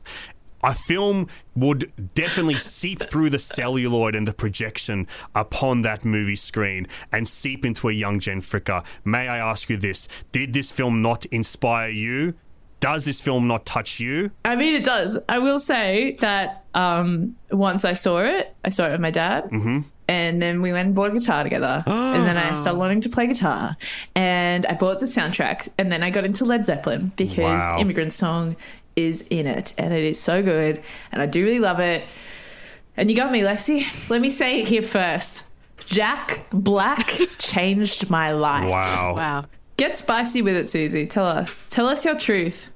A 0.62 0.74
film 0.74 1.28
would 1.54 1.92
definitely 2.14 2.54
seep 2.58 3.00
through 3.00 3.30
the 3.30 3.38
celluloid 3.38 4.14
and 4.16 4.26
the 4.26 4.32
projection 4.32 5.06
upon 5.34 5.82
that 5.82 6.04
movie 6.04 6.34
screen 6.36 6.86
and 7.12 7.28
seep 7.28 7.64
into 7.64 7.88
a 7.88 7.92
young 7.92 8.18
Gen 8.18 8.40
Fricker. 8.40 8.84
May 9.04 9.28
I 9.28 9.38
ask 9.38 9.68
you 9.70 9.76
this? 9.76 10.08
Did 10.32 10.54
this 10.54 10.70
film 10.70 11.02
not 11.02 11.24
inspire 11.26 11.90
you? 11.90 12.34
Does 12.80 13.04
this 13.04 13.20
film 13.20 13.46
not 13.46 13.64
touch 13.64 14.00
you? 14.00 14.30
I 14.44 14.56
mean, 14.56 14.74
it 14.74 14.84
does. 14.84 15.18
I 15.28 15.38
will 15.38 15.58
say 15.58 16.16
that 16.20 16.64
um, 16.74 17.36
once 17.50 17.84
I 17.84 17.94
saw 17.94 18.18
it, 18.18 18.54
I 18.64 18.70
saw 18.70 18.86
it 18.86 18.92
with 18.92 19.00
my 19.00 19.10
dad. 19.10 19.44
Mm-hmm. 19.44 19.80
And 20.08 20.40
then 20.40 20.62
we 20.62 20.72
went 20.72 20.86
and 20.86 20.94
bought 20.94 21.10
a 21.10 21.14
guitar 21.14 21.42
together. 21.42 21.82
and 21.86 22.26
then 22.26 22.36
I 22.36 22.54
started 22.54 22.78
ah. 22.78 22.82
learning 22.82 23.00
to 23.02 23.08
play 23.08 23.26
guitar. 23.26 23.76
And 24.14 24.64
I 24.66 24.74
bought 24.74 25.00
the 25.00 25.06
soundtrack. 25.06 25.68
And 25.78 25.90
then 25.90 26.02
I 26.02 26.10
got 26.10 26.24
into 26.24 26.44
Led 26.44 26.64
Zeppelin 26.64 27.12
because 27.16 27.38
Wow. 27.38 27.78
Immigrant 27.80 28.12
Song 28.12 28.56
is 28.94 29.22
in 29.28 29.46
it. 29.46 29.74
And 29.78 29.92
it 29.92 30.04
is 30.04 30.20
so 30.20 30.42
good. 30.42 30.82
And 31.10 31.20
I 31.20 31.26
do 31.26 31.44
really 31.44 31.58
love 31.58 31.80
it. 31.80 32.04
And 32.96 33.10
you 33.10 33.16
got 33.16 33.32
me, 33.32 33.40
Lexi. 33.40 34.08
Let 34.08 34.20
me 34.20 34.30
say 34.30 34.60
it 34.60 34.68
here 34.68 34.82
first 34.82 35.46
Jack 35.84 36.46
Black 36.50 37.06
changed 37.38 38.10
my 38.10 38.32
life. 38.32 38.68
Wow. 38.68 39.14
Wow. 39.16 39.44
Get 39.76 39.96
spicy 39.96 40.40
with 40.40 40.56
it, 40.56 40.70
Susie. 40.70 41.06
Tell 41.06 41.26
us. 41.26 41.62
Tell 41.68 41.86
us 41.86 42.04
your 42.04 42.18
truth. 42.18 42.72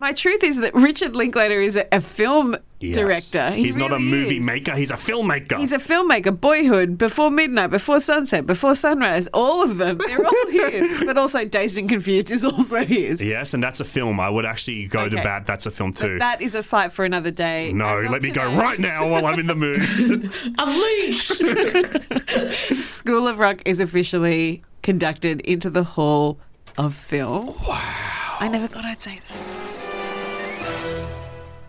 My 0.00 0.12
truth 0.12 0.42
is 0.42 0.58
that 0.60 0.74
Richard 0.74 1.14
Linklater 1.14 1.60
is 1.60 1.76
a, 1.76 1.86
a 1.92 2.00
film 2.00 2.56
Yes. 2.88 2.96
director. 2.96 3.50
He 3.54 3.64
he's 3.64 3.76
not 3.76 3.92
a 3.92 3.98
movie 3.98 4.38
is. 4.38 4.44
maker. 4.44 4.72
He's 4.74 4.90
a 4.90 4.96
filmmaker. 4.96 5.58
He's 5.58 5.72
a 5.72 5.78
filmmaker. 5.78 6.38
Boyhood, 6.38 6.98
Before 6.98 7.30
Midnight, 7.30 7.68
Before 7.70 8.00
Sunset, 8.00 8.46
Before 8.46 8.74
Sunrise. 8.74 9.28
All 9.32 9.62
of 9.62 9.78
them. 9.78 9.98
They're 9.98 10.24
all 10.24 10.46
his. 10.50 11.04
But 11.04 11.16
also 11.18 11.44
Dazed 11.44 11.78
and 11.78 11.88
Confused 11.88 12.30
is 12.30 12.44
also 12.44 12.84
his. 12.84 13.22
yes, 13.22 13.54
and 13.54 13.62
that's 13.62 13.80
a 13.80 13.84
film. 13.84 14.18
I 14.20 14.28
would 14.28 14.44
actually 14.44 14.86
go 14.86 15.08
to 15.08 15.16
bat. 15.16 15.46
That's 15.46 15.66
a 15.66 15.70
film 15.70 15.92
too. 15.92 16.14
But 16.14 16.18
that 16.20 16.42
is 16.42 16.54
a 16.54 16.62
fight 16.62 16.92
for 16.92 17.04
another 17.04 17.30
day. 17.30 17.72
no, 17.72 17.96
let 18.10 18.22
me 18.22 18.30
go 18.30 18.50
right 18.54 18.78
now 18.78 19.08
while 19.10 19.26
I'm 19.26 19.38
in 19.38 19.46
the 19.46 19.54
mood. 19.54 19.80
Unleash! 20.58 21.28
School 22.88 23.28
of 23.28 23.38
Rock 23.38 23.62
is 23.64 23.80
officially 23.80 24.62
conducted 24.82 25.40
into 25.42 25.70
the 25.70 25.84
Hall 25.84 26.38
of 26.78 26.94
Film. 26.94 27.46
Wow. 27.66 28.36
I 28.40 28.48
never 28.48 28.66
thought 28.66 28.84
I'd 28.84 29.00
say 29.00 29.20
that. 29.28 29.51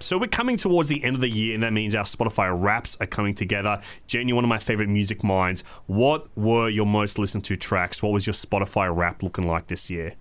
So 0.03 0.17
we're 0.17 0.27
coming 0.27 0.57
towards 0.57 0.89
the 0.89 1.03
end 1.03 1.15
of 1.15 1.21
the 1.21 1.29
year, 1.29 1.53
and 1.53 1.63
that 1.63 1.73
means 1.73 1.95
our 1.95 2.03
Spotify 2.03 2.51
wraps 2.53 2.97
are 2.99 3.07
coming 3.07 3.35
together. 3.35 3.81
Gen, 4.07 4.27
you're 4.27 4.35
one 4.35 4.43
of 4.43 4.49
my 4.49 4.59
favorite 4.59 4.89
music 4.89 5.23
minds. 5.23 5.63
What 5.87 6.27
were 6.37 6.69
your 6.69 6.85
most 6.85 7.17
listened 7.17 7.43
to 7.45 7.57
tracks? 7.57 8.03
What 8.03 8.11
was 8.11 8.27
your 8.27 8.33
Spotify 8.33 8.95
wrap 8.95 9.23
looking 9.23 9.47
like 9.47 9.67
this 9.67 9.89
year? 9.89 10.15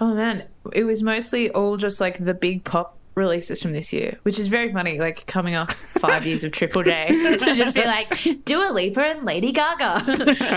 oh 0.00 0.14
man, 0.14 0.44
it 0.72 0.84
was 0.84 1.02
mostly 1.02 1.50
all 1.50 1.76
just 1.76 2.00
like 2.00 2.24
the 2.24 2.34
big 2.34 2.64
pop 2.64 2.98
releases 3.14 3.62
from 3.62 3.72
this 3.72 3.92
year, 3.92 4.18
which 4.24 4.40
is 4.40 4.48
very 4.48 4.72
funny. 4.72 4.98
Like 4.98 5.26
coming 5.26 5.54
off 5.54 5.72
five 5.72 6.26
years 6.26 6.42
of 6.42 6.52
Triple 6.52 6.82
J 6.82 7.06
to 7.38 7.54
just 7.54 7.74
be 7.74 7.84
like 7.84 8.44
Dua 8.44 8.72
Lipa 8.72 9.02
and 9.02 9.24
Lady 9.24 9.52
Gaga. 9.52 10.02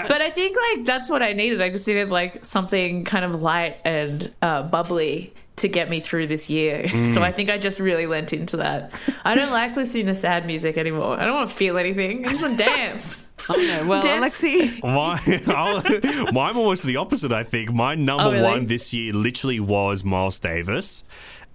but 0.08 0.22
I 0.22 0.30
think 0.32 0.58
like 0.74 0.86
that's 0.86 1.10
what 1.10 1.22
I 1.22 1.34
needed. 1.34 1.62
I 1.62 1.70
just 1.70 1.88
needed 1.88 2.10
like 2.10 2.44
something 2.46 3.06
kind 3.06 3.26
of 3.26 3.42
light 3.42 3.78
and 3.86 4.34
uh, 4.42 4.63
bubbly 4.63 5.34
to 5.58 5.67
get 5.67 5.89
me 5.89 6.00
through 6.00 6.28
this 6.28 6.50
year. 6.50 6.86
So 7.08 7.22
I 7.22 7.32
mm. 7.32 7.36
think 7.36 7.50
I 7.50 7.58
just 7.58 7.80
really 7.80 8.06
lent 8.06 8.34
into 8.34 8.58
that. 8.58 8.91
I 9.24 9.34
don't 9.34 9.52
like 9.52 9.76
listening 9.76 10.08
to 10.08 10.15
sad 10.15 10.46
music 10.46 10.78
anymore. 10.78 11.17
I 11.20 11.26
don't 11.26 11.36
want 11.36 11.50
to 11.50 11.56
feel 11.56 11.78
anything. 11.78 12.26
I 12.26 12.30
just 12.30 12.41
want 12.41 12.58
to 12.58 12.63
dance. 12.63 13.24
Oh, 13.50 13.54
no. 13.56 13.88
Well, 13.88 14.02
Dance. 14.02 14.43
Alexei. 14.43 14.82
My, 14.82 15.22
I'll, 15.56 16.34
mine 16.34 16.58
almost 16.58 16.84
the 16.84 16.98
opposite, 16.98 17.32
I 17.32 17.43
think. 17.43 17.72
My 17.72 17.96
number 17.96 18.26
Oh, 18.26 18.32
really? 18.32 18.43
one 18.43 18.65
this 18.65 18.91
year 18.93 19.13
literally 19.13 19.62
was 19.62 20.04
Miles 20.04 20.38
Davis. 20.38 21.06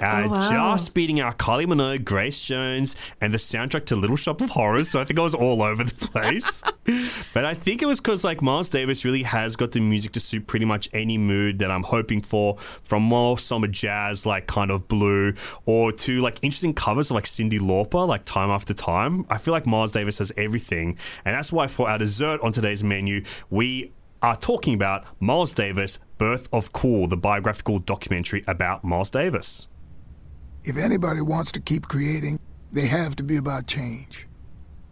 Uh, 0.03 0.23
Oh, 0.25 0.29
wow. 0.29 0.73
Just 0.73 0.95
beating 0.95 1.21
out 1.21 1.39
Kylie 1.39 1.67
Minogue, 1.67 2.05
Grace 2.05 2.41
Jones, 2.41 2.97
and 3.21 3.33
the 3.33 3.39
soundtrack 3.39 3.87
to 3.87 3.97
Little 3.97 4.17
Shop 4.17 4.41
of 4.41 4.51
Horrors. 4.51 4.91
So 4.91 5.01
I 5.01 5.05
think 5.05 5.19
I 5.19 5.23
was 5.23 5.35
all 5.35 5.63
over 5.63 5.85
the 5.85 5.95
place. 5.95 6.63
but 7.35 7.45
I 7.45 7.55
think 7.55 7.83
it 7.83 7.87
was 7.87 8.01
because 8.01 8.25
like 8.25 8.43
Miles 8.43 8.69
Davis 8.69 9.05
really 9.05 9.23
has 9.23 9.57
got 9.57 9.73
the 9.73 9.81
music 9.81 10.13
to 10.13 10.21
suit 10.21 10.47
pretty 10.47 10.65
much 10.65 10.89
any 10.93 11.19
mood 11.19 11.59
that 11.61 11.71
I'm 11.71 11.83
hoping 11.85 12.21
for, 12.21 12.59
from 12.59 13.03
more 13.03 13.39
summer 13.39 13.69
jazz, 13.69 14.27
like 14.27 14.47
kind 14.47 14.71
of 14.71 14.89
blue, 14.89 15.35
or 15.67 15.93
to 15.93 16.21
like 16.21 16.39
interesting 16.43 16.75
covers 16.75 17.11
of 17.11 17.15
like 17.15 17.25
Cyndi 17.25 17.59
Lauper, 17.59 18.07
like 18.07 18.25
Time 18.25 18.51
After 18.51 18.75
Time. 18.75 19.25
I 19.31 19.39
feel 19.39 19.53
like 19.53 19.67
Miles 19.67 19.93
Davis 19.93 20.19
has 20.19 20.33
everything, 20.37 20.99
and 21.25 21.35
that's 21.35 21.53
why 21.53 21.67
for 21.69 21.89
our 21.89 21.99
dessert 21.99 22.41
on 22.43 22.53
today's 22.53 22.83
menu, 22.85 23.25
we 23.51 23.93
are 24.21 24.37
talking 24.37 24.75
about 24.75 25.05
Miles 25.21 25.55
Davis, 25.55 25.99
Birth 26.19 26.49
of 26.53 26.73
Cool, 26.73 27.09
the 27.09 27.17
biographical 27.17 27.79
documentary 27.81 28.45
about 28.47 28.85
Miles 28.85 29.11
Davis. 29.11 29.69
If 30.65 30.77
anybody 30.77 31.21
wants 31.21 31.51
to 31.53 31.61
keep 31.61 31.89
creating, 31.89 32.39
they 32.71 32.87
have 32.87 33.17
to 33.17 33.25
be 33.25 33.37
about 33.37 33.67
change. 33.67 34.29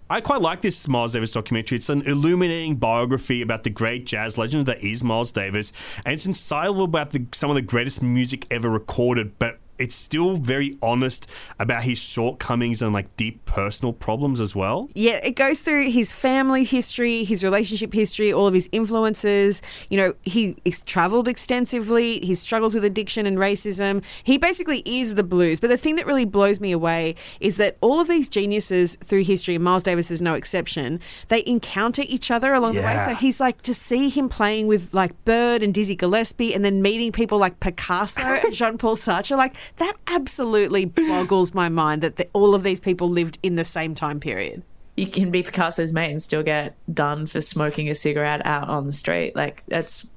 I 0.09 0.21
quite 0.21 0.41
like 0.41 0.63
this 0.63 0.89
Miles 0.89 1.13
Davis 1.13 1.31
documentary. 1.31 1.77
It's 1.77 1.89
an 1.89 2.03
illuminating 2.03 2.75
biography 2.75 3.41
about 3.41 3.63
the 3.63 3.71
great 3.71 4.05
jazz 4.05 4.37
legend 4.37 4.67
that 4.67 4.83
is 4.83 5.05
Miles 5.05 5.31
Davis, 5.31 5.73
and 6.05 6.13
it's 6.13 6.27
insightful 6.27 6.83
about 6.83 7.13
the, 7.13 7.25
some 7.33 7.51
of 7.51 7.55
the 7.55 7.63
greatest 7.63 8.03
music 8.03 8.49
ever 8.51 8.69
recorded, 8.69 9.39
but 9.39 9.61
it's 9.81 9.95
still 9.95 10.37
very 10.37 10.79
honest 10.83 11.27
about 11.59 11.83
his 11.83 11.99
shortcomings 11.99 12.83
and 12.83 12.93
like 12.93 13.17
deep 13.17 13.45
personal 13.47 13.93
problems 13.93 14.39
as 14.39 14.55
well. 14.55 14.89
Yeah, 14.95 15.19
it 15.25 15.33
goes 15.33 15.61
through 15.61 15.91
his 15.91 16.13
family 16.13 16.65
history, 16.65 17.25
his 17.25 17.43
relationship 17.43 17.93
history, 17.93 18.33
all 18.33 18.47
of 18.47 18.55
his 18.55 18.69
influences. 18.73 19.63
You 19.89 19.97
know, 19.97 20.15
he 20.23 20.57
ex- 20.67 20.83
traveled 20.83 21.29
extensively, 21.29 22.25
his 22.25 22.41
struggles 22.41 22.75
with 22.75 22.85
addiction 22.85 23.27
and 23.27 23.39
racism. 23.39 24.05
He 24.23 24.37
basically 24.37 24.83
is 24.85 25.15
the 25.15 25.25
blues. 25.25 25.61
But 25.61 25.71
the 25.71 25.79
thing 25.79 25.97
that 25.97 26.07
really 26.07 26.27
blows 26.27 26.61
me 26.61 26.73
away 26.73 27.15
is 27.41 27.57
that 27.57 27.79
all 27.81 28.01
of 28.01 28.09
these 28.09 28.29
geniuses 28.29 28.97
through 29.03 29.25
history, 29.25 29.55
and 29.55 29.65
Miles 29.65 29.83
Davis 29.83 30.11
is 30.11 30.21
no 30.21 30.35
exception, 30.35 31.01
they 31.29 31.43
encounter 31.47 32.03
each 32.07 32.31
other 32.31 32.53
along 32.53 32.75
the 32.75 32.83
way. 32.83 33.03
So 33.05 33.15
he's 33.15 33.41
like 33.41 33.63
to 33.63 33.75
see 33.75 34.11
him 34.11 34.29
playing 34.29 34.67
with 34.67 34.93
like 34.93 35.25
Bird 35.25 35.63
and 35.63 35.73
Dizzy 35.73 35.97
Gillespie 35.97 36.55
and 36.55 36.65
then 36.65 36.83
meeting 36.83 37.13
people 37.13 37.39
like 37.39 37.61
Picasso 37.61 38.21
and 38.21 38.53
Jean 38.61 38.77
Paul 38.77 38.97
Sartre, 38.97 39.37
like 39.37 39.57
that 39.77 39.95
absolutely 40.07 40.85
boggles 40.85 41.55
my 41.55 41.69
mind 41.69 42.03
that 42.03 42.17
the, 42.17 42.29
all 42.33 42.55
of 42.55 42.63
these 42.63 42.81
people 42.81 43.09
lived 43.09 43.39
in 43.43 43.57
the 43.57 43.65
same 43.65 43.95
time 43.95 44.21
period. 44.21 44.63
You 45.01 45.07
can 45.07 45.31
be 45.31 45.43
Picasso's 45.43 45.95
mate 45.95 46.11
and 46.11 46.21
still 46.21 46.43
get 46.43 46.77
done 46.93 47.27
for 47.27 47.41
smoking 47.41 47.89
a 47.89 47.95
cigarette 47.95 48.45
out 48.45 48.69
on 48.69 48.87
the 48.87 48.93
street. 48.93 49.35
Like 49.35 49.65
that's 49.65 50.11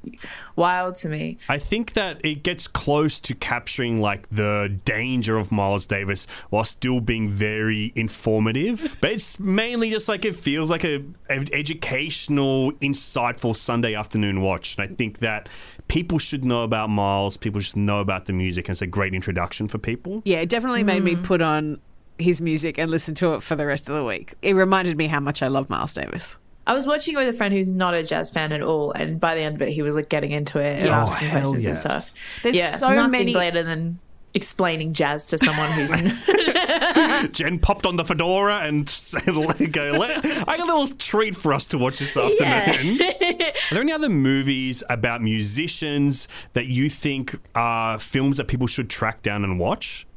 wild 0.58 0.96
to 0.96 1.10
me. 1.10 1.38
I 1.48 1.58
think 1.58 1.94
that 1.94 2.24
it 2.26 2.44
gets 2.44 2.68
close 2.68 3.22
to 3.22 3.34
capturing 3.34 4.02
like 4.02 4.30
the 4.30 4.78
danger 4.84 5.38
of 5.38 5.54
Miles 5.54 5.88
Davis 5.88 6.28
while 6.50 6.66
still 6.66 7.00
being 7.00 7.30
very 7.30 7.94
informative. 7.96 8.98
But 9.00 9.12
it's 9.12 9.40
mainly 9.40 9.90
just 9.90 10.10
like 10.10 10.26
it 10.26 10.36
feels 10.36 10.70
like 10.70 10.84
a, 10.84 11.02
a 11.30 11.46
educational, 11.54 12.74
insightful 12.74 13.56
Sunday 13.56 13.96
afternoon 13.96 14.42
watch. 14.42 14.76
And 14.78 14.92
I 14.92 14.94
think 14.94 15.20
that 15.20 15.48
people 15.88 16.18
should 16.18 16.44
know 16.44 16.64
about 16.64 16.90
Miles. 16.90 17.38
People 17.38 17.62
should 17.62 17.78
know 17.78 18.02
about 18.02 18.26
the 18.26 18.34
music. 18.34 18.68
And 18.68 18.74
it's 18.74 18.82
a 18.82 18.88
great 18.88 19.14
introduction 19.14 19.70
for 19.70 19.78
people. 19.78 20.22
Yeah, 20.26 20.40
it 20.40 20.50
definitely 20.50 20.84
made 20.84 21.04
me 21.04 21.16
mm. 21.16 21.24
put 21.24 21.42
on 21.42 21.80
his 22.20 22.42
music 22.42 22.78
and 22.78 22.90
listen 22.92 23.16
to 23.16 23.34
it 23.36 23.44
for 23.44 23.56
the 23.56 23.66
rest 23.66 23.90
of 23.90 23.96
the 23.96 24.04
week. 24.04 24.34
It 24.42 24.54
reminded 24.56 24.98
me 24.98 25.08
how 25.08 25.20
much 25.20 25.42
I 25.42 25.48
love 25.48 25.70
Miles 25.70 25.94
Davis. 25.94 26.38
I 26.66 26.74
was 26.74 26.88
watching 26.88 27.16
it 27.16 27.18
with 27.18 27.28
a 27.28 27.34
friend 27.34 27.54
who's 27.54 27.72
not 27.72 27.94
a 27.94 28.04
jazz 28.04 28.30
fan 28.32 28.52
at 28.54 28.62
all, 28.62 28.92
and 28.94 29.20
by 29.20 29.36
the 29.36 29.42
end 29.42 29.56
of 29.56 29.62
it, 29.62 29.70
he 29.72 29.82
was 29.82 29.96
like 29.96 30.08
getting 30.10 30.32
into 30.32 30.60
it 30.60 30.78
and 30.80 30.86
Yeah. 30.86 31.02
asking 31.02 31.28
Oh, 31.28 31.32
questions 31.32 31.66
yes. 31.66 31.84
and 31.86 31.92
stuff. 32.04 32.14
There's 32.44 32.56
yeah, 32.56 32.76
so 32.76 32.90
nothing 32.94 33.12
many- 33.12 33.34
better 33.34 33.64
than 33.64 34.00
explaining 34.36 34.94
jazz 34.94 35.26
to 35.28 35.38
someone 35.38 35.70
who's 35.74 35.92
Gen 37.32 37.60
popped 37.60 37.86
on 37.86 37.98
the 37.98 38.06
fedora 38.06 38.60
and 38.60 38.88
said, 38.88 39.28
"Let 39.36 39.72
go. 39.72 39.92
Let, 39.92 40.26
I 40.48 40.58
got 40.58 40.62
a 40.62 40.66
little 40.66 40.88
treat 40.88 41.36
for 41.36 41.54
us 41.54 41.68
to 41.68 41.78
watch 41.78 42.00
this 42.00 42.16
afternoon." 42.16 42.98
Are 43.02 43.52
there 43.74 43.82
any 43.82 43.92
other 43.92 44.10
movies 44.10 44.84
about 44.90 45.22
musicians 45.22 46.28
that 46.54 46.68
you 46.68 46.90
think 46.90 47.36
are 47.56 48.00
films 48.00 48.38
that 48.38 48.48
people 48.48 48.68
should 48.68 48.90
track 48.90 49.22
down 49.22 49.44
and 49.44 49.60
watch? 49.60 50.08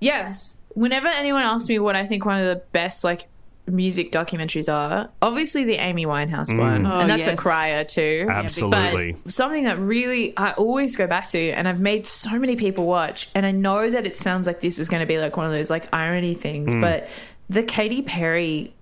Yes. 0.00 0.62
Whenever 0.76 1.08
anyone 1.08 1.42
asks 1.42 1.68
me 1.68 1.78
what 1.78 1.96
I 1.96 2.06
think 2.06 2.24
one 2.24 2.38
of 2.38 2.46
the 2.46 2.62
best 2.72 3.02
like 3.02 3.28
music 3.66 4.12
documentaries 4.12 4.72
are, 4.72 5.08
obviously 5.20 5.64
the 5.64 5.74
Amy 5.74 6.06
Winehouse 6.06 6.50
mm. 6.50 6.58
one, 6.58 6.86
Oh, 6.86 7.00
and 7.00 7.10
that's 7.10 7.26
a 7.26 7.34
crier 7.34 7.82
too. 7.82 8.26
Absolutely. 8.28 9.16
But 9.24 9.32
something 9.32 9.64
that 9.64 9.78
really 9.78 10.36
I 10.36 10.52
always 10.52 10.94
go 10.94 11.06
back 11.06 11.28
to, 11.30 11.50
and 11.50 11.66
I've 11.66 11.80
made 11.80 12.06
so 12.06 12.38
many 12.38 12.56
people 12.56 12.86
watch, 12.86 13.28
and 13.34 13.44
I 13.44 13.50
know 13.50 13.90
that 13.90 14.06
it 14.06 14.16
sounds 14.16 14.46
like 14.46 14.60
this 14.60 14.78
is 14.78 14.88
going 14.88 15.00
to 15.00 15.06
be 15.06 15.18
like 15.18 15.36
one 15.36 15.46
of 15.46 15.52
those 15.52 15.70
like 15.70 15.88
irony 15.92 16.34
things, 16.34 16.68
mm. 16.68 16.80
but 16.80 17.08
the 17.48 17.62
Katy 17.62 18.02
Perry 18.02 18.74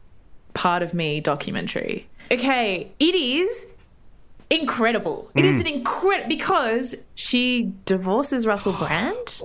part 0.53 0.83
of 0.83 0.95
me 0.95 1.21
documentary. 1.21 2.09
Okay, 2.31 2.93
it 2.99 3.15
is 3.15 3.73
incredible. 4.51 5.31
It 5.35 5.45
is 5.45 5.57
mm. 5.57 5.61
an 5.61 5.67
incredible 5.67 6.29
because 6.29 7.07
she 7.15 7.73
divorces 7.85 8.47
Russell 8.47 8.73
Brand. 8.73 9.41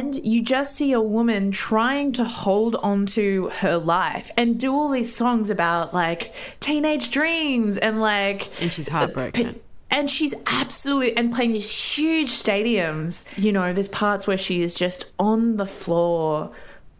And 0.00 0.14
you 0.14 0.42
just 0.42 0.74
see 0.76 0.92
a 0.92 1.00
woman 1.00 1.50
trying 1.50 2.12
to 2.12 2.24
hold 2.24 2.76
on 2.76 3.04
to 3.06 3.50
her 3.60 3.76
life 3.76 4.30
and 4.36 4.58
do 4.58 4.72
all 4.72 4.88
these 4.90 5.14
songs 5.14 5.50
about 5.50 5.92
like 5.92 6.32
teenage 6.58 7.10
dreams 7.10 7.76
and 7.76 8.00
like 8.00 8.48
And 8.62 8.72
she's 8.72 8.88
uh, 8.88 8.92
heartbroken. 8.92 9.60
and 9.90 10.08
she's 10.08 10.34
absolute 10.46 11.12
and 11.18 11.32
playing 11.34 11.52
these 11.52 11.70
huge 11.70 12.30
stadiums. 12.30 13.26
You 13.36 13.52
know, 13.52 13.72
there's 13.72 13.88
parts 13.88 14.26
where 14.26 14.38
she 14.38 14.62
is 14.62 14.74
just 14.74 15.04
on 15.18 15.56
the 15.58 15.66
floor 15.66 16.50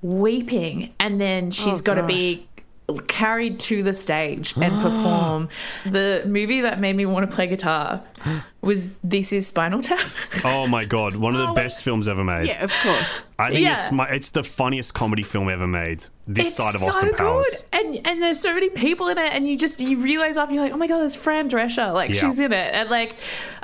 weeping, 0.02 0.92
and 0.98 1.20
then 1.20 1.50
she's 1.50 1.80
Oh, 1.80 1.84
got 1.84 1.94
to 1.94 2.02
be 2.02 2.48
carried 2.98 3.58
to 3.60 3.82
the 3.82 3.92
stage 3.92 4.54
and 4.56 4.82
perform. 4.82 5.48
The 5.84 6.22
movie 6.26 6.60
that 6.62 6.78
made 6.80 6.96
me 6.96 7.06
want 7.06 7.28
to 7.28 7.34
play 7.34 7.46
guitar 7.46 8.02
was 8.60 8.96
This 8.98 9.32
Is 9.32 9.46
Spinal 9.46 9.80
Tap. 9.82 10.00
Oh 10.44 10.66
my 10.66 10.84
god, 10.84 11.16
one 11.16 11.34
of 11.36 11.46
the 11.48 11.54
best 11.54 11.82
films 11.82 12.08
ever 12.08 12.24
made. 12.24 12.46
Yeah, 12.48 12.64
of 12.64 12.72
course. 12.72 13.22
I 13.38 13.50
think 13.50 13.66
it's 13.66 13.90
my, 13.92 14.08
it's 14.08 14.30
the 14.30 14.42
funniest 14.42 14.94
comedy 14.94 15.22
film 15.22 15.48
ever 15.48 15.66
made. 15.66 16.04
This 16.26 16.48
it's 16.48 16.56
side 16.56 16.74
of 16.74 16.80
so 16.80 16.88
Austin 16.88 17.14
Powers. 17.14 17.64
good, 17.72 17.80
and 17.80 18.06
and 18.06 18.22
there's 18.22 18.38
so 18.40 18.54
many 18.54 18.70
people 18.70 19.08
in 19.08 19.18
it, 19.18 19.32
and 19.32 19.46
you 19.48 19.56
just 19.58 19.80
you 19.80 19.98
realize 20.00 20.36
after 20.36 20.54
you're 20.54 20.62
like, 20.62 20.72
oh 20.72 20.76
my 20.76 20.86
god, 20.86 20.98
there's 21.00 21.14
Fran 21.16 21.48
Drescher, 21.50 21.92
like 21.92 22.10
Yeah. 22.10 22.20
she's 22.20 22.38
in 22.40 22.52
it, 22.52 22.74
and 22.74 22.88
like, 22.90 23.16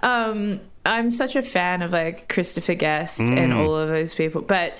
um, 0.02 0.60
I'm 0.84 1.10
such 1.10 1.36
a 1.36 1.42
fan 1.42 1.82
of 1.82 1.92
like 1.92 2.28
Christopher 2.28 2.74
Guest 2.74 3.20
and 3.20 3.52
Mm. 3.52 3.56
all 3.58 3.74
of 3.76 3.88
those 3.88 4.14
people, 4.14 4.42
but. 4.42 4.76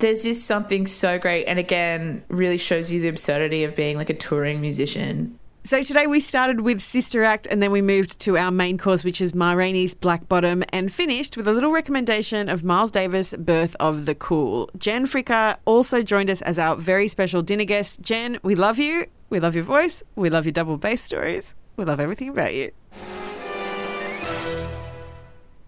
There's 0.00 0.22
just 0.22 0.46
something 0.46 0.86
so 0.86 1.18
great, 1.18 1.44
and 1.44 1.58
again, 1.58 2.24
really 2.28 2.56
shows 2.56 2.90
you 2.90 3.02
the 3.02 3.08
absurdity 3.08 3.64
of 3.64 3.76
being 3.76 3.98
like 3.98 4.08
a 4.08 4.14
touring 4.14 4.62
musician 4.62 5.38
So 5.62 5.82
today 5.82 6.06
we 6.06 6.20
started 6.20 6.62
with 6.62 6.80
Sister 6.80 7.22
Act 7.22 7.46
and 7.50 7.62
then 7.62 7.70
we 7.70 7.82
moved 7.82 8.18
to 8.20 8.38
our 8.38 8.50
main 8.50 8.78
course, 8.78 9.04
which 9.04 9.20
is 9.20 9.34
Ma 9.34 9.54
Black 10.00 10.26
Bottom, 10.26 10.64
and 10.72 10.90
finished 10.90 11.36
with 11.36 11.46
a 11.46 11.52
little 11.52 11.70
recommendation 11.70 12.48
of 12.48 12.64
Miles 12.64 12.90
Davis' 12.90 13.34
Birth 13.36 13.76
of 13.78 14.06
the 14.06 14.14
Cool. 14.14 14.70
Gen 14.78 15.06
Fricker 15.06 15.58
also 15.66 16.02
joined 16.02 16.30
us 16.30 16.40
as 16.40 16.58
our 16.58 16.76
very 16.76 17.06
special 17.06 17.42
dinner 17.42 17.66
guest. 17.66 18.00
Gen, 18.00 18.38
we 18.42 18.54
love 18.54 18.78
you. 18.78 19.04
We 19.28 19.38
love 19.38 19.54
your 19.54 19.64
voice. 19.64 20.02
We 20.16 20.30
love 20.30 20.46
your 20.46 20.52
double 20.52 20.78
bass 20.78 21.02
stories. 21.02 21.54
We 21.76 21.84
love 21.84 22.00
everything 22.00 22.30
about 22.30 22.54
you. 22.54 22.70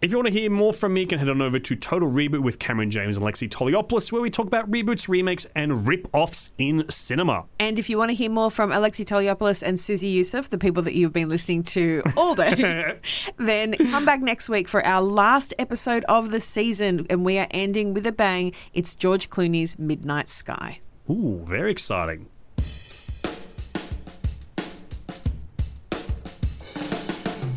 If 0.02 0.10
you 0.10 0.16
want 0.16 0.26
to 0.26 0.32
hear 0.32 0.50
more 0.50 0.72
from 0.72 0.94
me, 0.94 1.02
you 1.02 1.06
can 1.06 1.20
head 1.20 1.28
on 1.28 1.40
over 1.40 1.60
to 1.60 1.76
Total 1.76 2.10
Reboot 2.10 2.40
with 2.40 2.58
Cameron 2.58 2.90
James 2.90 3.16
and 3.16 3.24
Lexi 3.24 3.48
Toliopoulos, 3.48 4.10
where 4.10 4.20
we 4.20 4.30
talk 4.30 4.48
about 4.48 4.68
reboots, 4.68 5.08
remakes, 5.08 5.46
and 5.54 5.86
rip-offs 5.86 6.50
in 6.58 6.84
cinema. 6.90 7.44
And 7.60 7.78
if 7.78 7.88
you 7.88 7.98
want 7.98 8.08
to 8.08 8.14
hear 8.16 8.28
more 8.28 8.50
from 8.50 8.72
Alexei 8.72 9.04
Toliopoulos 9.04 9.62
and 9.62 9.78
Susie 9.78 10.08
Youssef, 10.08 10.50
the 10.50 10.58
people 10.58 10.82
that 10.82 10.94
you've 10.96 11.12
been 11.12 11.28
listening 11.28 11.62
to 11.62 12.02
all 12.16 12.34
day, 12.34 12.98
then 13.36 13.74
come 13.74 14.04
back 14.04 14.20
next 14.20 14.48
week 14.48 14.66
for 14.66 14.84
our 14.84 15.02
last 15.02 15.54
episode 15.60 16.02
of 16.08 16.32
the 16.32 16.40
season. 16.40 17.06
And 17.08 17.24
we 17.24 17.38
are 17.38 17.46
ending 17.52 17.94
with 17.94 18.04
a 18.04 18.12
bang. 18.12 18.54
It's 18.74 18.96
George 18.96 19.30
Clooney's 19.30 19.78
Midnight 19.78 20.28
Sky. 20.28 20.80
Ooh, 21.08 21.44
very 21.46 21.70
exciting. 21.70 22.26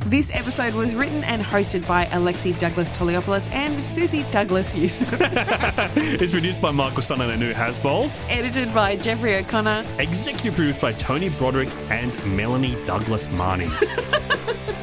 This 0.06 0.30
episode 0.36 0.76
was 0.76 0.94
written 0.94 1.24
and 1.24 1.42
hosted 1.42 1.88
by 1.88 2.06
Alexei 2.12 2.52
Douglas 2.52 2.92
Toliopoulos 2.92 3.52
and 3.52 3.84
Susie 3.84 4.24
Douglas 4.30 4.76
Youssef. 4.76 5.12
It's 5.98 6.32
produced 6.32 6.62
by 6.62 6.70
Michael 6.70 7.02
Sun 7.02 7.22
and 7.22 7.32
Anu 7.32 7.54
Hasbold. 7.54 8.22
Edited 8.30 8.72
by 8.72 8.98
Jeffrey 8.98 9.36
O'Connor. 9.38 9.84
Executive 9.98 10.54
produced 10.54 10.80
by 10.80 10.94
Tony 10.94 11.30
Broderick 11.30 11.70
and 11.90 12.14
Melanie 12.38 12.76
Douglas 12.86 13.30
Marnie. 13.30 13.72